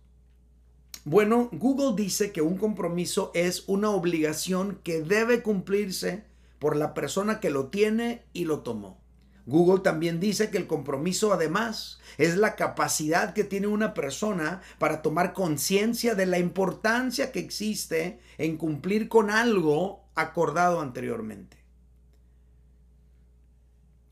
Bueno, 1.06 1.50
Google 1.52 2.02
dice 2.02 2.32
que 2.32 2.41
un 2.41 2.58
compromiso 2.58 3.32
es 3.34 3.66
una 3.68 3.89
obligación 3.89 4.80
que 4.84 5.02
debe 5.02 5.41
cumplirse 5.41 6.24
por 6.60 6.78
la 6.78 6.94
persona 6.94 7.39
que 7.41 7.50
lo 7.50 7.68
tiene 7.68 8.24
y 8.32 8.46
lo 8.46 8.62
tomó. 8.62 9.04
Google 9.46 9.82
también 9.82 10.22
dice 10.22 10.50
que 10.50 10.58
el 10.58 10.68
compromiso 10.68 11.34
además 11.34 12.00
es 12.18 12.38
la 12.38 12.56
capacidad 12.56 13.34
que 13.34 13.44
tiene 13.44 13.68
una 13.68 13.94
persona 13.94 14.62
para 14.80 15.02
tomar 15.02 15.34
conciencia 15.34 16.16
de 16.16 16.26
la 16.26 16.39
importancia 16.39 17.34
que 17.34 17.39
existe 17.39 18.22
en 18.38 18.56
cumplir 18.56 19.10
con 19.10 19.30
algo 19.30 20.06
acordado 20.16 20.80
anteriormente. 20.80 21.58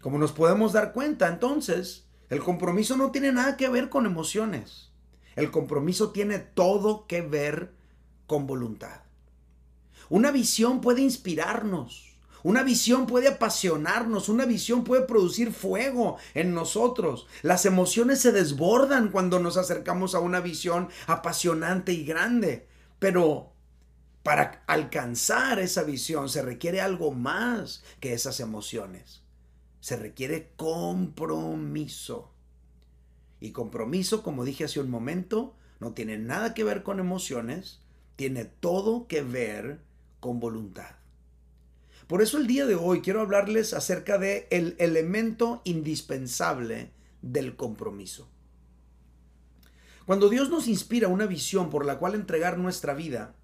Como 0.02 0.18
nos 0.18 0.34
podemos 0.34 0.74
dar 0.74 0.92
cuenta, 0.94 1.30
entonces, 1.30 2.08
el 2.30 2.44
compromiso 2.44 2.98
no 2.98 3.12
tiene 3.12 3.32
nada 3.32 3.56
que 3.56 3.70
ver 3.70 3.88
con 3.90 4.06
emociones. 4.06 4.91
El 5.36 5.52
compromiso 5.52 6.12
tiene 6.12 6.40
todo 6.40 7.08
que 7.08 7.22
ver 7.22 7.74
con 8.28 8.48
voluntad. 8.48 9.02
Una 10.10 10.32
visión 10.32 10.82
puede 10.82 11.02
inspirarnos. 11.02 12.12
Una 12.44 12.64
visión 12.64 13.06
puede 13.06 13.28
apasionarnos, 13.28 14.28
una 14.28 14.46
visión 14.46 14.84
puede 14.84 15.04
producir 15.04 15.54
fuego 15.54 16.18
en 16.34 16.54
nosotros. 16.54 17.28
Las 17.44 17.66
emociones 17.66 18.20
se 18.20 18.32
desbordan 18.32 19.10
cuando 19.10 19.40
nos 19.40 19.58
acercamos 19.58 20.16
a 20.16 20.20
una 20.20 20.40
visión 20.40 20.90
apasionante 21.06 21.94
y 21.94 22.04
grande. 22.04 22.68
Pero 22.98 23.54
para 24.24 24.64
alcanzar 24.68 25.60
esa 25.60 25.84
visión 25.84 26.30
se 26.30 26.42
requiere 26.42 26.82
algo 26.82 27.12
más 27.12 27.84
que 28.00 28.14
esas 28.14 28.40
emociones. 28.40 29.22
Se 29.80 29.96
requiere 29.96 30.54
compromiso. 30.56 32.31
Y 33.42 33.52
compromiso, 33.52 34.24
como 34.24 34.46
dije 34.46 34.64
hace 34.64 34.80
un 34.80 34.90
momento, 34.90 35.56
no 35.80 35.94
tiene 35.94 36.18
nada 36.18 36.54
que 36.54 36.64
ver 36.64 36.84
con 36.84 37.00
emociones, 37.00 37.82
tiene 38.16 38.46
todo 38.46 39.08
que 39.08 39.24
ver 39.24 39.82
con 40.20 40.40
voluntad. 40.40 40.96
Por 42.08 42.22
eso 42.22 42.38
el 42.38 42.46
día 42.46 42.66
de 42.68 42.76
hoy 42.76 43.02
quiero 43.02 43.20
hablarles 43.20 43.74
acerca 43.74 44.20
de 44.20 44.48
el 44.52 44.76
elemento 44.78 45.62
indispensable 45.64 46.92
del 47.24 47.56
compromiso. 47.56 48.30
Cuando 50.06 50.30
Dios 50.30 50.50
nos 50.50 50.68
inspira 50.68 51.08
una 51.08 51.26
visión 51.26 51.70
por 51.72 51.86
la 51.86 51.98
cual 51.98 52.14
entregar 52.14 52.60
nuestra 52.60 52.94
vida, 52.94 53.36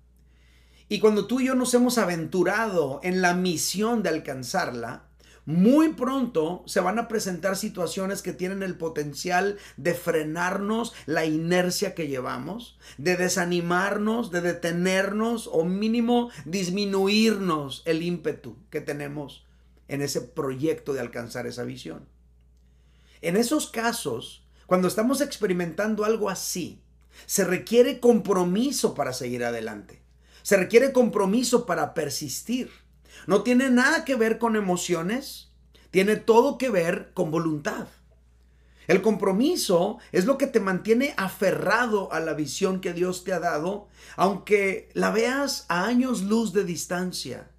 y 0.89 0.99
cuando 0.99 1.25
tú 1.25 1.39
y 1.39 1.47
yo 1.47 1.55
nos 1.55 1.73
hemos 1.73 1.97
aventurado 1.97 2.99
en 3.03 3.21
la 3.21 3.33
misión 3.33 4.03
de 4.03 4.09
alcanzarla, 4.09 5.06
muy 5.47 5.93
pronto 5.93 6.61
se 6.65 6.81
van 6.81 6.99
a 6.99 7.07
presentar 7.07 7.55
situaciones 7.55 8.21
que 8.21 8.33
tienen 8.33 8.63
el 8.63 8.75
potencial 8.75 9.57
de 9.77 9.93
frenarnos 9.93 10.93
la 11.05 11.23
inercia 11.23 11.95
que 11.95 12.09
llevamos, 12.09 12.77
de 12.97 13.15
desanimarnos, 13.15 14.29
de 14.29 14.41
detenernos 14.41 15.49
o 15.49 15.63
mínimo 15.63 16.31
disminuirnos 16.43 17.81
el 17.85 18.01
ímpetu 18.03 18.57
que 18.69 18.81
tenemos 18.81 19.45
en 19.87 20.01
ese 20.01 20.19
proyecto 20.19 20.91
de 20.91 20.99
alcanzar 20.99 21.47
esa 21.47 21.63
visión. 21.63 22.09
En 23.21 23.37
esos 23.37 23.69
casos, 23.69 24.45
cuando 24.65 24.89
estamos 24.89 25.21
experimentando 25.21 26.03
algo 26.03 26.29
así, 26.29 26.83
se 27.25 27.45
requiere 27.45 28.01
compromiso 28.01 28.93
para 28.95 29.13
seguir 29.13 29.45
adelante. 29.45 30.01
Se 30.43 30.57
requiere 30.57 30.91
compromiso 30.91 31.65
para 31.65 31.93
persistir. 31.93 32.69
No 33.27 33.43
tiene 33.43 33.69
nada 33.69 34.05
que 34.05 34.15
ver 34.15 34.39
con 34.39 34.55
emociones, 34.55 35.49
tiene 35.91 36.15
todo 36.15 36.57
que 36.57 36.69
ver 36.69 37.11
con 37.13 37.29
voluntad. 37.29 37.87
El 38.87 39.01
compromiso 39.01 39.97
es 40.13 40.25
lo 40.25 40.37
que 40.37 40.47
te 40.47 40.61
mantiene 40.61 41.13
aferrado 41.17 42.11
a 42.13 42.21
la 42.21 42.33
visión 42.33 42.79
que 42.79 42.93
Dios 42.93 43.25
te 43.25 43.33
ha 43.33 43.41
dado, 43.41 43.89
aunque 44.15 44.89
la 44.93 45.11
veas 45.11 45.65
a 45.67 45.85
años 45.85 46.21
luz 46.21 46.53
de 46.53 46.63
distancia. 46.63 47.49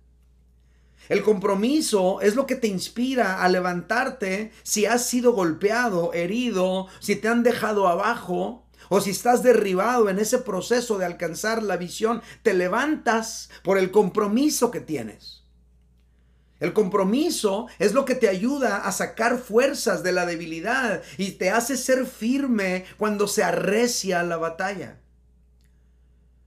El 1.10 1.22
compromiso 1.22 2.22
es 2.22 2.34
lo 2.34 2.46
que 2.46 2.56
te 2.56 2.66
inspira 2.66 3.42
a 3.42 3.48
levantarte 3.50 4.52
si 4.62 4.86
has 4.86 5.04
sido 5.04 5.32
golpeado, 5.32 6.14
herido, 6.14 6.86
si 7.00 7.16
te 7.16 7.28
han 7.28 7.42
dejado 7.42 7.88
abajo 7.88 8.66
o 8.88 9.02
si 9.02 9.10
estás 9.10 9.42
derribado 9.42 10.08
en 10.08 10.18
ese 10.18 10.38
proceso 10.38 10.96
de 10.96 11.04
alcanzar 11.04 11.62
la 11.62 11.76
visión, 11.76 12.22
te 12.42 12.54
levantas 12.54 13.50
por 13.62 13.76
el 13.76 13.90
compromiso 13.90 14.70
que 14.70 14.80
tienes. 14.80 15.37
El 16.60 16.72
compromiso 16.72 17.66
es 17.78 17.92
lo 17.92 18.04
que 18.04 18.16
te 18.16 18.28
ayuda 18.28 18.78
a 18.78 18.92
sacar 18.92 19.38
fuerzas 19.38 20.02
de 20.02 20.12
la 20.12 20.26
debilidad 20.26 21.02
y 21.16 21.32
te 21.32 21.50
hace 21.50 21.76
ser 21.76 22.04
firme 22.06 22.84
cuando 22.96 23.28
se 23.28 23.44
arrecia 23.44 24.22
la 24.24 24.38
batalla. 24.38 24.98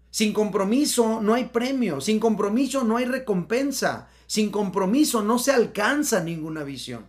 Sin 0.09 0.34
compromiso 0.34 1.22
no 1.22 1.34
hay 1.34 1.45
premio, 1.45 2.01
sin 2.01 2.20
compromiso 2.20 2.84
no 2.84 2.97
hay 2.97 3.05
recompensa, 3.05 4.09
sin 4.28 4.51
compromiso 4.51 5.22
no 5.22 5.39
se 5.39 5.53
alcanza 5.53 6.22
ninguna 6.22 6.64
visión. 6.64 7.05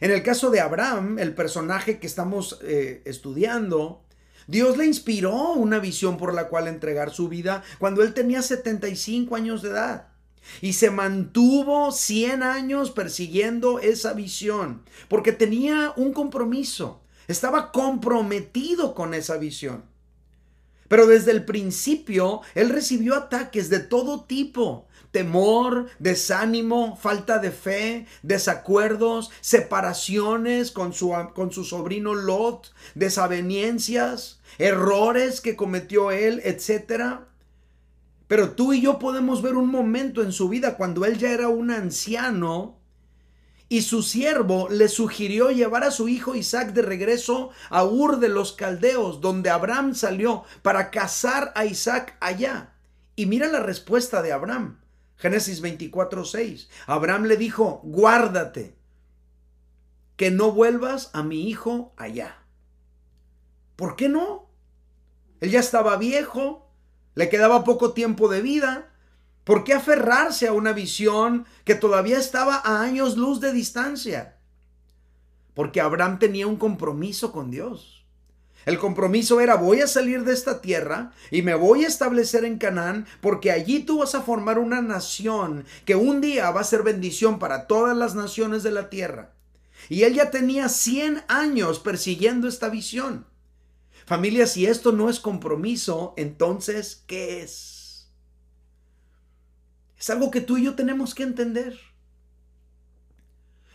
En 0.00 0.10
el 0.10 0.24
caso 0.24 0.50
de 0.50 0.58
Abraham, 0.58 1.20
el 1.20 1.32
personaje 1.32 2.00
que 2.00 2.08
estamos 2.08 2.58
eh, 2.62 3.02
estudiando, 3.04 4.02
Dios 4.48 4.76
le 4.76 4.86
inspiró 4.86 5.52
una 5.52 5.78
visión 5.78 6.16
por 6.16 6.34
la 6.34 6.48
cual 6.48 6.66
entregar 6.66 7.12
su 7.12 7.28
vida 7.28 7.62
cuando 7.78 8.02
él 8.02 8.12
tenía 8.12 8.42
75 8.42 9.36
años 9.36 9.62
de 9.62 9.70
edad. 9.70 10.11
Y 10.60 10.74
se 10.74 10.90
mantuvo 10.90 11.92
100 11.92 12.42
años 12.42 12.90
persiguiendo 12.90 13.78
esa 13.78 14.12
visión, 14.12 14.82
porque 15.08 15.32
tenía 15.32 15.92
un 15.96 16.12
compromiso, 16.12 17.02
estaba 17.28 17.72
comprometido 17.72 18.94
con 18.94 19.14
esa 19.14 19.36
visión. 19.36 19.84
Pero 20.88 21.06
desde 21.06 21.30
el 21.30 21.46
principio, 21.46 22.42
él 22.54 22.68
recibió 22.68 23.14
ataques 23.14 23.70
de 23.70 23.78
todo 23.78 24.24
tipo, 24.24 24.86
temor, 25.10 25.86
desánimo, 25.98 26.96
falta 26.96 27.38
de 27.38 27.50
fe, 27.50 28.06
desacuerdos, 28.22 29.30
separaciones 29.40 30.70
con 30.70 30.92
su, 30.92 31.14
con 31.34 31.52
su 31.52 31.64
sobrino 31.64 32.14
Lot, 32.14 32.74
desavenencias, 32.94 34.40
errores 34.58 35.40
que 35.40 35.56
cometió 35.56 36.10
él, 36.10 36.42
etcétera. 36.44 37.28
Pero 38.28 38.52
tú 38.52 38.72
y 38.72 38.80
yo 38.80 38.98
podemos 38.98 39.42
ver 39.42 39.56
un 39.56 39.68
momento 39.68 40.22
en 40.22 40.32
su 40.32 40.48
vida 40.48 40.76
cuando 40.76 41.04
él 41.04 41.18
ya 41.18 41.32
era 41.32 41.48
un 41.48 41.70
anciano 41.70 42.82
y 43.72 43.80
su 43.80 44.02
siervo 44.02 44.68
le 44.68 44.88
sugirió 44.88 45.50
llevar 45.50 45.82
a 45.82 45.90
su 45.90 46.06
hijo 46.06 46.34
Isaac 46.34 46.74
de 46.74 46.82
regreso 46.82 47.52
a 47.70 47.84
Ur 47.84 48.18
de 48.18 48.28
los 48.28 48.52
Caldeos, 48.52 49.22
donde 49.22 49.48
Abraham 49.48 49.94
salió 49.94 50.44
para 50.60 50.90
casar 50.90 51.52
a 51.54 51.64
Isaac 51.64 52.18
allá. 52.20 52.74
Y 53.16 53.24
mira 53.24 53.48
la 53.48 53.60
respuesta 53.60 54.20
de 54.20 54.30
Abraham. 54.30 54.78
Génesis 55.16 55.62
24, 55.62 56.26
6. 56.26 56.68
Abraham 56.86 57.24
le 57.24 57.38
dijo, 57.38 57.80
guárdate, 57.82 58.76
que 60.16 60.30
no 60.30 60.52
vuelvas 60.52 61.08
a 61.14 61.22
mi 61.22 61.48
hijo 61.48 61.94
allá. 61.96 62.44
¿Por 63.76 63.96
qué 63.96 64.10
no? 64.10 64.50
Él 65.40 65.50
ya 65.50 65.60
estaba 65.60 65.96
viejo, 65.96 66.71
le 67.14 67.28
quedaba 67.28 67.64
poco 67.64 67.92
tiempo 67.92 68.28
de 68.28 68.42
vida. 68.42 68.88
¿Por 69.44 69.64
qué 69.64 69.74
aferrarse 69.74 70.46
a 70.46 70.52
una 70.52 70.72
visión 70.72 71.46
que 71.64 71.74
todavía 71.74 72.18
estaba 72.18 72.56
a 72.56 72.80
años 72.80 73.16
luz 73.16 73.40
de 73.40 73.52
distancia? 73.52 74.36
Porque 75.54 75.80
Abraham 75.80 76.18
tenía 76.18 76.46
un 76.46 76.56
compromiso 76.56 77.32
con 77.32 77.50
Dios. 77.50 78.02
El 78.64 78.78
compromiso 78.78 79.40
era 79.40 79.56
voy 79.56 79.80
a 79.80 79.88
salir 79.88 80.24
de 80.24 80.32
esta 80.32 80.60
tierra 80.60 81.10
y 81.32 81.42
me 81.42 81.54
voy 81.54 81.84
a 81.84 81.88
establecer 81.88 82.44
en 82.44 82.58
Canaán 82.58 83.06
porque 83.20 83.50
allí 83.50 83.80
tú 83.80 83.98
vas 83.98 84.14
a 84.14 84.22
formar 84.22 84.58
una 84.58 84.80
nación 84.80 85.64
que 85.84 85.96
un 85.96 86.20
día 86.20 86.50
va 86.52 86.60
a 86.60 86.64
ser 86.64 86.84
bendición 86.84 87.40
para 87.40 87.66
todas 87.66 87.96
las 87.96 88.14
naciones 88.14 88.62
de 88.62 88.70
la 88.70 88.88
tierra. 88.88 89.32
Y 89.88 90.04
él 90.04 90.14
ya 90.14 90.30
tenía 90.30 90.68
100 90.68 91.24
años 91.26 91.80
persiguiendo 91.80 92.46
esta 92.46 92.68
visión. 92.68 93.26
Familia, 94.12 94.46
si 94.46 94.66
esto 94.66 94.92
no 94.92 95.08
es 95.08 95.20
compromiso, 95.20 96.12
entonces, 96.18 97.02
¿qué 97.06 97.40
es? 97.40 98.10
Es 99.96 100.10
algo 100.10 100.30
que 100.30 100.42
tú 100.42 100.58
y 100.58 100.64
yo 100.64 100.74
tenemos 100.74 101.14
que 101.14 101.22
entender. 101.22 101.80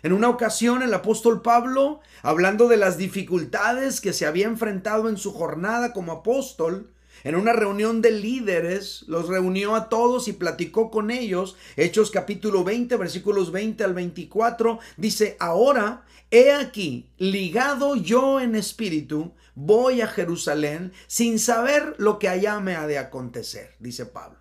En 0.03 0.13
una 0.13 0.29
ocasión 0.29 0.83
el 0.83 0.93
apóstol 0.93 1.41
Pablo, 1.41 2.01
hablando 2.21 2.67
de 2.67 2.77
las 2.77 2.99
dificultades 2.99 3.99
que 3.99 4.13
se 4.13 4.27
había 4.27 4.45
enfrentado 4.45 5.09
en 5.09 5.17
su 5.17 5.33
jornada 5.33 5.91
como 5.91 6.11
apóstol, 6.11 6.93
en 7.27 7.35
una 7.35 7.51
reunión 7.51 8.01
de 8.01 8.11
líderes, 8.11 9.03
los 9.07 9.27
reunió 9.27 9.75
a 9.75 9.89
todos 9.89 10.29
y 10.29 10.31
platicó 10.31 10.89
con 10.89 11.11
ellos. 11.11 11.57
Hechos 11.75 12.09
capítulo 12.09 12.63
20, 12.63 12.95
versículos 12.95 13.51
20 13.51 13.83
al 13.83 13.93
24, 13.93 14.79
dice, 14.95 15.35
ahora, 15.37 16.05
he 16.31 16.53
aquí, 16.53 17.09
ligado 17.17 17.97
yo 17.97 18.39
en 18.39 18.55
espíritu, 18.55 19.33
voy 19.55 19.99
a 19.99 20.07
Jerusalén 20.07 20.93
sin 21.07 21.37
saber 21.37 21.95
lo 21.97 22.17
que 22.17 22.29
allá 22.29 22.61
me 22.61 22.77
ha 22.77 22.87
de 22.87 22.97
acontecer, 22.97 23.75
dice 23.79 24.05
Pablo 24.05 24.37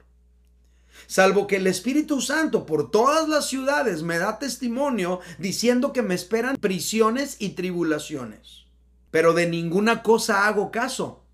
salvo 1.09 1.47
que 1.47 1.57
el 1.57 1.69
Espíritu 1.69 2.21
Santo 2.21 2.67
por 2.67 2.91
todas 2.91 3.29
las 3.29 3.49
ciudades 3.49 4.03
me 4.03 4.19
da 4.19 4.41
testimonio 4.41 5.21
diciendo 5.39 5.93
que 5.93 6.03
me 6.03 6.17
esperan 6.17 6.57
prisiones 6.57 7.37
y 7.39 7.51
tribulaciones. 7.51 8.65
Pero 9.13 9.33
de 9.33 9.47
ninguna 9.47 10.03
cosa 10.03 10.49
hago 10.49 10.73
caso, 10.73 11.26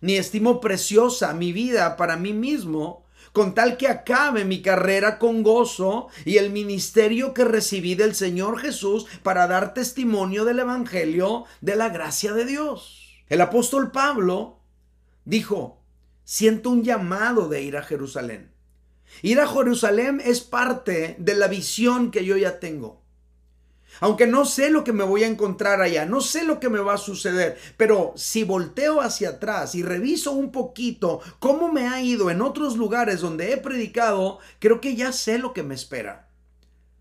ni 0.00 0.16
estimo 0.16 0.60
preciosa 0.60 1.32
mi 1.34 1.52
vida 1.52 1.96
para 1.96 2.16
mí 2.16 2.32
mismo, 2.32 3.04
con 3.32 3.54
tal 3.54 3.76
que 3.76 3.88
acabe 3.88 4.44
mi 4.44 4.62
carrera 4.62 5.18
con 5.18 5.42
gozo 5.42 6.08
y 6.24 6.38
el 6.38 6.50
ministerio 6.50 7.34
que 7.34 7.44
recibí 7.44 7.94
del 7.94 8.14
Señor 8.14 8.58
Jesús 8.58 9.06
para 9.22 9.46
dar 9.46 9.74
testimonio 9.74 10.44
del 10.44 10.60
Evangelio 10.60 11.44
de 11.60 11.76
la 11.76 11.90
gracia 11.90 12.32
de 12.32 12.46
Dios. 12.46 13.22
El 13.28 13.40
apóstol 13.40 13.90
Pablo 13.90 14.60
dijo, 15.24 15.82
siento 16.24 16.70
un 16.70 16.82
llamado 16.82 17.48
de 17.48 17.62
ir 17.62 17.76
a 17.76 17.82
Jerusalén. 17.82 18.52
Ir 19.22 19.40
a 19.40 19.46
Jerusalén 19.46 20.20
es 20.24 20.40
parte 20.40 21.16
de 21.18 21.34
la 21.34 21.48
visión 21.48 22.10
que 22.10 22.24
yo 22.24 22.36
ya 22.36 22.58
tengo. 22.58 23.02
Aunque 24.00 24.26
no 24.26 24.44
sé 24.44 24.70
lo 24.70 24.84
que 24.84 24.92
me 24.92 25.04
voy 25.04 25.24
a 25.24 25.28
encontrar 25.28 25.80
allá, 25.80 26.04
no 26.06 26.20
sé 26.20 26.44
lo 26.44 26.60
que 26.60 26.68
me 26.68 26.78
va 26.80 26.94
a 26.94 26.98
suceder, 26.98 27.58
pero 27.76 28.12
si 28.16 28.44
volteo 28.44 29.00
hacia 29.00 29.30
atrás 29.30 29.74
y 29.74 29.82
reviso 29.82 30.32
un 30.32 30.52
poquito 30.52 31.20
cómo 31.38 31.72
me 31.72 31.88
ha 31.88 32.02
ido 32.02 32.30
en 32.30 32.42
otros 32.42 32.76
lugares 32.76 33.20
donde 33.20 33.52
he 33.52 33.56
predicado, 33.56 34.38
creo 34.58 34.80
que 34.80 34.96
ya 34.96 35.12
sé 35.12 35.38
lo 35.38 35.52
que 35.52 35.62
me 35.62 35.74
espera. 35.74 36.28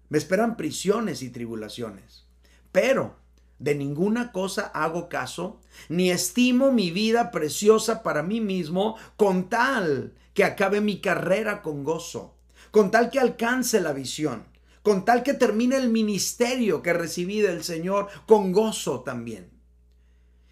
Me 0.09 0.17
esperan 0.17 0.55
prisiones 0.55 1.21
y 1.21 1.29
tribulaciones. 1.29 2.25
Pero 2.71 3.15
de 3.59 3.75
ninguna 3.75 4.31
cosa 4.31 4.67
hago 4.73 5.07
caso, 5.09 5.61
ni 5.89 6.11
estimo 6.11 6.71
mi 6.71 6.91
vida 6.91 7.31
preciosa 7.31 8.03
para 8.03 8.21
mí 8.21 8.41
mismo 8.41 8.97
con 9.15 9.49
tal 9.49 10.13
que 10.33 10.43
acabe 10.43 10.81
mi 10.81 10.99
carrera 10.99 11.61
con 11.61 11.83
gozo, 11.83 12.35
con 12.71 12.91
tal 12.91 13.09
que 13.09 13.19
alcance 13.19 13.79
la 13.79 13.93
visión, 13.93 14.45
con 14.85 15.03
tal 15.03 15.21
que 15.23 15.33
termine 15.33 15.75
el 15.75 15.89
ministerio 15.89 16.81
que 16.81 16.93
recibí 16.93 17.41
del 17.41 17.65
Señor 17.65 18.07
con 18.25 18.53
gozo 18.53 19.01
también. 19.01 19.49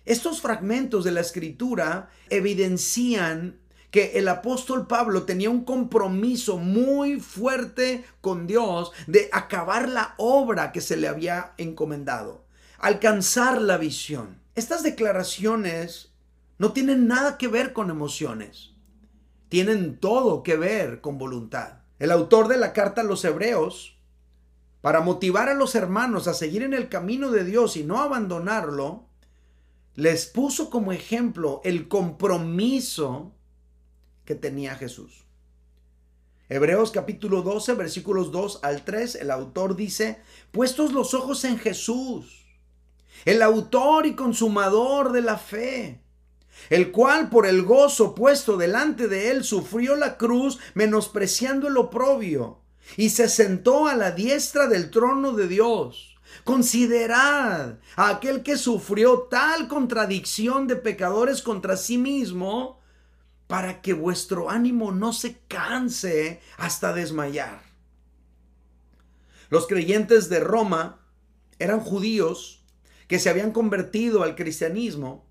Estos 0.04 0.42
fragmentos 0.42 1.06
de 1.06 1.12
la 1.12 1.22
escritura 1.22 2.10
evidencian 2.30 3.62
que 3.92 4.12
el 4.16 4.28
apóstol 4.28 4.88
Pablo 4.88 5.24
tenía 5.24 5.50
un 5.50 5.64
compromiso 5.64 6.58
muy 6.58 7.22
fuerte 7.22 8.04
con 8.20 8.46
Dios 8.46 8.92
de 9.08 9.30
acabar 9.32 9.88
la 9.88 10.16
obra 10.18 10.74
que 10.74 10.82
se 10.82 10.98
le 10.98 11.08
había 11.08 11.54
encomendado, 11.58 12.44
alcanzar 12.80 13.62
la 13.62 13.78
visión. 13.78 14.42
Estas 14.56 14.84
declaraciones 14.84 16.12
no 16.58 16.74
tienen 16.74 17.08
nada 17.08 17.38
que 17.38 17.48
ver 17.48 17.72
con 17.72 17.90
emociones 17.90 18.74
tienen 19.54 20.00
todo 20.00 20.42
que 20.42 20.58
ver 20.58 21.00
con 21.00 21.20
voluntad. 21.20 21.74
El 22.00 22.10
autor 22.10 22.48
de 22.48 22.58
la 22.58 22.74
carta 22.74 23.02
a 23.02 23.04
los 23.04 23.24
hebreos, 23.24 23.93
para 24.84 25.00
motivar 25.00 25.48
a 25.48 25.54
los 25.54 25.76
hermanos 25.76 26.28
a 26.28 26.34
seguir 26.34 26.62
en 26.62 26.74
el 26.74 26.90
camino 26.90 27.32
de 27.32 27.46
Dios 27.46 27.78
y 27.78 27.86
no 27.86 28.02
abandonarlo, 28.02 29.06
les 29.96 30.26
puso 30.26 30.70
como 30.70 30.92
ejemplo 30.92 31.62
el 31.64 31.88
compromiso 31.88 33.32
que 34.26 34.36
tenía 34.36 34.76
Jesús. 34.76 35.24
Hebreos 36.50 36.92
capítulo 36.92 37.44
12, 37.44 37.76
versículos 37.76 38.34
2 38.34 38.60
al 38.62 38.84
3, 38.84 39.16
el 39.16 39.32
autor 39.32 39.78
dice, 39.78 40.20
puestos 40.52 40.92
los 40.92 41.14
ojos 41.14 41.46
en 41.46 41.58
Jesús, 41.58 42.44
el 43.24 43.42
autor 43.42 44.06
y 44.06 44.16
consumador 44.16 45.14
de 45.14 45.22
la 45.22 45.38
fe 45.38 46.02
el 46.70 46.92
cual 46.92 47.30
por 47.30 47.48
el 47.48 47.64
gozo 47.64 48.14
puesto 48.14 48.58
delante 48.58 49.08
de 49.08 49.32
él 49.32 49.44
sufrió 49.44 49.96
la 49.96 50.18
cruz, 50.18 50.60
menospreciando 50.76 51.68
el 51.68 51.78
oprobio, 51.78 52.63
y 52.98 53.10
se 53.10 53.30
sentó 53.30 53.88
a 53.88 53.96
la 53.96 54.12
diestra 54.12 54.68
del 54.68 54.90
trono 54.92 55.34
de 55.34 55.48
Dios. 55.48 56.18
Considerad 56.44 57.80
a 57.96 58.10
aquel 58.10 58.44
que 58.44 58.58
sufrió 58.58 59.24
tal 59.24 59.68
contradicción 59.68 60.68
de 60.68 60.76
pecadores 60.76 61.42
contra 61.42 61.78
sí 61.78 61.98
mismo, 61.98 62.82
para 63.48 63.82
que 63.82 63.94
vuestro 63.94 64.50
ánimo 64.50 64.92
no 64.92 65.14
se 65.14 65.38
canse 65.48 66.42
hasta 66.58 66.94
desmayar. 66.94 67.62
Los 69.50 69.68
creyentes 69.68 70.30
de 70.30 70.40
Roma 70.40 71.06
eran 71.60 71.80
judíos 71.80 72.64
que 73.08 73.20
se 73.20 73.30
habían 73.30 73.52
convertido 73.52 74.24
al 74.24 74.36
cristianismo 74.36 75.26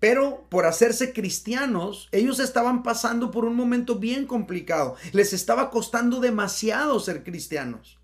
pero 0.00 0.46
por 0.48 0.66
hacerse 0.66 1.12
cristianos, 1.12 2.08
ellos 2.12 2.38
estaban 2.38 2.82
pasando 2.82 3.30
por 3.30 3.44
un 3.44 3.56
momento 3.56 3.96
bien 3.96 4.26
complicado. 4.26 4.94
Les 5.12 5.32
estaba 5.32 5.70
costando 5.70 6.20
demasiado 6.20 7.00
ser 7.00 7.24
cristianos. 7.24 7.98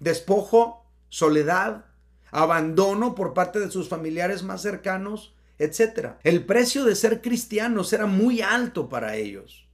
Despojo, 0.00 0.86
soledad, 1.08 1.84
abandono 2.30 3.14
por 3.14 3.34
parte 3.34 3.60
de 3.60 3.70
sus 3.70 3.88
familiares 3.88 4.42
más 4.42 4.62
cercanos, 4.62 5.34
etc. 5.58 6.14
El 6.22 6.46
precio 6.46 6.84
de 6.84 6.96
ser 6.96 7.20
cristianos 7.20 7.92
era 7.92 8.06
muy 8.06 8.40
alto 8.40 8.88
para 8.88 9.16
ellos. 9.16 9.68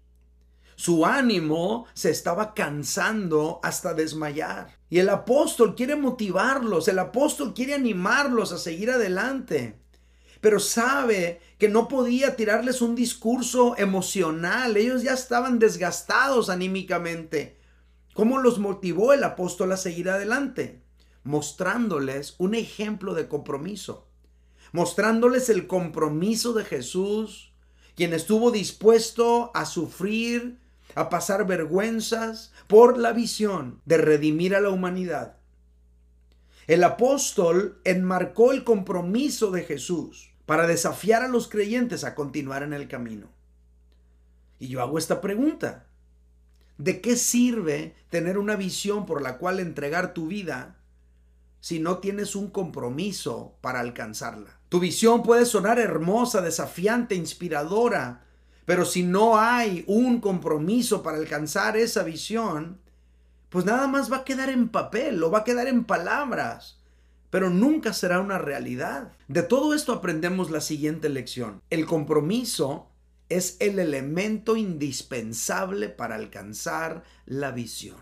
Su 0.74 1.06
ánimo 1.06 1.86
se 1.94 2.10
estaba 2.10 2.54
cansando 2.54 3.60
hasta 3.62 3.94
desmayar. 3.94 4.78
Y 4.88 4.98
el 4.98 5.08
apóstol 5.08 5.76
quiere 5.76 5.94
motivarlos, 5.94 6.88
el 6.88 6.98
apóstol 6.98 7.54
quiere 7.54 7.74
animarlos 7.74 8.50
a 8.52 8.58
seguir 8.58 8.90
adelante 8.90 9.79
pero 10.40 10.58
sabe 10.58 11.40
que 11.58 11.68
no 11.68 11.88
podía 11.88 12.36
tirarles 12.36 12.80
un 12.80 12.94
discurso 12.94 13.74
emocional. 13.76 14.76
Ellos 14.76 15.02
ya 15.02 15.12
estaban 15.12 15.58
desgastados 15.58 16.48
anímicamente. 16.48 17.58
¿Cómo 18.14 18.38
los 18.38 18.58
motivó 18.58 19.12
el 19.12 19.22
apóstol 19.22 19.72
a 19.72 19.76
seguir 19.76 20.08
adelante? 20.08 20.82
Mostrándoles 21.24 22.34
un 22.38 22.54
ejemplo 22.54 23.14
de 23.14 23.28
compromiso. 23.28 24.08
Mostrándoles 24.72 25.50
el 25.50 25.66
compromiso 25.66 26.54
de 26.54 26.64
Jesús, 26.64 27.52
quien 27.94 28.14
estuvo 28.14 28.50
dispuesto 28.50 29.50
a 29.54 29.66
sufrir, 29.66 30.58
a 30.94 31.10
pasar 31.10 31.46
vergüenzas 31.46 32.52
por 32.66 32.96
la 32.96 33.12
visión 33.12 33.80
de 33.84 33.98
redimir 33.98 34.54
a 34.54 34.60
la 34.60 34.70
humanidad. 34.70 35.36
El 36.66 36.84
apóstol 36.84 37.80
enmarcó 37.84 38.52
el 38.52 38.64
compromiso 38.64 39.50
de 39.50 39.64
Jesús 39.64 40.29
para 40.50 40.66
desafiar 40.66 41.22
a 41.22 41.28
los 41.28 41.46
creyentes 41.46 42.02
a 42.02 42.16
continuar 42.16 42.64
en 42.64 42.72
el 42.72 42.88
camino. 42.88 43.28
Y 44.58 44.66
yo 44.66 44.82
hago 44.82 44.98
esta 44.98 45.20
pregunta. 45.20 45.86
¿De 46.76 47.00
qué 47.00 47.14
sirve 47.14 47.94
tener 48.08 48.36
una 48.36 48.56
visión 48.56 49.06
por 49.06 49.22
la 49.22 49.38
cual 49.38 49.60
entregar 49.60 50.12
tu 50.12 50.26
vida 50.26 50.76
si 51.60 51.78
no 51.78 51.98
tienes 51.98 52.34
un 52.34 52.50
compromiso 52.50 53.58
para 53.60 53.78
alcanzarla? 53.78 54.58
Tu 54.68 54.80
visión 54.80 55.22
puede 55.22 55.46
sonar 55.46 55.78
hermosa, 55.78 56.40
desafiante, 56.40 57.14
inspiradora, 57.14 58.24
pero 58.64 58.84
si 58.84 59.04
no 59.04 59.38
hay 59.38 59.84
un 59.86 60.20
compromiso 60.20 61.04
para 61.04 61.18
alcanzar 61.18 61.76
esa 61.76 62.02
visión, 62.02 62.80
pues 63.50 63.64
nada 63.64 63.86
más 63.86 64.10
va 64.10 64.16
a 64.16 64.24
quedar 64.24 64.50
en 64.50 64.68
papel 64.68 65.22
o 65.22 65.30
va 65.30 65.38
a 65.38 65.44
quedar 65.44 65.68
en 65.68 65.84
palabras 65.84 66.79
pero 67.30 67.48
nunca 67.48 67.92
será 67.92 68.20
una 68.20 68.38
realidad. 68.38 69.12
De 69.28 69.42
todo 69.42 69.74
esto 69.74 69.92
aprendemos 69.92 70.50
la 70.50 70.60
siguiente 70.60 71.08
lección. 71.08 71.62
El 71.70 71.86
compromiso 71.86 72.88
es 73.28 73.56
el 73.60 73.78
elemento 73.78 74.56
indispensable 74.56 75.88
para 75.88 76.16
alcanzar 76.16 77.04
la 77.26 77.52
visión. 77.52 77.96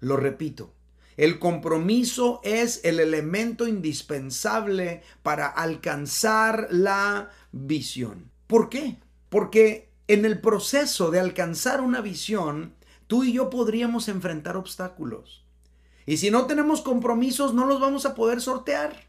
Lo 0.00 0.16
repito, 0.16 0.72
El 1.18 1.40
compromiso 1.40 2.40
es 2.44 2.80
el 2.84 3.00
elemento 3.00 3.66
indispensable 3.66 5.02
para 5.24 5.48
alcanzar 5.48 6.68
la 6.70 7.30
visión. 7.50 8.30
¿Por 8.46 8.68
qué? 8.68 8.98
Porque 9.28 9.90
en 10.06 10.24
el 10.24 10.40
proceso 10.40 11.10
de 11.10 11.18
alcanzar 11.18 11.80
una 11.80 12.00
visión, 12.00 12.76
tú 13.08 13.24
y 13.24 13.32
yo 13.32 13.50
podríamos 13.50 14.06
enfrentar 14.06 14.56
obstáculos. 14.56 15.44
Y 16.08 16.16
si 16.16 16.30
no 16.30 16.46
tenemos 16.46 16.80
compromisos, 16.80 17.52
no 17.52 17.66
los 17.66 17.80
vamos 17.80 18.06
a 18.06 18.14
poder 18.14 18.40
sortear. 18.40 19.06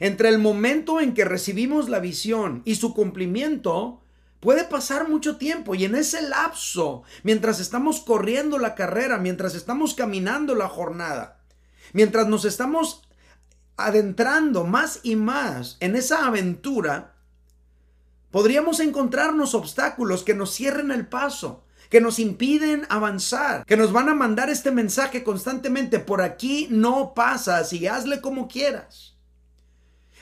Entre 0.00 0.30
el 0.30 0.38
momento 0.38 1.00
en 1.00 1.12
que 1.12 1.26
recibimos 1.26 1.90
la 1.90 2.00
visión 2.00 2.62
y 2.64 2.76
su 2.76 2.94
cumplimiento, 2.94 4.02
Puede 4.40 4.64
pasar 4.64 5.08
mucho 5.08 5.36
tiempo 5.36 5.76
y 5.76 5.84
en 5.84 5.94
ese 5.94 6.20
lapso, 6.20 7.04
mientras 7.22 7.60
estamos 7.60 8.00
corriendo 8.00 8.58
la 8.58 8.74
carrera, 8.74 9.18
mientras 9.18 9.54
estamos 9.54 9.94
caminando 9.94 10.56
la 10.56 10.68
jornada, 10.68 11.38
mientras 11.92 12.26
nos 12.26 12.44
estamos 12.44 13.02
adentrando 13.76 14.64
más 14.64 14.98
y 15.04 15.14
más 15.14 15.76
en 15.78 15.94
esa 15.94 16.26
aventura, 16.26 17.14
podríamos 18.32 18.80
encontrarnos 18.80 19.54
obstáculos 19.54 20.24
que 20.24 20.34
nos 20.34 20.52
cierren 20.52 20.90
el 20.90 21.06
paso, 21.06 21.62
que 21.92 22.00
nos 22.00 22.18
impiden 22.18 22.86
avanzar, 22.88 23.66
que 23.66 23.76
nos 23.76 23.92
van 23.92 24.08
a 24.08 24.14
mandar 24.14 24.48
este 24.48 24.70
mensaje 24.70 25.22
constantemente, 25.22 25.98
por 25.98 26.22
aquí 26.22 26.66
no 26.70 27.12
pasas 27.12 27.74
y 27.74 27.86
hazle 27.86 28.22
como 28.22 28.48
quieras. 28.48 29.18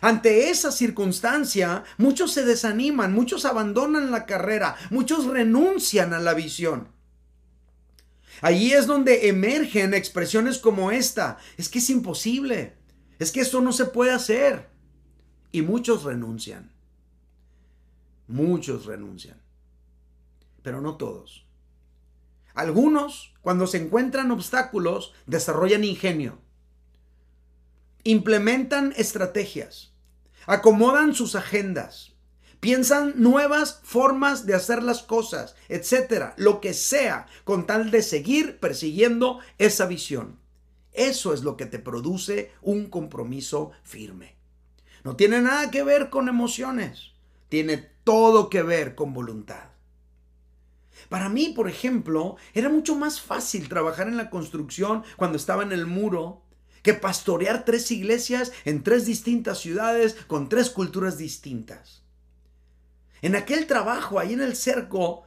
Ante 0.00 0.50
esa 0.50 0.72
circunstancia, 0.72 1.84
muchos 1.96 2.32
se 2.32 2.44
desaniman, 2.44 3.12
muchos 3.12 3.44
abandonan 3.44 4.10
la 4.10 4.26
carrera, 4.26 4.74
muchos 4.90 5.26
renuncian 5.26 6.12
a 6.12 6.18
la 6.18 6.34
visión. 6.34 6.88
Allí 8.40 8.72
es 8.72 8.88
donde 8.88 9.28
emergen 9.28 9.94
expresiones 9.94 10.58
como 10.58 10.90
esta. 10.90 11.38
Es 11.56 11.68
que 11.68 11.78
es 11.78 11.88
imposible. 11.88 12.74
Es 13.20 13.30
que 13.30 13.42
esto 13.42 13.60
no 13.60 13.72
se 13.72 13.84
puede 13.84 14.10
hacer. 14.10 14.68
Y 15.52 15.62
muchos 15.62 16.02
renuncian. 16.02 16.72
Muchos 18.26 18.86
renuncian. 18.86 19.40
Pero 20.64 20.80
no 20.80 20.96
todos. 20.96 21.46
Algunos, 22.60 23.34
cuando 23.40 23.66
se 23.66 23.78
encuentran 23.78 24.30
obstáculos, 24.30 25.12
desarrollan 25.26 25.84
ingenio. 25.84 26.38
Implementan 28.04 28.94
estrategias 28.96 29.90
acomodan 30.46 31.14
sus 31.14 31.34
agendas, 31.34 32.12
piensan 32.60 33.14
nuevas 33.16 33.80
formas 33.84 34.46
de 34.46 34.54
hacer 34.54 34.82
las 34.82 35.02
cosas, 35.02 35.54
etcétera, 35.68 36.34
lo 36.36 36.60
que 36.60 36.74
sea, 36.74 37.26
con 37.44 37.66
tal 37.66 37.90
de 37.90 38.02
seguir 38.02 38.58
persiguiendo 38.58 39.38
esa 39.58 39.86
visión. 39.86 40.38
Eso 40.92 41.32
es 41.32 41.42
lo 41.42 41.56
que 41.56 41.66
te 41.66 41.78
produce 41.78 42.50
un 42.62 42.90
compromiso 42.90 43.70
firme. 43.84 44.36
No 45.04 45.16
tiene 45.16 45.40
nada 45.40 45.70
que 45.70 45.82
ver 45.82 46.10
con 46.10 46.28
emociones, 46.28 47.12
tiene 47.48 47.76
todo 48.04 48.50
que 48.50 48.62
ver 48.62 48.94
con 48.94 49.14
voluntad. 49.14 49.70
Para 51.08 51.28
mí, 51.28 51.52
por 51.54 51.68
ejemplo, 51.68 52.36
era 52.54 52.68
mucho 52.68 52.94
más 52.94 53.20
fácil 53.20 53.68
trabajar 53.68 54.08
en 54.08 54.16
la 54.16 54.30
construcción 54.30 55.02
cuando 55.16 55.36
estaba 55.36 55.62
en 55.62 55.72
el 55.72 55.86
muro 55.86 56.42
que 56.82 56.94
pastorear 56.94 57.64
tres 57.64 57.90
iglesias 57.90 58.52
en 58.64 58.82
tres 58.82 59.06
distintas 59.06 59.58
ciudades 59.58 60.16
con 60.26 60.48
tres 60.48 60.70
culturas 60.70 61.18
distintas. 61.18 62.02
En 63.22 63.36
aquel 63.36 63.66
trabajo, 63.66 64.18
ahí 64.18 64.32
en 64.32 64.40
el 64.40 64.56
cerco, 64.56 65.24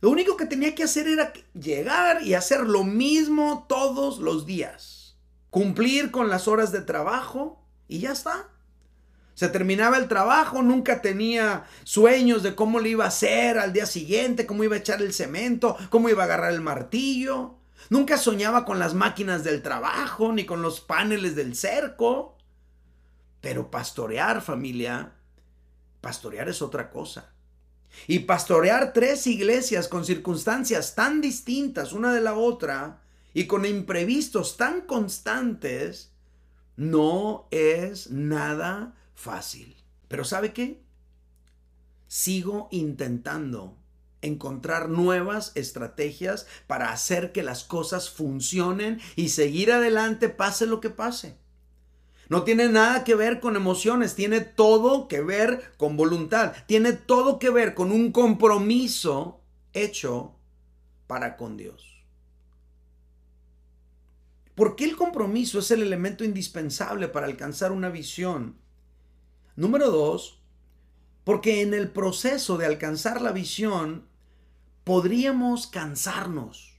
lo 0.00 0.10
único 0.10 0.36
que 0.36 0.46
tenía 0.46 0.74
que 0.74 0.84
hacer 0.84 1.08
era 1.08 1.32
llegar 1.52 2.22
y 2.22 2.34
hacer 2.34 2.60
lo 2.60 2.84
mismo 2.84 3.66
todos 3.68 4.18
los 4.20 4.46
días. 4.46 5.16
Cumplir 5.50 6.10
con 6.10 6.28
las 6.28 6.46
horas 6.46 6.70
de 6.70 6.82
trabajo 6.82 7.64
y 7.88 8.00
ya 8.00 8.12
está. 8.12 8.48
Se 9.38 9.48
terminaba 9.48 9.98
el 9.98 10.08
trabajo, 10.08 10.62
nunca 10.62 11.00
tenía 11.00 11.64
sueños 11.84 12.42
de 12.42 12.56
cómo 12.56 12.80
le 12.80 12.88
iba 12.88 13.04
a 13.04 13.06
hacer 13.06 13.56
al 13.56 13.72
día 13.72 13.86
siguiente, 13.86 14.46
cómo 14.46 14.64
iba 14.64 14.74
a 14.74 14.80
echar 14.80 15.00
el 15.00 15.14
cemento, 15.14 15.76
cómo 15.90 16.08
iba 16.08 16.24
a 16.24 16.26
agarrar 16.26 16.52
el 16.52 16.60
martillo. 16.60 17.54
Nunca 17.88 18.18
soñaba 18.18 18.64
con 18.64 18.80
las 18.80 18.94
máquinas 18.94 19.44
del 19.44 19.62
trabajo 19.62 20.32
ni 20.32 20.44
con 20.44 20.60
los 20.60 20.80
paneles 20.80 21.36
del 21.36 21.54
cerco. 21.54 22.36
Pero 23.40 23.70
pastorear 23.70 24.42
familia, 24.42 25.12
pastorear 26.00 26.48
es 26.48 26.60
otra 26.60 26.90
cosa. 26.90 27.30
Y 28.08 28.18
pastorear 28.18 28.92
tres 28.92 29.24
iglesias 29.28 29.86
con 29.86 30.04
circunstancias 30.04 30.96
tan 30.96 31.20
distintas 31.20 31.92
una 31.92 32.12
de 32.12 32.22
la 32.22 32.34
otra 32.34 33.02
y 33.34 33.46
con 33.46 33.66
imprevistos 33.66 34.56
tan 34.56 34.80
constantes, 34.80 36.10
no 36.74 37.46
es 37.52 38.10
nada 38.10 38.96
fácil. 39.18 39.76
Pero 40.06 40.24
¿sabe 40.24 40.52
qué? 40.52 40.80
Sigo 42.06 42.68
intentando 42.70 43.76
encontrar 44.22 44.88
nuevas 44.88 45.52
estrategias 45.54 46.46
para 46.66 46.92
hacer 46.92 47.32
que 47.32 47.42
las 47.42 47.64
cosas 47.64 48.10
funcionen 48.10 49.00
y 49.16 49.28
seguir 49.28 49.72
adelante 49.72 50.28
pase 50.28 50.66
lo 50.66 50.80
que 50.80 50.90
pase. 50.90 51.36
No 52.28 52.44
tiene 52.44 52.68
nada 52.68 53.04
que 53.04 53.14
ver 53.14 53.40
con 53.40 53.56
emociones, 53.56 54.14
tiene 54.14 54.40
todo 54.40 55.08
que 55.08 55.20
ver 55.20 55.72
con 55.76 55.96
voluntad, 55.96 56.52
tiene 56.66 56.92
todo 56.92 57.38
que 57.38 57.50
ver 57.50 57.74
con 57.74 57.90
un 57.90 58.12
compromiso 58.12 59.40
hecho 59.72 60.34
para 61.06 61.36
con 61.36 61.56
Dios. 61.56 62.04
¿Por 64.54 64.76
qué 64.76 64.84
el 64.84 64.96
compromiso 64.96 65.60
es 65.60 65.70
el 65.70 65.82
elemento 65.82 66.24
indispensable 66.24 67.08
para 67.08 67.26
alcanzar 67.26 67.72
una 67.72 67.88
visión? 67.88 68.56
Número 69.58 69.90
dos, 69.90 70.38
porque 71.24 71.62
en 71.62 71.74
el 71.74 71.90
proceso 71.90 72.58
de 72.58 72.64
alcanzar 72.64 73.20
la 73.20 73.32
visión 73.32 74.06
podríamos 74.84 75.66
cansarnos. 75.66 76.76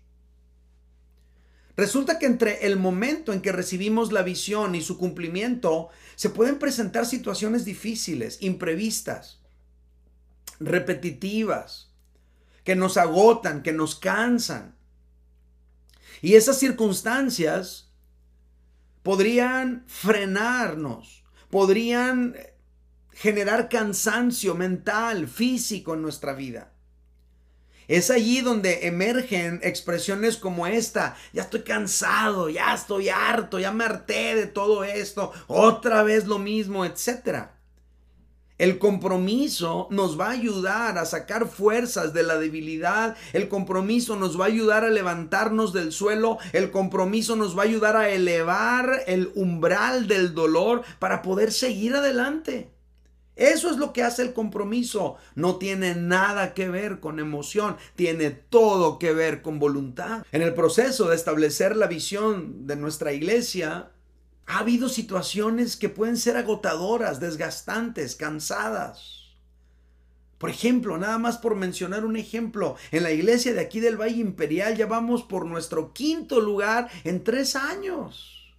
Resulta 1.75 2.19
que 2.19 2.25
entre 2.25 2.65
el 2.67 2.77
momento 2.77 3.33
en 3.33 3.41
que 3.41 3.51
recibimos 3.51 4.13
la 4.13 4.21
visión 4.21 4.75
y 4.75 4.81
su 4.81 4.97
cumplimiento, 4.97 5.89
se 6.15 6.29
pueden 6.29 6.57
presentar 6.57 7.05
situaciones 7.05 7.65
difíciles, 7.65 8.37
imprevistas, 8.39 9.41
repetitivas, 10.61 11.91
que 12.63 12.77
nos 12.77 12.95
agotan, 12.95 13.61
que 13.61 13.73
nos 13.73 13.95
cansan. 13.95 14.73
Y 16.21 16.35
esas 16.35 16.57
circunstancias 16.57 17.91
podrían 19.03 19.83
frenarnos, 19.85 21.25
podrían 21.49 22.37
generar 23.19 23.67
cansancio 23.67 24.55
mental, 24.55 25.27
físico 25.27 25.93
en 25.93 26.01
nuestra 26.01 26.31
vida. 26.31 26.71
Es 27.89 28.11
allí 28.11 28.39
donde 28.39 28.87
emergen 28.87 29.59
expresiones 29.61 30.37
como 30.37 30.67
esta, 30.67 31.17
ya 31.33 31.41
estoy 31.41 31.63
cansado, 31.63 32.47
ya 32.47 32.73
estoy 32.73 33.09
harto, 33.09 33.59
ya 33.59 33.73
me 33.73 33.83
harté 33.83 34.35
de 34.35 34.47
todo 34.47 34.85
esto, 34.85 35.33
otra 35.47 36.03
vez 36.03 36.27
lo 36.27 36.39
mismo, 36.39 36.85
etc. 36.85 37.47
El 38.57 38.79
compromiso 38.79 39.89
nos 39.91 40.17
va 40.17 40.27
a 40.27 40.31
ayudar 40.31 40.97
a 40.97 41.03
sacar 41.03 41.49
fuerzas 41.49 42.13
de 42.13 42.23
la 42.23 42.37
debilidad. 42.37 43.17
El 43.33 43.49
compromiso 43.49 44.15
nos 44.15 44.39
va 44.39 44.45
a 44.45 44.47
ayudar 44.47 44.85
a 44.85 44.89
levantarnos 44.89 45.73
del 45.73 45.91
suelo. 45.91 46.37
El 46.53 46.71
compromiso 46.71 47.35
nos 47.35 47.57
va 47.57 47.63
a 47.63 47.65
ayudar 47.65 47.97
a 47.97 48.09
elevar 48.09 49.03
el 49.07 49.31
umbral 49.35 50.07
del 50.07 50.33
dolor 50.33 50.83
para 50.99 51.21
poder 51.21 51.51
seguir 51.51 51.95
adelante. 51.95 52.78
Eso 53.39 53.71
es 53.71 53.77
lo 53.77 53.93
que 53.93 54.03
hace 54.03 54.21
el 54.21 54.33
compromiso. 54.33 55.15
No 55.33 55.55
tiene 55.55 55.95
nada 55.95 56.53
que 56.53 56.67
ver 56.69 56.99
con 56.99 57.19
emoción, 57.19 57.77
tiene 57.95 58.31
todo 58.31 58.99
que 58.99 59.13
ver 59.13 59.41
con 59.41 59.59
voluntad. 59.59 60.25
En 60.33 60.41
el 60.41 60.53
proceso 60.53 61.07
de 61.07 61.15
establecer 61.15 61.77
la 61.77 61.87
visión 61.87 62.67
de 62.67 62.75
nuestra 62.75 63.13
iglesia, 63.13 63.91
ha 64.45 64.59
habido 64.59 64.89
situaciones 64.89 65.77
que 65.77 65.87
pueden 65.87 66.17
ser 66.17 66.35
agotadoras, 66.35 67.21
desgastantes, 67.21 68.17
cansadas. 68.17 69.29
Por 70.37 70.49
ejemplo, 70.49 70.97
nada 70.97 71.17
más 71.17 71.37
por 71.37 71.55
mencionar 71.55 72.03
un 72.03 72.17
ejemplo, 72.17 72.75
en 72.91 73.03
la 73.03 73.11
iglesia 73.11 73.53
de 73.53 73.61
aquí 73.61 73.79
del 73.79 73.95
Valle 73.95 74.19
Imperial 74.19 74.75
ya 74.75 74.85
vamos 74.85 75.23
por 75.23 75.45
nuestro 75.45 75.93
quinto 75.93 76.41
lugar 76.41 76.89
en 77.05 77.23
tres 77.23 77.55
años. 77.55 78.53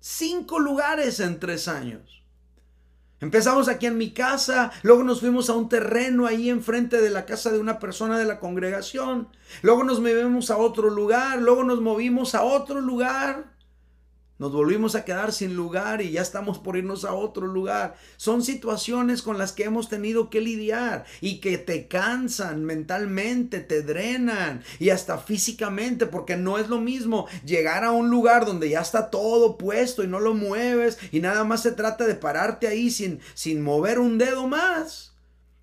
Cinco 0.00 0.58
lugares 0.58 1.20
en 1.20 1.38
tres 1.38 1.68
años. 1.68 2.21
Empezamos 3.22 3.68
aquí 3.68 3.86
en 3.86 3.96
mi 3.98 4.10
casa, 4.10 4.72
luego 4.82 5.04
nos 5.04 5.20
fuimos 5.20 5.48
a 5.48 5.54
un 5.54 5.68
terreno 5.68 6.26
ahí 6.26 6.50
enfrente 6.50 7.00
de 7.00 7.08
la 7.08 7.24
casa 7.24 7.52
de 7.52 7.60
una 7.60 7.78
persona 7.78 8.18
de 8.18 8.24
la 8.24 8.40
congregación, 8.40 9.28
luego 9.62 9.84
nos 9.84 10.00
movimos 10.00 10.50
a 10.50 10.56
otro 10.56 10.90
lugar, 10.90 11.40
luego 11.40 11.62
nos 11.62 11.80
movimos 11.80 12.34
a 12.34 12.42
otro 12.42 12.80
lugar. 12.80 13.51
Nos 14.42 14.50
volvimos 14.50 14.96
a 14.96 15.04
quedar 15.04 15.32
sin 15.32 15.54
lugar 15.54 16.02
y 16.02 16.10
ya 16.10 16.20
estamos 16.20 16.58
por 16.58 16.76
irnos 16.76 17.04
a 17.04 17.14
otro 17.14 17.46
lugar. 17.46 17.94
Son 18.16 18.42
situaciones 18.42 19.22
con 19.22 19.38
las 19.38 19.52
que 19.52 19.62
hemos 19.62 19.88
tenido 19.88 20.30
que 20.30 20.40
lidiar 20.40 21.04
y 21.20 21.38
que 21.38 21.58
te 21.58 21.86
cansan 21.86 22.64
mentalmente, 22.64 23.60
te 23.60 23.82
drenan 23.82 24.64
y 24.80 24.90
hasta 24.90 25.18
físicamente, 25.18 26.06
porque 26.06 26.36
no 26.36 26.58
es 26.58 26.68
lo 26.68 26.80
mismo 26.80 27.28
llegar 27.44 27.84
a 27.84 27.92
un 27.92 28.10
lugar 28.10 28.44
donde 28.44 28.68
ya 28.68 28.80
está 28.80 29.10
todo 29.10 29.56
puesto 29.56 30.02
y 30.02 30.08
no 30.08 30.18
lo 30.18 30.34
mueves 30.34 30.98
y 31.12 31.20
nada 31.20 31.44
más 31.44 31.62
se 31.62 31.70
trata 31.70 32.08
de 32.08 32.16
pararte 32.16 32.66
ahí 32.66 32.90
sin, 32.90 33.20
sin 33.34 33.62
mover 33.62 34.00
un 34.00 34.18
dedo 34.18 34.48
más 34.48 35.11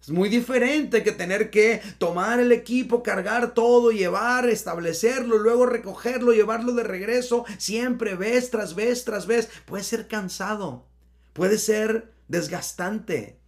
es 0.02 0.10
muy 0.12 0.30
diferente 0.30 1.04
que 1.04 1.12
tener 1.12 1.52
que 1.52 1.82
tomar 1.97 2.39
el 2.39 2.52
equipo, 2.52 3.04
cargar 3.04 3.54
todo, 3.54 3.91
llevar, 3.91 4.50
establecerlo, 4.50 5.38
luego 5.38 5.66
recogerlo, 5.66 6.32
llevarlo 6.32 6.74
de 6.74 6.84
regreso, 6.84 7.45
siempre 7.58 8.16
vez 8.16 8.50
tras 8.50 8.76
vez 8.76 9.04
tras 9.04 9.28
vez. 9.28 9.50
Puede 9.66 9.84
ser 9.84 10.08
cansado, 10.08 10.86
puede 11.34 11.58
ser 11.58 12.14
desgastante. 12.28 13.39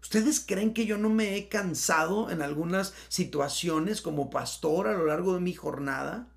¿Ustedes 0.00 0.38
creen 0.38 0.72
que 0.72 0.86
yo 0.86 0.98
no 0.98 1.08
me 1.10 1.36
he 1.36 1.48
cansado 1.48 2.30
en 2.30 2.42
algunas 2.42 2.94
situaciones 3.08 4.00
como 4.00 4.30
pastor 4.30 4.86
a 4.86 4.92
lo 4.92 5.06
largo 5.06 5.34
de 5.34 5.40
mi 5.40 5.52
jornada? 5.52 6.28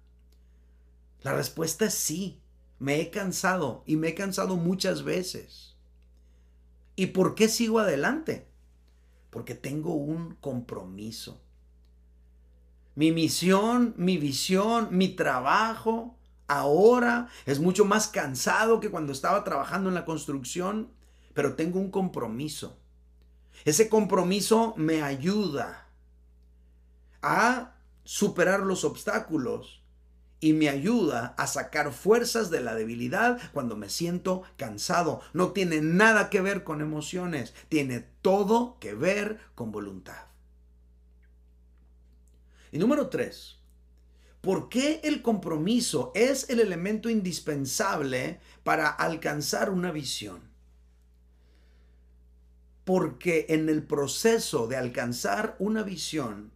La 1.21 1.34
respuesta 1.34 1.86
es 1.86 1.93
sí, 1.93 2.41
me 2.80 2.99
he 2.99 3.11
cansado 3.11 3.84
y 3.86 3.95
me 3.95 4.09
he 4.09 4.15
cansado 4.15 4.55
muchas 4.55 5.03
veces. 5.03 5.75
¿Y 6.95 7.07
por 7.07 7.36
qué 7.36 7.47
sigo 7.47 7.77
adelante? 7.77 8.49
Porque 9.30 9.55
tengo 9.55 9.93
un 9.93 10.36
compromiso. 10.36 11.41
Mi 12.95 13.11
misión, 13.11 13.93
mi 13.97 14.17
visión, 14.17 14.89
mi 14.91 15.09
trabajo 15.09 16.17
ahora 16.47 17.30
es 17.45 17.59
mucho 17.59 17.86
más 17.86 18.07
cansado 18.07 18.80
que 18.80 18.89
cuando 18.89 19.11
estaba 19.13 19.43
trabajando 19.43 19.89
en 19.89 19.95
la 19.95 20.05
construcción, 20.05 20.91
pero 21.34 21.55
tengo 21.55 21.80
un 21.80 21.91
compromiso. 21.91 22.77
Ese 23.65 23.88
compromiso 23.88 24.73
me 24.77 25.01
ayuda 25.01 25.88
a 27.21 27.75
superar 28.03 28.61
los 28.61 28.84
obstáculos 28.84 29.78
y 30.41 30.53
me 30.53 30.69
ayuda 30.69 31.33
a 31.37 31.47
sacar 31.47 31.91
fuerzas 31.91 32.49
de 32.49 32.61
la 32.61 32.75
debilidad 32.75 33.39
cuando 33.53 33.75
me 33.75 33.89
siento 33.89 34.43
cansado. 34.57 35.21
No 35.33 35.51
tiene 35.51 35.81
nada 35.81 36.29
que 36.29 36.41
ver 36.41 36.63
con 36.63 36.81
emociones, 36.81 37.53
tiene 37.67 38.05
todo 38.21 38.77
que 38.79 38.93
ver 38.93 39.39
con 39.55 39.71
voluntad. 39.71 40.27
Y 42.71 42.77
número 42.77 43.09
tres, 43.09 43.57
¿por 44.41 44.69
qué 44.69 45.01
el 45.03 45.21
compromiso 45.21 46.11
es 46.15 46.49
el 46.49 46.59
elemento 46.59 47.09
indispensable 47.09 48.39
para 48.63 48.87
alcanzar 48.87 49.69
una 49.69 49.91
visión? 49.91 50.47
Porque 52.85 53.47
en 53.49 53.69
el 53.69 53.83
proceso 53.83 54.67
de 54.67 54.77
alcanzar 54.77 55.55
una 55.59 55.83
visión 55.83 56.51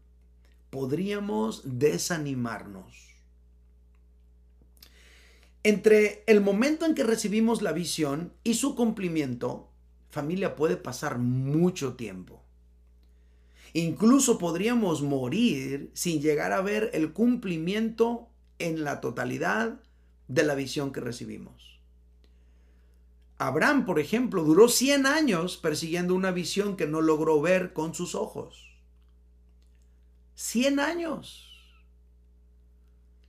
podríamos 0.70 1.62
desanimarnos 1.66 3.13
entre 5.64 6.24
el 6.28 6.42
momento 6.42 6.86
en 6.86 6.94
que 6.94 7.04
recibimos 7.04 7.62
la 7.62 7.72
visión 7.72 8.34
y 8.44 8.56
su 8.56 8.76
cumplimiento, 8.76 9.70
familia, 10.10 10.56
puede 10.56 10.78
pasar 10.78 11.18
mucho 11.18 11.96
tiempo. 11.96 12.44
Incluso 13.74 14.38
podríamos 14.38 15.02
morir 15.02 15.90
sin 15.94 16.22
llegar 16.22 16.52
a 16.52 16.62
ver 16.62 16.92
el 16.94 17.14
cumplimiento 17.14 18.30
en 18.60 18.84
la 18.84 19.02
totalidad 19.02 19.82
de 20.28 20.44
la 20.44 20.54
visión 20.54 20.92
que 20.92 21.00
recibimos. 21.00 21.80
Abraham, 23.38 23.86
por 23.86 24.00
ejemplo, 24.00 24.44
duró 24.44 24.70
100 24.70 25.06
años 25.06 25.58
persiguiendo 25.58 26.14
una 26.14 26.32
visión 26.32 26.78
que 26.78 26.88
no 26.88 27.02
logró 27.02 27.42
ver 27.42 27.74
con 27.74 27.96
sus 27.96 28.16
ojos. 28.16 28.78
100 30.36 30.80
años. 30.80 31.53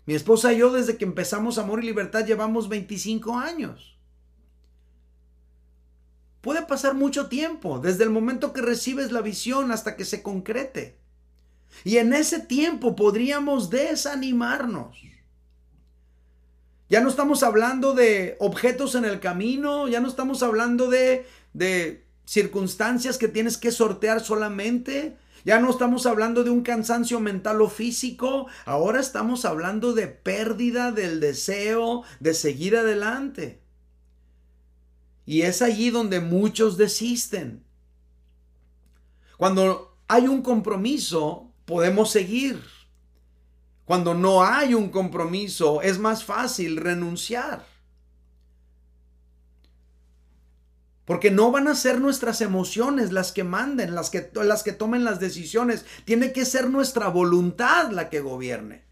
Mi 0.06 0.14
esposa 0.14 0.52
y 0.52 0.58
yo 0.58 0.72
desde 0.72 0.96
que 0.96 1.04
empezamos 1.04 1.58
Amor 1.58 1.82
y 1.82 1.86
Libertad 1.86 2.26
llevamos 2.26 2.68
25 2.68 3.38
años. 3.38 3.96
Puede 6.40 6.62
pasar 6.62 6.94
mucho 6.94 7.28
tiempo, 7.28 7.78
desde 7.78 8.04
el 8.04 8.10
momento 8.10 8.52
que 8.52 8.60
recibes 8.60 9.12
la 9.12 9.22
visión 9.22 9.70
hasta 9.70 9.96
que 9.96 10.04
se 10.04 10.22
concrete. 10.22 10.98
Y 11.84 11.96
en 11.96 12.12
ese 12.12 12.38
tiempo 12.38 12.94
podríamos 12.94 13.70
desanimarnos. 13.70 14.98
Ya 16.90 17.00
no 17.00 17.08
estamos 17.08 17.42
hablando 17.42 17.94
de 17.94 18.36
objetos 18.40 18.94
en 18.94 19.06
el 19.06 19.20
camino, 19.20 19.88
ya 19.88 20.00
no 20.00 20.08
estamos 20.08 20.42
hablando 20.42 20.90
de, 20.90 21.26
de 21.54 22.04
circunstancias 22.26 23.16
que 23.16 23.28
tienes 23.28 23.56
que 23.56 23.72
sortear 23.72 24.20
solamente. 24.20 25.16
Ya 25.44 25.60
no 25.60 25.70
estamos 25.70 26.06
hablando 26.06 26.42
de 26.42 26.50
un 26.50 26.62
cansancio 26.62 27.20
mental 27.20 27.60
o 27.60 27.68
físico, 27.68 28.46
ahora 28.64 28.98
estamos 28.98 29.44
hablando 29.44 29.92
de 29.92 30.08
pérdida 30.08 30.90
del 30.90 31.20
deseo 31.20 32.02
de 32.18 32.32
seguir 32.32 32.76
adelante. 32.76 33.60
Y 35.26 35.42
es 35.42 35.60
allí 35.60 35.90
donde 35.90 36.20
muchos 36.20 36.78
desisten. 36.78 37.62
Cuando 39.36 39.98
hay 40.08 40.28
un 40.28 40.40
compromiso, 40.42 41.50
podemos 41.66 42.10
seguir. 42.10 42.62
Cuando 43.84 44.14
no 44.14 44.42
hay 44.42 44.72
un 44.72 44.88
compromiso, 44.88 45.82
es 45.82 45.98
más 45.98 46.24
fácil 46.24 46.78
renunciar. 46.78 47.73
Porque 51.04 51.30
no 51.30 51.50
van 51.50 51.68
a 51.68 51.74
ser 51.74 52.00
nuestras 52.00 52.40
emociones 52.40 53.12
las 53.12 53.32
que 53.32 53.44
manden, 53.44 53.94
las 53.94 54.10
que, 54.10 54.30
las 54.34 54.62
que 54.62 54.72
tomen 54.72 55.04
las 55.04 55.20
decisiones. 55.20 55.84
Tiene 56.04 56.32
que 56.32 56.44
ser 56.44 56.70
nuestra 56.70 57.08
voluntad 57.08 57.90
la 57.90 58.08
que 58.08 58.20
gobierne. 58.20 58.84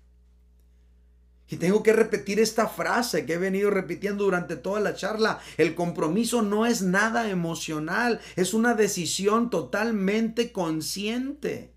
Y 1.52 1.56
tengo 1.56 1.82
que 1.82 1.92
repetir 1.92 2.40
esta 2.40 2.66
frase 2.66 3.26
que 3.26 3.34
he 3.34 3.38
venido 3.38 3.70
repitiendo 3.70 4.24
durante 4.24 4.56
toda 4.56 4.80
la 4.80 4.94
charla. 4.94 5.38
El 5.58 5.74
compromiso 5.74 6.40
no 6.40 6.64
es 6.64 6.80
nada 6.80 7.28
emocional, 7.28 8.20
es 8.36 8.54
una 8.54 8.74
decisión 8.74 9.50
totalmente 9.50 10.50
consciente. 10.50 11.74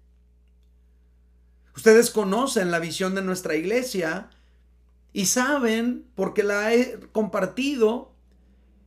Ustedes 1.75 2.09
conocen 2.09 2.71
la 2.71 2.79
visión 2.79 3.15
de 3.15 3.21
nuestra 3.21 3.55
iglesia 3.55 4.29
y 5.11 5.25
saben, 5.25 6.05
porque 6.15 6.43
la 6.43 6.73
he 6.73 6.97
compartido, 7.11 8.14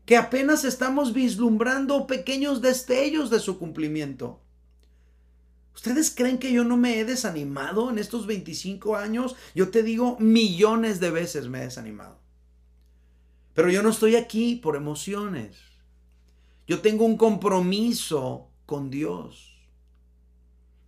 que 0.09 0.17
apenas 0.17 0.65
estamos 0.65 1.13
vislumbrando 1.13 2.07
pequeños 2.07 2.63
destellos 2.63 3.29
de 3.29 3.41
su 3.41 3.59
cumplimiento. 3.59 4.41
¿Ustedes 5.75 6.11
creen 6.11 6.39
que 6.39 6.51
yo 6.51 6.65
no 6.65 6.79
me 6.79 6.99
he 6.99 7.05
desanimado 7.05 7.91
en 7.91 7.99
estos 7.99 8.27
25 8.27 8.97
años? 8.97 9.37
Yo 9.55 9.69
te 9.69 9.83
digo, 9.83 10.17
millones 10.19 10.99
de 10.99 11.11
veces 11.11 11.49
me 11.49 11.59
he 11.59 11.65
desanimado. 11.65 12.19
Pero 13.53 13.69
yo 13.71 13.83
no 13.83 13.91
estoy 13.91 14.17
aquí 14.17 14.57
por 14.57 14.77
emociones. 14.77 15.59
Yo 16.67 16.81
tengo 16.81 17.05
un 17.05 17.19
compromiso 17.19 18.49
con 18.65 18.89
Dios. 18.89 19.59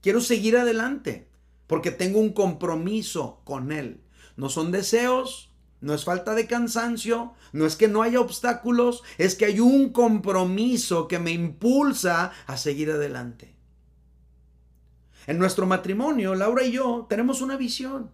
Quiero 0.01 0.23
seguir 0.23 0.57
adelante 0.57 1.29
porque 1.67 1.91
tengo 1.91 2.21
un 2.21 2.33
compromiso 2.33 3.43
con 3.45 3.71
Él. 3.71 4.01
No 4.39 4.49
son 4.49 4.73
deseos, 4.73 5.50
no 5.81 5.95
es 5.95 6.05
falta 6.05 6.35
de 6.35 6.47
cansancio, 6.47 7.33
no 7.53 7.67
es 7.67 7.77
que 7.77 7.89
no 7.89 8.03
haya 8.03 8.21
obstáculos, 8.21 9.03
es 9.19 9.35
que 9.35 9.47
hay 9.47 9.61
un 9.61 9.91
compromiso 9.91 11.09
que 11.09 11.19
me 11.19 11.31
impulsa 11.31 12.33
a 12.47 12.57
seguir 12.57 12.91
adelante. 12.91 13.57
En 15.27 15.39
nuestro 15.39 15.67
matrimonio, 15.67 16.35
Laura 16.35 16.65
y 16.65 16.73
yo 16.73 17.07
tenemos 17.09 17.41
una 17.41 17.57
visión. 17.57 18.11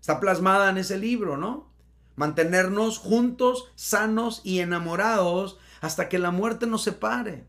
Está 0.00 0.20
plasmada 0.20 0.70
en 0.70 0.78
ese 0.78 0.96
libro, 0.96 1.36
¿no? 1.36 1.70
Mantenernos 2.16 2.98
juntos, 2.98 3.70
sanos 3.74 4.40
y 4.44 4.60
enamorados 4.60 5.58
hasta 5.80 6.08
que 6.08 6.18
la 6.18 6.30
muerte 6.30 6.66
nos 6.66 6.82
separe. 6.82 7.46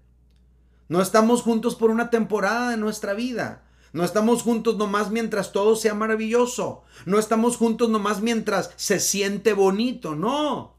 No 0.90 1.02
estamos 1.02 1.42
juntos 1.42 1.76
por 1.76 1.90
una 1.90 2.10
temporada 2.10 2.72
de 2.72 2.78
nuestra 2.78 3.14
vida. 3.14 3.64
No 3.94 4.06
estamos 4.06 4.42
juntos 4.42 4.78
nomás 4.78 5.12
mientras 5.12 5.52
todo 5.52 5.76
sea 5.76 5.94
maravilloso. 5.94 6.84
No 7.06 7.20
estamos 7.20 7.58
juntos 7.58 7.90
nomás 7.90 8.22
mientras 8.22 8.72
se 8.78 9.00
siente 9.00 9.54
bonito. 9.54 10.16
No. 10.16 10.78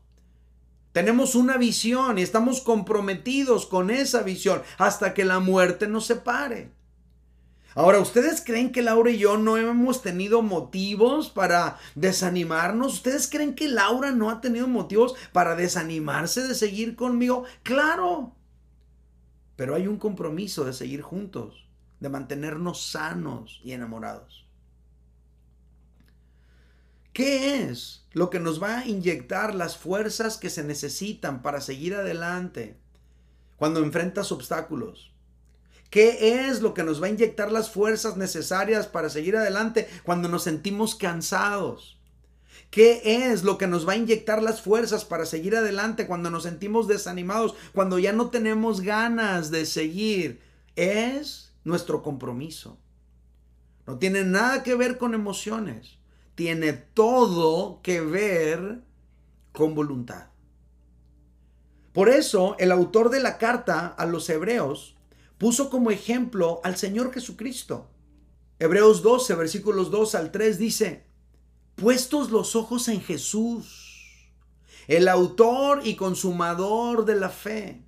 Tenemos 0.93 1.35
una 1.35 1.57
visión 1.59 2.19
y 2.19 2.23
estamos 2.23 2.61
comprometidos 2.61 3.67
con 3.67 3.91
esa 3.91 4.23
visión 4.23 4.63
hasta 4.79 5.15
que 5.15 5.25
la 5.25 5.41
muerte 5.41 5.89
nos 5.89 6.07
separe. 6.07 6.73
Ahora, 7.75 8.01
¿ustedes 8.01 8.43
creen 8.45 8.73
que 8.73 8.83
Laura 8.83 9.11
y 9.11 9.19
yo 9.19 9.39
no 9.39 9.57
hemos 9.57 10.03
tenido 10.03 10.43
motivos 10.43 11.31
para 11.31 11.79
desanimarnos? 11.95 12.95
¿Ustedes 12.95 13.29
creen 13.29 13.55
que 13.55 13.69
Laura 13.69 14.11
no 14.11 14.29
ha 14.31 14.43
tenido 14.43 14.69
motivos 14.69 15.15
para 15.33 15.57
desanimarse 15.57 16.47
de 16.47 16.55
seguir 16.55 16.97
conmigo? 16.97 17.45
Claro. 17.63 18.35
Pero 19.57 19.75
hay 19.75 19.87
un 19.87 19.97
compromiso 19.97 20.65
de 20.65 20.75
seguir 20.75 21.01
juntos 21.01 21.72
de 22.03 22.09
mantenernos 22.09 22.91
sanos 22.91 23.61
y 23.63 23.73
enamorados. 23.73 24.45
¿Qué 27.13 27.63
es 27.63 28.07
lo 28.13 28.29
que 28.29 28.41
nos 28.41 28.61
va 28.61 28.81
a 28.81 28.89
inyectar 28.89 29.55
las 29.55 29.77
fuerzas 29.77 30.37
que 30.37 30.51
se 30.51 30.65
necesitan 30.65 31.43
para 31.43 31.61
seguir 31.61 31.95
adelante 31.95 32.77
cuando 33.57 33.81
enfrentas 33.81 34.33
obstáculos? 34.33 35.13
¿Qué 35.91 36.49
es 36.49 36.61
lo 36.61 36.75
que 36.75 36.83
nos 36.83 37.01
va 37.01 37.07
a 37.07 37.11
inyectar 37.11 37.53
las 37.53 37.71
fuerzas 37.71 38.17
necesarias 38.17 38.89
para 38.89 39.09
seguir 39.09 39.37
adelante 39.37 39.89
cuando 40.03 40.29
nos 40.29 40.43
sentimos 40.43 40.97
cansados? 40.97 42.01
¿Qué 42.71 43.03
es 43.05 43.45
lo 43.45 43.59
que 43.59 43.69
nos 43.69 43.87
va 43.87 43.93
a 43.93 43.97
inyectar 43.99 44.43
las 44.43 44.61
fuerzas 44.61 45.05
para 45.05 45.27
seguir 45.27 45.55
adelante 45.55 46.07
cuando 46.07 46.31
nos 46.31 46.43
sentimos 46.43 46.89
desanimados, 46.89 47.55
cuando 47.75 47.99
ya 47.99 48.13
no 48.13 48.31
tenemos 48.31 48.81
ganas 48.81 49.51
de 49.51 49.67
seguir? 49.67 50.41
Es 50.75 51.52
nuestro 51.65 52.03
compromiso. 52.03 52.79
No 53.87 53.99
tiene 53.99 54.25
nada 54.25 54.63
que 54.63 54.75
ver 54.75 54.99
con 54.99 55.15
emociones. 55.15 55.99
Tiene 56.35 56.73
todo 56.73 57.81
que 57.83 58.01
ver 58.01 58.83
con 59.53 59.75
voluntad. 59.75 60.29
Por 61.93 62.09
eso 62.09 62.57
el 62.59 62.73
autor 62.73 63.11
de 63.11 63.21
la 63.21 63.37
carta 63.39 63.87
a 63.87 64.07
los 64.07 64.29
hebreos 64.31 64.97
puso 65.37 65.69
como 65.69 65.91
ejemplo 65.91 66.61
al 66.65 66.77
Señor 66.77 67.13
Jesucristo. 67.13 67.91
Hebreos 68.59 69.03
12, 69.03 69.35
versículos 69.35 69.91
2 69.91 70.15
al 70.15 70.31
3 70.31 70.59
dice, 70.59 71.05
puestos 71.75 72.31
los 72.31 72.55
ojos 72.55 72.89
en 72.89 73.01
Jesús, 73.01 74.31
el 74.87 75.09
autor 75.09 75.81
y 75.85 75.97
consumador 75.97 77.05
de 77.05 77.17
la 77.17 77.29
fe, 77.29 77.83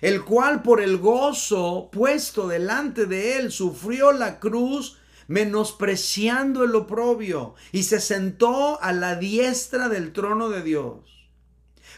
el 0.00 0.24
cual 0.24 0.62
por 0.62 0.80
el 0.80 0.96
gozo 0.98 1.90
puesto 1.92 2.48
delante 2.48 3.06
de 3.06 3.36
él 3.36 3.52
sufrió 3.52 4.12
la 4.12 4.40
cruz, 4.40 4.98
menospreciando 5.26 6.64
el 6.64 6.74
oprobio, 6.74 7.54
y 7.72 7.84
se 7.84 8.00
sentó 8.00 8.82
a 8.82 8.92
la 8.92 9.16
diestra 9.16 9.88
del 9.88 10.12
trono 10.12 10.48
de 10.48 10.62
Dios. 10.62 11.28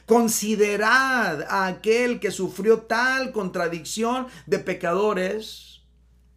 Considerad 0.07 1.43
a 1.43 1.67
aquel 1.67 2.19
que 2.19 2.31
sufrió 2.31 2.83
tal 2.83 3.33
contradicción 3.33 4.27
de 4.47 4.59
pecadores 4.59 5.83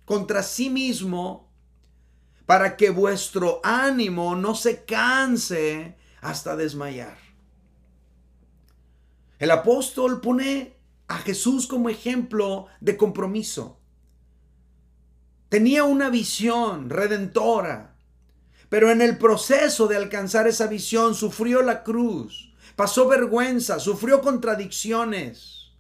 contra 0.06 0.44
sí 0.44 0.70
mismo, 0.70 1.52
para 2.46 2.78
que 2.78 2.92
vuestro 2.92 3.60
ánimo 3.64 4.36
no 4.36 4.54
se 4.54 4.86
canse 4.86 5.98
hasta 6.22 6.56
desmayar. 6.56 7.18
El 9.40 9.52
apóstol 9.52 10.22
pone 10.22 10.75
a 11.08 11.18
Jesús 11.20 11.68
como 11.68 11.90
ejemplo 11.90 12.68
de 12.82 12.98
compromiso. 12.98 13.80
Tenía 15.50 15.84
una 15.84 16.10
visión 16.10 16.90
redentora, 16.90 17.96
pero 18.70 18.92
en 18.92 19.02
el 19.02 19.18
proceso 19.18 19.88
de 19.88 19.96
alcanzar 19.96 20.48
esa 20.48 20.68
visión 20.68 21.14
sufrió 21.14 21.62
la 21.62 21.84
cruz, 21.84 22.54
pasó 22.76 23.08
vergüenza, 23.08 23.80
sufrió 23.80 24.22
contradicciones, 24.22 25.72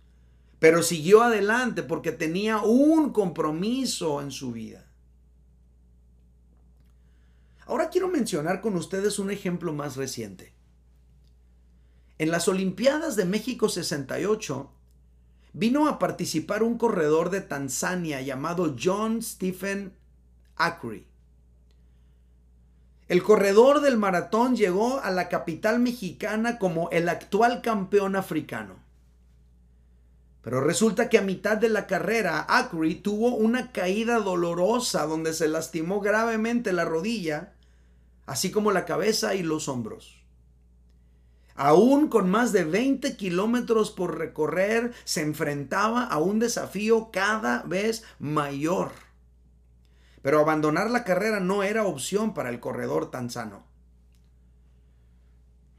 pero 0.60 0.84
siguió 0.84 1.24
adelante 1.24 1.84
porque 1.84 2.12
tenía 2.12 2.60
un 2.60 3.12
compromiso 3.12 4.22
en 4.22 4.32
su 4.32 4.52
vida. 4.52 4.86
Ahora 7.66 7.90
quiero 7.90 8.08
mencionar 8.08 8.62
con 8.62 8.76
ustedes 8.76 9.18
un 9.18 9.32
ejemplo 9.32 9.74
más 9.74 9.98
reciente. 9.98 10.54
En 12.20 12.30
las 12.30 12.48
Olimpiadas 12.48 13.16
de 13.16 13.26
México 13.26 13.68
68 13.68 14.72
vino 15.56 15.88
a 15.88 16.00
participar 16.00 16.64
un 16.64 16.78
corredor 16.78 17.30
de 17.30 17.40
Tanzania 17.40 18.22
llamado 18.22 18.76
John 18.82 19.22
Stephen 19.22 19.94
Ackery. 20.58 21.08
El 23.08 23.24
corredor 23.24 23.80
del 23.80 23.98
maratón 23.98 24.58
llegó 24.58 25.00
a 25.00 25.12
la 25.12 25.30
capital 25.30 25.80
mexicana 25.80 26.60
como 26.60 26.90
el 26.90 27.08
actual 27.08 27.62
campeón 27.62 28.18
africano. 28.18 28.76
Pero 30.42 30.60
resulta 30.60 31.08
que 31.08 31.20
a 31.20 31.22
mitad 31.22 31.56
de 31.56 31.70
la 31.70 31.88
carrera, 31.88 32.46
Ackery 32.50 32.96
tuvo 32.96 33.36
una 33.36 33.72
caída 33.72 34.20
dolorosa 34.20 35.06
donde 35.06 35.34
se 35.34 35.48
lastimó 35.48 36.02
gravemente 36.02 36.74
la 36.74 36.84
rodilla, 36.84 37.54
así 38.26 38.52
como 38.52 38.74
la 38.74 38.84
cabeza 38.84 39.36
y 39.36 39.44
los 39.44 39.70
hombros. 39.70 40.25
Aún 41.56 42.10
con 42.10 42.30
más 42.30 42.52
de 42.52 42.66
20 42.66 43.16
kilómetros 43.16 43.90
por 43.90 44.18
recorrer, 44.18 44.94
se 45.06 45.22
enfrentaba 45.22 46.04
a 46.04 46.18
un 46.18 46.38
desafío 46.40 47.10
cada 47.12 47.64
vez 47.64 48.04
mayor. 48.20 48.92
Pero 50.22 50.40
abandonar 50.40 50.92
la 50.92 51.06
carrera 51.06 51.40
no 51.40 51.64
era 51.64 51.86
opción 51.86 52.34
para 52.34 52.50
el 52.50 52.60
corredor 52.60 53.10
tan 53.10 53.30
sano. 53.30 53.64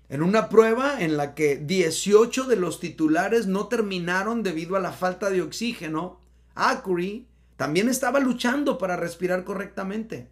En 0.08 0.22
una 0.22 0.48
prueba 0.48 1.02
en 1.02 1.16
la 1.16 1.34
que 1.34 1.56
18 1.56 2.44
de 2.44 2.56
los 2.56 2.80
titulares 2.80 3.46
no 3.46 3.66
terminaron 3.66 4.42
debido 4.42 4.76
a 4.76 4.80
la 4.80 4.92
falta 4.92 5.30
de 5.30 5.42
oxígeno, 5.42 6.20
Acuri 6.54 7.28
también 7.56 7.88
estaba 7.88 8.20
luchando 8.20 8.78
para 8.78 8.96
respirar 8.96 9.44
correctamente. 9.44 10.30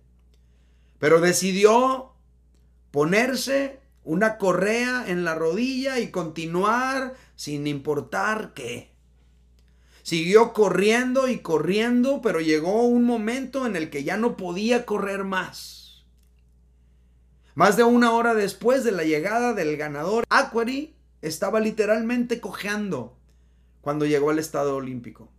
Pero 0.99 1.21
decidió 1.21 2.13
ponerse 2.93 3.84
una 4.05 4.39
correa 4.39 5.05
en 5.09 5.25
la 5.25 5.35
rodilla 5.35 5.99
y 5.99 6.11
continuar 6.11 7.15
sin 7.37 7.67
importar 7.67 8.53
qué. 8.55 8.93
Siguió 10.03 10.53
corriendo 10.53 11.29
y 11.29 11.39
corriendo, 11.39 12.21
pero 12.21 12.41
llegó 12.41 12.83
un 12.83 13.05
momento 13.05 13.67
en 13.67 13.75
el 13.75 13.89
que 13.89 14.05
ya 14.05 14.19
no 14.19 14.37
podía 14.37 14.85
correr 14.85 15.25
más. 15.25 16.05
Más 17.55 17.77
de 17.77 17.85
una 17.85 18.13
hora 18.13 18.35
después 18.35 18.85
de 18.85 18.93
la 18.93 19.05
llegada 19.05 19.55
del 19.55 19.77
ganador, 19.77 20.25
Aquari 20.29 20.95
estaba 21.23 21.61
literalmente 21.61 22.41
cojeando 22.41 23.17
cuando 23.81 24.05
llegó 24.05 24.31
al 24.31 24.39
estado 24.39 24.77
olímpico. 24.77 25.31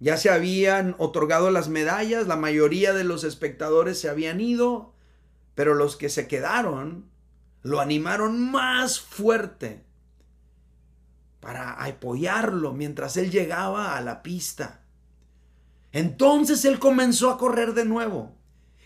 Ya 0.00 0.16
se 0.16 0.30
habían 0.30 0.96
otorgado 0.98 1.52
las 1.52 1.68
medallas, 1.68 2.26
la 2.26 2.34
mayoría 2.34 2.92
de 2.92 3.04
los 3.04 3.22
espectadores 3.22 4.00
se 4.00 4.08
habían 4.08 4.40
ido, 4.40 4.91
pero 5.54 5.74
los 5.74 5.96
que 5.96 6.08
se 6.08 6.26
quedaron 6.28 7.10
lo 7.62 7.80
animaron 7.80 8.50
más 8.50 9.00
fuerte 9.00 9.84
para 11.40 11.82
apoyarlo 11.84 12.72
mientras 12.72 13.16
él 13.16 13.30
llegaba 13.30 13.96
a 13.96 14.00
la 14.00 14.22
pista. 14.22 14.82
Entonces 15.92 16.64
él 16.64 16.78
comenzó 16.78 17.30
a 17.30 17.38
correr 17.38 17.74
de 17.74 17.84
nuevo. 17.84 18.34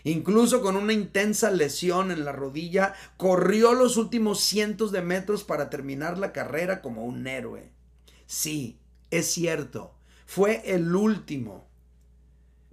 Incluso 0.03 0.61
con 0.61 0.75
una 0.75 0.93
intensa 0.93 1.51
lesión 1.51 2.11
en 2.11 2.23
la 2.23 2.31
rodilla, 2.31 2.93
corrió 3.17 3.73
los 3.73 3.97
últimos 3.97 4.39
cientos 4.39 4.91
de 4.91 5.01
metros 5.01 5.43
para 5.43 5.69
terminar 5.69 6.17
la 6.17 6.31
carrera 6.31 6.81
como 6.81 7.05
un 7.05 7.27
héroe. 7.27 7.71
Sí, 8.25 8.79
es 9.11 9.31
cierto, 9.31 9.95
fue 10.25 10.61
el 10.65 10.95
último 10.95 11.66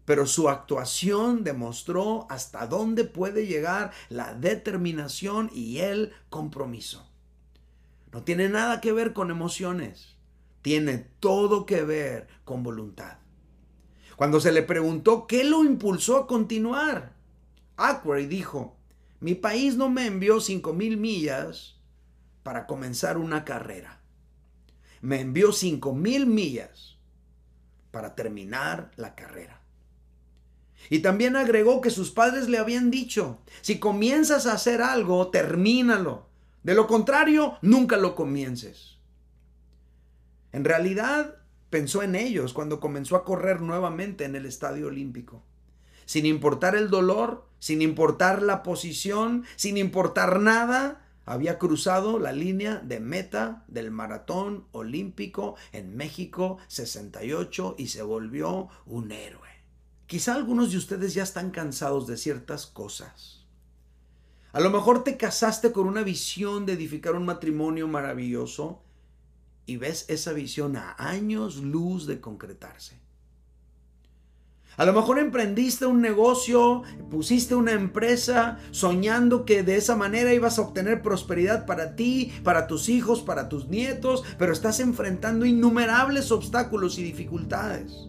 pero 0.04 0.26
su 0.26 0.48
actuación 0.48 1.44
demostró 1.44 2.26
hasta 2.30 2.66
dónde 2.66 3.04
puede 3.04 3.46
llegar 3.46 3.92
la 4.08 4.34
determinación 4.34 5.50
y 5.54 5.78
el 5.78 6.12
compromiso. 6.28 7.08
No 8.12 8.22
tiene 8.22 8.48
nada 8.48 8.80
que 8.80 8.92
ver 8.92 9.12
con 9.12 9.30
emociones, 9.30 10.16
tiene 10.62 10.98
todo 11.20 11.66
que 11.66 11.82
ver 11.82 12.28
con 12.44 12.62
voluntad. 12.62 13.18
Cuando 14.16 14.40
se 14.40 14.52
le 14.52 14.62
preguntó 14.62 15.26
qué 15.26 15.42
lo 15.44 15.64
impulsó 15.64 16.18
a 16.18 16.26
continuar, 16.26 17.14
Aquary 17.76 18.26
dijo, 18.26 18.76
mi 19.20 19.34
país 19.34 19.76
no 19.76 19.88
me 19.88 20.06
envió 20.06 20.40
cinco 20.40 20.72
mil 20.72 20.96
millas 20.96 21.76
para 22.42 22.66
comenzar 22.66 23.16
una 23.16 23.44
carrera. 23.44 24.00
Me 25.00 25.20
envió 25.20 25.50
cinco 25.50 25.92
mil 25.94 26.26
millas 26.26 26.98
para 27.90 28.14
terminar 28.14 28.92
la 28.96 29.14
carrera. 29.14 29.63
Y 30.90 31.00
también 31.00 31.36
agregó 31.36 31.80
que 31.80 31.90
sus 31.90 32.10
padres 32.10 32.48
le 32.48 32.58
habían 32.58 32.90
dicho, 32.90 33.38
si 33.62 33.78
comienzas 33.78 34.46
a 34.46 34.52
hacer 34.52 34.82
algo, 34.82 35.28
termínalo. 35.28 36.26
De 36.62 36.74
lo 36.74 36.86
contrario, 36.86 37.58
nunca 37.62 37.96
lo 37.96 38.14
comiences. 38.14 38.96
En 40.52 40.64
realidad, 40.64 41.36
pensó 41.70 42.02
en 42.02 42.14
ellos 42.14 42.52
cuando 42.52 42.80
comenzó 42.80 43.16
a 43.16 43.24
correr 43.24 43.60
nuevamente 43.60 44.24
en 44.24 44.36
el 44.36 44.46
Estadio 44.46 44.86
Olímpico. 44.86 45.42
Sin 46.06 46.26
importar 46.26 46.76
el 46.76 46.90
dolor, 46.90 47.46
sin 47.58 47.82
importar 47.82 48.42
la 48.42 48.62
posición, 48.62 49.44
sin 49.56 49.76
importar 49.76 50.40
nada, 50.40 51.04
había 51.26 51.58
cruzado 51.58 52.18
la 52.18 52.32
línea 52.32 52.76
de 52.84 53.00
meta 53.00 53.64
del 53.68 53.90
maratón 53.90 54.66
olímpico 54.72 55.56
en 55.72 55.96
México 55.96 56.58
68 56.68 57.76
y 57.78 57.88
se 57.88 58.02
volvió 58.02 58.68
un 58.86 59.10
héroe. 59.10 59.53
Quizá 60.06 60.34
algunos 60.34 60.70
de 60.70 60.78
ustedes 60.78 61.14
ya 61.14 61.22
están 61.22 61.50
cansados 61.50 62.06
de 62.06 62.16
ciertas 62.16 62.66
cosas. 62.66 63.46
A 64.52 64.60
lo 64.60 64.70
mejor 64.70 65.02
te 65.02 65.16
casaste 65.16 65.72
con 65.72 65.88
una 65.88 66.02
visión 66.02 66.66
de 66.66 66.74
edificar 66.74 67.14
un 67.16 67.24
matrimonio 67.24 67.88
maravilloso 67.88 68.82
y 69.66 69.78
ves 69.78 70.04
esa 70.08 70.32
visión 70.32 70.76
a 70.76 70.94
años 70.98 71.56
luz 71.56 72.06
de 72.06 72.20
concretarse. 72.20 73.00
A 74.76 74.84
lo 74.84 74.92
mejor 74.92 75.18
emprendiste 75.18 75.86
un 75.86 76.00
negocio, 76.00 76.82
pusiste 77.10 77.54
una 77.54 77.72
empresa 77.72 78.58
soñando 78.72 79.44
que 79.44 79.62
de 79.62 79.76
esa 79.76 79.96
manera 79.96 80.34
ibas 80.34 80.58
a 80.58 80.62
obtener 80.62 81.00
prosperidad 81.00 81.64
para 81.64 81.96
ti, 81.96 82.32
para 82.42 82.66
tus 82.66 82.88
hijos, 82.88 83.22
para 83.22 83.48
tus 83.48 83.68
nietos, 83.68 84.24
pero 84.36 84.52
estás 84.52 84.80
enfrentando 84.80 85.46
innumerables 85.46 86.32
obstáculos 86.32 86.98
y 86.98 87.04
dificultades. 87.04 88.08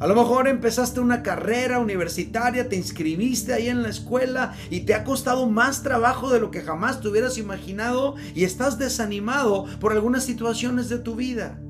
A 0.00 0.06
lo 0.06 0.14
mejor 0.14 0.46
empezaste 0.46 1.00
una 1.00 1.24
carrera 1.24 1.80
universitaria, 1.80 2.68
te 2.68 2.76
inscribiste 2.76 3.52
ahí 3.52 3.66
en 3.68 3.82
la 3.82 3.88
escuela 3.88 4.54
y 4.70 4.80
te 4.80 4.94
ha 4.94 5.02
costado 5.02 5.48
más 5.48 5.82
trabajo 5.82 6.30
de 6.30 6.38
lo 6.38 6.52
que 6.52 6.62
jamás 6.62 7.00
te 7.00 7.08
hubieras 7.08 7.36
imaginado 7.36 8.14
y 8.32 8.44
estás 8.44 8.78
desanimado 8.78 9.64
por 9.80 9.92
algunas 9.92 10.22
situaciones 10.22 10.88
de 10.88 11.00
tu 11.00 11.16
vida. 11.16 11.60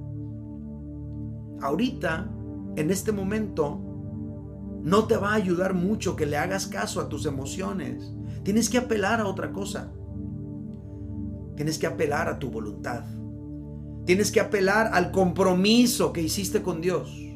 Ahorita 1.62 2.30
en 2.76 2.90
este 2.90 3.12
momento 3.12 3.80
no 4.82 5.06
te 5.06 5.16
va 5.16 5.30
a 5.30 5.36
ayudar 5.36 5.72
mucho 5.72 6.14
que 6.14 6.26
le 6.26 6.36
hagas 6.36 6.66
caso 6.66 7.00
a 7.00 7.08
tus 7.08 7.24
emociones. 7.24 8.12
Tienes 8.44 8.68
que 8.68 8.76
apelar 8.76 9.20
a 9.20 9.26
otra 9.26 9.52
cosa. 9.52 9.90
Tienes 11.56 11.78
que 11.78 11.86
apelar 11.86 12.28
a 12.28 12.38
tu 12.38 12.50
voluntad. 12.50 13.04
Tienes 14.04 14.30
que 14.30 14.40
apelar 14.40 14.90
al 14.92 15.12
compromiso 15.12 16.12
que 16.12 16.22
hiciste 16.22 16.62
con 16.62 16.82
Dios. 16.82 17.27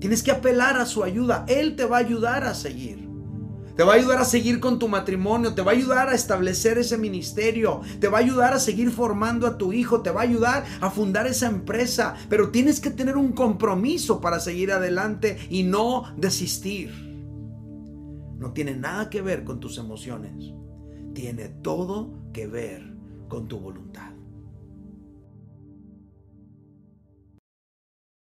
Tienes 0.00 0.22
que 0.22 0.30
apelar 0.30 0.76
a 0.76 0.86
su 0.86 1.02
ayuda. 1.02 1.44
Él 1.48 1.76
te 1.76 1.84
va 1.84 1.96
a 1.96 2.00
ayudar 2.00 2.44
a 2.44 2.54
seguir. 2.54 3.06
Te 3.76 3.82
va 3.82 3.92
a 3.92 3.96
ayudar 3.96 4.20
a 4.20 4.24
seguir 4.24 4.58
con 4.58 4.78
tu 4.78 4.88
matrimonio, 4.88 5.54
te 5.54 5.60
va 5.60 5.72
a 5.72 5.74
ayudar 5.74 6.08
a 6.08 6.14
establecer 6.14 6.78
ese 6.78 6.96
ministerio, 6.96 7.82
te 8.00 8.08
va 8.08 8.16
a 8.16 8.20
ayudar 8.22 8.54
a 8.54 8.58
seguir 8.58 8.90
formando 8.90 9.46
a 9.46 9.58
tu 9.58 9.74
hijo, 9.74 10.00
te 10.00 10.10
va 10.10 10.22
a 10.22 10.24
ayudar 10.24 10.64
a 10.80 10.88
fundar 10.88 11.26
esa 11.26 11.46
empresa, 11.46 12.14
pero 12.30 12.50
tienes 12.50 12.80
que 12.80 12.88
tener 12.88 13.18
un 13.18 13.32
compromiso 13.32 14.22
para 14.22 14.40
seguir 14.40 14.72
adelante 14.72 15.36
y 15.50 15.64
no 15.64 16.04
desistir. 16.16 16.90
No 18.38 18.52
tiene 18.54 18.74
nada 18.74 19.10
que 19.10 19.20
ver 19.20 19.44
con 19.44 19.60
tus 19.60 19.76
emociones, 19.76 20.54
tiene 21.12 21.48
todo 21.48 22.30
que 22.32 22.46
ver 22.46 22.96
con 23.28 23.46
tu 23.46 23.60
voluntad. 23.60 24.15